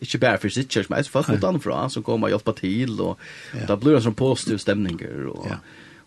inte 0.00 0.18
bara 0.18 0.38
för 0.38 0.48
sitt 0.48 0.72
church 0.72 0.86
men 0.88 1.04
folk 1.04 1.28
utanför 1.28 1.88
så 1.88 2.02
kommer 2.02 2.28
hjälpa 2.28 2.52
till 2.52 3.00
och 3.00 3.18
det 3.66 3.76
blir 3.76 3.92
det 3.92 4.02
sån 4.02 4.14
positiv 4.14 4.56
stämning 4.56 5.00
och 5.28 5.46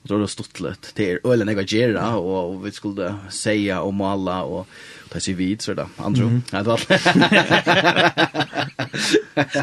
Och 0.06 0.10
då 0.10 0.16
är 0.16 0.20
det 0.20 0.28
lätt. 0.60 0.91
Det 0.95 1.12
är 1.12 1.32
ölen 1.32 1.47
jag 1.47 1.66
gera 1.66 2.18
och 2.18 2.68
vi 2.68 2.72
skulle 2.72 3.16
säga 3.30 3.82
och 3.82 3.93
måla 3.93 4.43
och 4.43 4.68
ta 5.10 5.20
sig 5.20 5.34
vid 5.34 5.62
så 5.62 5.74
där. 5.74 5.88
Andro. 5.97 6.41
Ja, 6.51 6.58
det 6.58 6.70
var. 6.70 6.80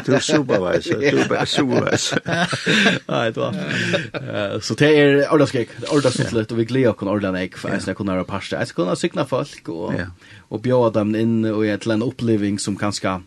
Du 0.05 0.19
supervisor, 0.19 0.99
du 0.99 1.23
supervisor. 1.45 2.19
Ja, 3.05 3.23
det 3.31 3.37
var. 3.37 4.59
Så 4.59 4.73
det 4.73 4.99
är 4.99 5.33
ordaskäck. 5.33 5.69
Ordaslätt 5.91 6.51
och 6.51 6.59
vi 6.59 6.65
glädjer 6.65 6.93
kon 6.93 7.07
ordan 7.07 7.35
ek 7.35 7.57
för 7.57 7.69
att 7.69 7.97
kunna 7.97 8.13
göra 8.13 8.23
pasta. 8.23 8.59
Jag 8.59 8.67
kunna 8.67 8.95
cykla 8.95 9.25
folk 9.25 9.69
och 9.69 9.93
och 10.49 10.59
bjuda 10.59 10.89
dem 10.89 11.15
in 11.15 11.45
och 11.45 11.65
ett 11.65 11.85
land 11.85 12.03
upplevelse 12.03 12.63
som 12.63 12.75
kanske 12.75 13.21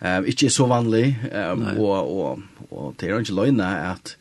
eh 0.00 0.18
inte 0.18 0.46
är 0.46 0.48
så 0.48 0.66
vanlig 0.66 1.14
eh 1.32 1.78
och 1.78 2.20
och 2.20 2.38
och 2.68 2.94
det 2.98 3.08
är 3.08 3.18
inte 3.18 3.32
lögna 3.32 3.90
att 3.90 4.16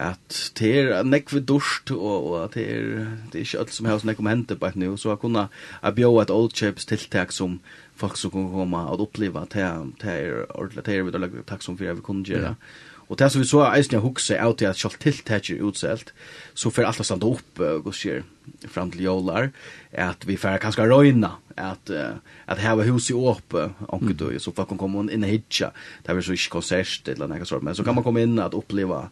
at 0.00 0.36
det 0.58 0.70
er 0.80 1.04
nekve 1.04 1.42
durst, 1.44 1.92
og, 1.92 2.30
og 2.32 2.54
det 2.54 2.64
er, 2.72 2.84
det 3.32 3.40
er 3.40 3.46
ikke 3.46 3.62
alt 3.64 3.74
som 3.74 3.88
har 3.90 4.04
nekve 4.08 4.28
hända 4.28 4.56
på 4.56 4.66
et 4.66 4.76
nu, 4.80 4.96
så 4.96 5.12
jeg 5.12 5.22
kunne 5.22 5.48
jeg 5.82 5.94
bjør 5.94 6.22
et 6.22 6.30
old 6.30 6.54
chips 6.56 6.86
tiltak 6.88 7.32
som 7.36 7.60
folk 8.00 8.16
som 8.16 8.32
kunne 8.32 8.52
komme 8.52 8.80
og 8.88 9.02
oppleva, 9.04 9.44
det 9.52 9.60
er 9.60 10.46
ordentlig, 10.54 10.86
det 10.86 10.94
er 10.94 11.04
vi 11.04 11.12
da 11.12 11.20
lager 11.20 11.44
takk 11.46 11.62
som 11.62 11.76
vi 11.76 11.92
kunne 12.00 12.24
gjøre. 12.24 12.54
Ja. 12.54 12.88
Og 13.10 13.18
det 13.18 13.26
som 13.32 13.42
vi 13.42 13.48
så 13.48 13.64
eisen 13.66 13.96
jeg 13.96 14.04
hukse 14.04 14.36
av 14.38 14.52
til 14.56 14.68
at 14.70 14.78
selv 14.78 14.94
tiltaker 15.02 15.62
utselt, 15.66 16.12
så 16.54 16.70
får 16.70 16.86
alt 16.86 17.02
standa 17.02 17.26
opp, 17.26 17.58
uh, 17.58 17.90
skjer 17.90 18.22
fram 18.70 18.92
til 18.94 19.02
jålar, 19.08 19.50
at 19.90 20.26
vi 20.26 20.38
får 20.38 20.60
kanskje 20.62 20.86
røyna, 20.86 21.34
at, 21.58 21.90
uh, 21.90 22.22
at 22.46 22.62
heva 22.62 22.86
hus 22.86 23.10
i 23.10 23.16
åp 23.18 23.56
anker 23.58 24.14
du, 24.14 24.28
så 24.38 24.54
folk 24.54 24.70
kan 24.70 24.78
komme 24.78 25.08
inn 25.10 25.26
i 25.26 25.34
hitja, 25.34 25.72
det 26.06 26.14
er 26.14 26.22
så 26.22 26.38
ikke 26.38 26.60
konsert, 26.60 27.10
eller 27.10 27.28
noe 27.28 27.50
sånt, 27.50 27.66
men 27.66 27.74
så 27.74 27.84
kan 27.84 27.98
man 27.98 28.06
komme 28.06 28.22
inn 28.22 28.38
at 28.38 28.54
oppleva 28.54 29.08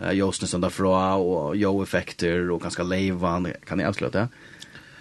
uh, 0.00 0.10
Josten 0.16 0.50
standa 0.50 0.70
fra, 0.72 1.14
og 1.20 1.54
Jo-effekter, 1.58 2.48
og 2.50 2.62
ganske 2.64 2.86
leivan, 2.86 3.52
kan 3.66 3.80
jeg 3.80 3.92
avsløre 3.92 4.16
det? 4.18 4.26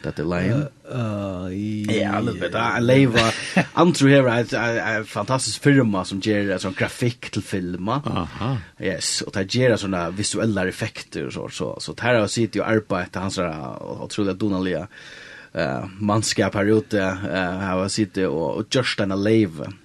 Det 0.04 0.20
er 0.20 0.28
leivan. 0.28 0.64
Ja, 1.88 2.18
litt 2.20 2.42
bedre. 2.42 2.64
Leiva, 2.84 3.30
Andrew 3.80 4.12
her 4.12 4.28
er 4.28 4.98
en 4.98 5.08
fantastisk 5.08 5.64
firma 5.64 6.02
som 6.08 6.20
gjør 6.20 6.58
sånn 6.60 6.76
grafikk 6.76 7.30
til 7.32 7.46
filma. 7.46 8.02
Aha. 8.04 8.50
Yes, 8.84 9.22
og 9.24 9.32
det 9.38 9.46
gjør 9.56 9.78
sånne 9.80 10.10
visuelle 10.18 10.68
effekter 10.68 11.30
og 11.30 11.32
så. 11.32 11.48
Så, 11.56 11.70
så 11.80 11.96
här 12.02 12.20
har 12.20 12.28
sitt 12.28 12.56
jo 12.56 12.66
arbeid 12.68 13.14
til 13.14 13.22
hans 13.22 13.38
og 13.40 14.10
utrolig 14.12 14.74
eh 14.74 14.88
uh, 15.56 15.86
mannskap 16.00 16.52
period 16.52 16.84
ute. 16.84 16.98
Uh, 17.00 17.60
her 17.62 17.78
har 17.78 17.88
sitt 17.88 18.18
og, 18.18 18.66
just 18.74 19.00
gjørst 19.00 19.24
leivan 19.24 19.83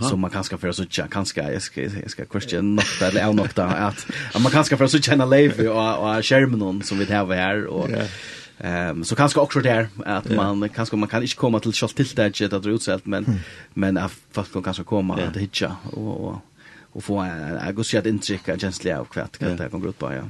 som 0.00 0.20
man 0.20 0.30
kanske 0.30 0.58
för 0.58 0.72
så 0.72 0.84
tjä 0.84 1.06
kanske 1.10 1.52
jag 1.52 1.62
ska 1.62 1.82
jag 1.82 2.10
ska 2.10 2.24
question 2.24 2.76
något 2.76 2.98
där 3.00 3.18
eller 3.18 3.32
något 3.32 3.56
där 3.56 3.64
att 3.64 4.06
man 4.42 4.52
kanske 4.52 4.76
för 4.76 4.86
så 4.86 4.98
tjäna 4.98 5.26
live 5.26 5.68
och 5.68 6.16
och 6.16 6.24
skärmen 6.24 6.82
som 6.82 6.98
vi 6.98 7.14
har 7.14 7.34
här 7.34 7.66
och 7.66 7.88
Ehm 8.62 8.90
um, 8.90 9.04
så 9.04 9.08
so 9.08 9.16
kanske 9.16 9.40
också 9.40 9.60
där 9.60 9.88
att 10.06 10.26
yeah. 10.26 10.36
man 10.36 10.68
kanske 10.68 10.96
man 10.96 11.08
kan 11.08 11.22
inte 11.22 11.36
komma 11.36 11.60
till 11.60 11.72
shot 11.72 11.96
till 11.96 12.06
det 12.14 12.52
att 12.52 12.62
det 12.62 12.68
utsält 12.68 13.06
men 13.06 13.40
men 13.74 13.96
att 13.96 14.12
fast 14.32 14.52
kan 14.52 14.62
kanske 14.62 14.84
komma 14.84 15.18
yeah. 15.18 15.30
att 15.30 15.36
hitcha 15.36 15.76
och 15.92 16.24
och, 16.24 16.36
och 16.92 17.04
få 17.04 17.18
en 17.18 17.58
agosiat 17.58 18.06
intryck 18.06 18.48
av 18.48 18.58
känsla 18.58 19.00
av 19.00 19.04
kvart 19.04 19.38
kan 19.38 19.56
det 19.56 19.68
gå 19.72 19.88
ut 19.88 19.98
på 19.98 20.12
ja. 20.12 20.22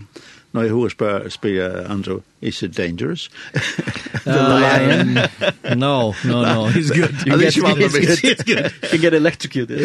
Når 0.53 0.63
jeg 0.63 0.73
hos 0.73 0.93
spør 0.93 1.29
spiller 1.29 1.91
Andrew, 1.91 2.21
is 2.43 2.63
it 2.63 2.77
dangerous? 2.77 3.31
the 4.25 4.43
lion? 4.43 5.15
no, 5.79 6.15
no, 6.25 6.43
no, 6.43 6.67
he's 6.67 6.91
good. 6.91 7.15
You 7.27 7.39
get, 7.39 7.57
you 7.57 7.67
he's, 7.67 7.87
good. 7.95 8.19
he's 8.19 8.43
good. 8.43 8.73
You 8.93 8.99
get 8.99 9.15
electrocuted. 9.15 9.79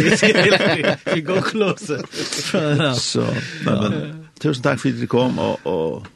you 1.16 1.22
go 1.22 1.41
closer. 1.41 2.01
so, 2.95 3.22
no, 3.66 3.89
men, 3.89 4.28
tusen 4.39 4.63
takk 4.63 4.80
for 4.80 4.89
at 4.89 5.01
du 5.01 5.07
kom, 5.07 5.39
og, 5.39 5.59
og 5.66 6.07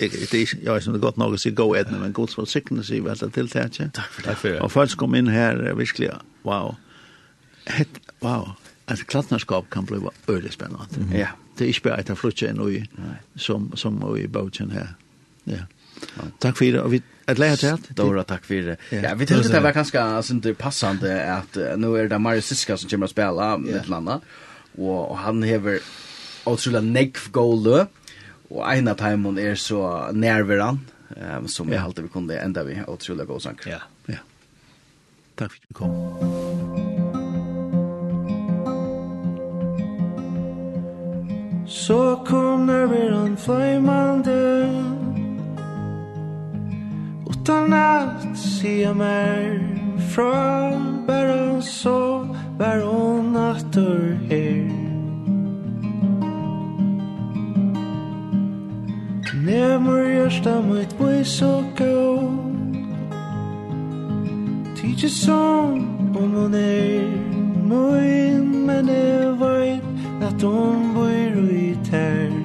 det 0.00 0.34
er 0.34 0.34
är 0.34 0.64
jag 0.64 0.82
som 0.82 0.92
det 0.92 0.98
er 0.98 1.02
godt 1.02 1.16
nok 1.16 1.34
å 1.34 1.38
si 1.38 1.50
gå 1.50 1.74
etne, 1.74 1.98
men 1.98 2.12
Guds 2.12 2.38
välsignelse 2.38 2.96
i 2.96 3.00
världen 3.00 3.30
till 3.30 3.48
tätje. 3.48 3.90
Tack 3.94 4.10
för 4.10 4.22
det. 4.22 4.28
Tack 4.28 4.38
för 4.38 4.48
det. 4.48 4.60
Og 4.60 4.72
folk 4.72 4.90
som 4.90 4.98
kom 4.98 5.14
in 5.14 5.28
här 5.28 5.74
virkelig, 5.74 6.10
Wow. 6.42 6.74
Het, 7.64 7.88
Wow. 8.20 8.48
at 8.86 9.06
klassnarskap 9.06 9.70
kan 9.70 9.84
bli 9.84 10.00
ödespännande. 10.28 10.86
Ja. 10.90 10.96
Mm 10.96 11.08
-hmm. 11.12 11.16
yeah 11.16 11.30
det 11.58 11.64
er 11.64 11.72
ikke 11.72 11.88
bare 11.88 12.00
et 12.00 12.18
flutje 12.18 12.50
enn 12.50 12.60
og 12.60 12.72
som, 13.36 13.70
som 13.78 14.02
og 14.02 14.18
i 14.18 14.26
bautjen 14.26 14.72
her. 14.74 14.94
Ja. 15.46 15.64
Takk 16.42 16.56
for 16.58 16.64
det, 16.64 16.80
og 16.80 16.90
vi 16.92 17.02
Et 17.24 17.38
leia 17.40 17.56
til 17.56 17.70
alt. 17.72 17.86
Stora 17.94 18.22
takk 18.28 18.44
for 18.44 18.66
det. 18.66 18.76
Ja, 18.92 19.14
vi 19.16 19.24
tenkte 19.24 19.52
det 19.52 19.62
var 19.64 19.72
ganske 19.72 20.00
synes, 20.26 20.56
passande 20.60 21.08
at 21.08 21.56
nu 21.80 21.94
er 21.96 22.08
det 22.08 22.20
Marius 22.20 22.50
Siska 22.52 22.76
som 22.76 22.90
kommer 22.90 23.08
å 23.08 23.14
spela 23.14 23.56
med 23.58 23.76
ett 23.76 23.86
eller 23.86 24.20
Och 24.76 25.10
og 25.10 25.18
han 25.18 25.42
hever 25.42 25.80
utrolig 26.46 26.82
nekv 26.82 27.30
gåle, 27.32 27.86
og 28.50 28.62
en 28.76 28.88
av 28.88 28.98
timene 28.98 29.40
er 29.40 29.54
så 29.54 30.10
nærveren, 30.12 30.82
um, 31.16 31.48
som 31.48 31.72
jeg 31.72 31.80
alltid 31.80 32.04
vi 32.04 32.08
kunde 32.08 32.40
enda 32.40 32.62
vi 32.62 32.82
utrolig 32.88 33.26
gåsanker. 33.26 33.70
Ja, 33.70 33.80
ja. 34.08 34.18
Takk 35.36 35.52
for 35.52 35.60
at 35.62 35.68
du 35.68 35.74
kom. 35.74 36.33
Så 41.74 42.16
kommer 42.26 42.86
vi 42.86 43.06
en 43.06 43.36
flöjmande 43.36 44.68
Utan 47.30 47.72
att 47.72 48.38
se 48.38 48.94
mer 48.94 49.78
Fra 50.14 50.72
bara 51.06 51.62
så 51.62 52.26
Var 52.58 52.82
hon 52.82 53.32
natter 53.32 54.18
her. 54.30 54.70
Nemur 59.46 60.08
hjärsta 60.08 60.62
mitt 60.62 60.98
boi 60.98 61.24
så 61.24 61.64
gå 61.78 62.32
Tidje 64.76 65.08
som 65.08 65.72
om 66.16 66.34
hon 66.34 66.54
er 66.54 67.34
Moin 67.68 68.66
men 68.66 68.86
det 68.86 69.32
var 69.38 69.93
at 70.22 70.42
hon 70.42 70.94
bor 70.94 71.50
i 71.50 71.78
tärn 71.90 72.44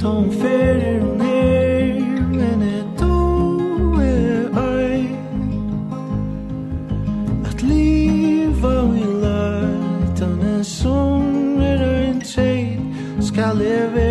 Tom 0.00 0.30
ferir 0.30 1.00
hon 1.00 1.18
ner 1.18 2.22
Men 2.32 2.62
ett 2.62 3.02
o 3.02 4.00
er 4.00 4.48
ei 4.58 5.16
At 7.44 7.62
liva 7.62 8.80
och 8.80 8.96
i 8.96 9.04
lötan 9.22 10.40
En 10.42 10.64
sång 10.64 11.62
er 11.62 11.82
ein 11.82 12.20
tid 12.20 12.80
skal 13.20 13.56
leva 13.56 14.09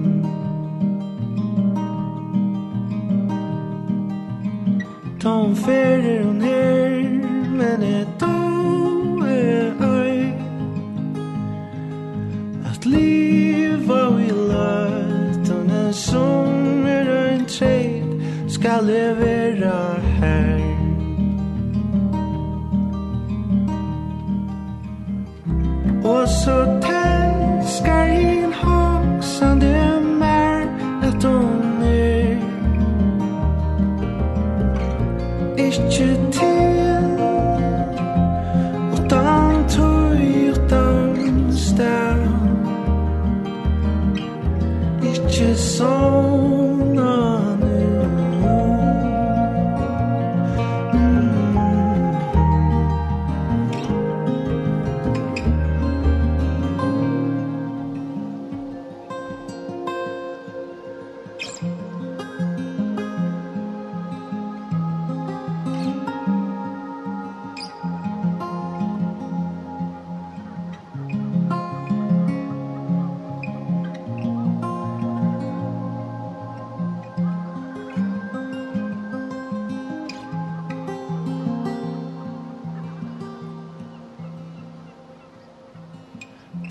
hon 5.45 5.55
fer 5.55 6.23
hon 6.23 6.41
her 6.41 6.89
Men 7.57 7.83
et 7.83 8.07
då 8.19 9.25
er 9.25 9.71
øy 9.81 10.31
At 12.71 12.85
liva 12.85 14.09
vi 14.17 14.29
løtan 14.49 15.69
en 15.69 15.93
som 15.93 16.85
er 16.87 17.33
en 17.33 17.45
treid 17.45 18.21
Skal 18.47 18.83
levera 18.83 19.94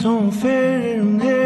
Tom 0.04 0.30
fer 0.30 1.00
mer 1.02 1.43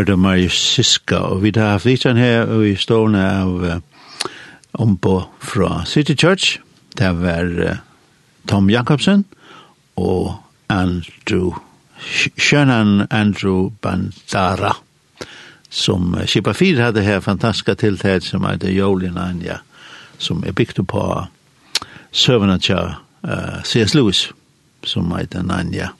hørte 0.00 0.16
Marie 0.16 0.48
Siska, 0.48 1.16
og 1.16 1.42
vi 1.42 1.52
har 1.56 1.74
haft 1.74 1.84
litt 1.84 2.04
her 2.04 2.48
i 2.64 2.72
stående 2.80 3.20
av 3.20 3.64
uh, 3.64 3.80
ombå 4.80 5.26
fra 5.44 5.82
City 5.84 6.14
Church. 6.16 6.56
Det 6.96 7.10
var 7.20 7.50
uh, 7.60 7.74
Tom 8.48 8.70
Jakobsen 8.70 9.26
og 10.00 10.38
Andrew, 10.72 11.52
Sjönan 12.00 13.06
Andrew 13.10 13.70
Bandara, 13.82 14.72
som 15.68 16.14
uh, 16.14 16.24
Kipa 16.24 16.54
4 16.56 16.80
hadde 16.82 17.04
her 17.04 17.20
fantastiska 17.20 17.74
tiltag 17.74 18.24
som 18.24 18.48
heter 18.48 18.72
Jolien 18.72 19.18
Anja, 19.18 19.60
som 20.18 20.40
er 20.46 20.56
bygd 20.56 20.80
på 20.88 21.26
søvnet 22.12 22.62
til 22.62 22.96
uh, 23.28 23.60
C.S. 23.64 23.94
Lewis, 23.94 24.30
som 24.84 25.12
heter 25.12 25.44
Anja. 25.44 25.90
Ja 25.90 25.92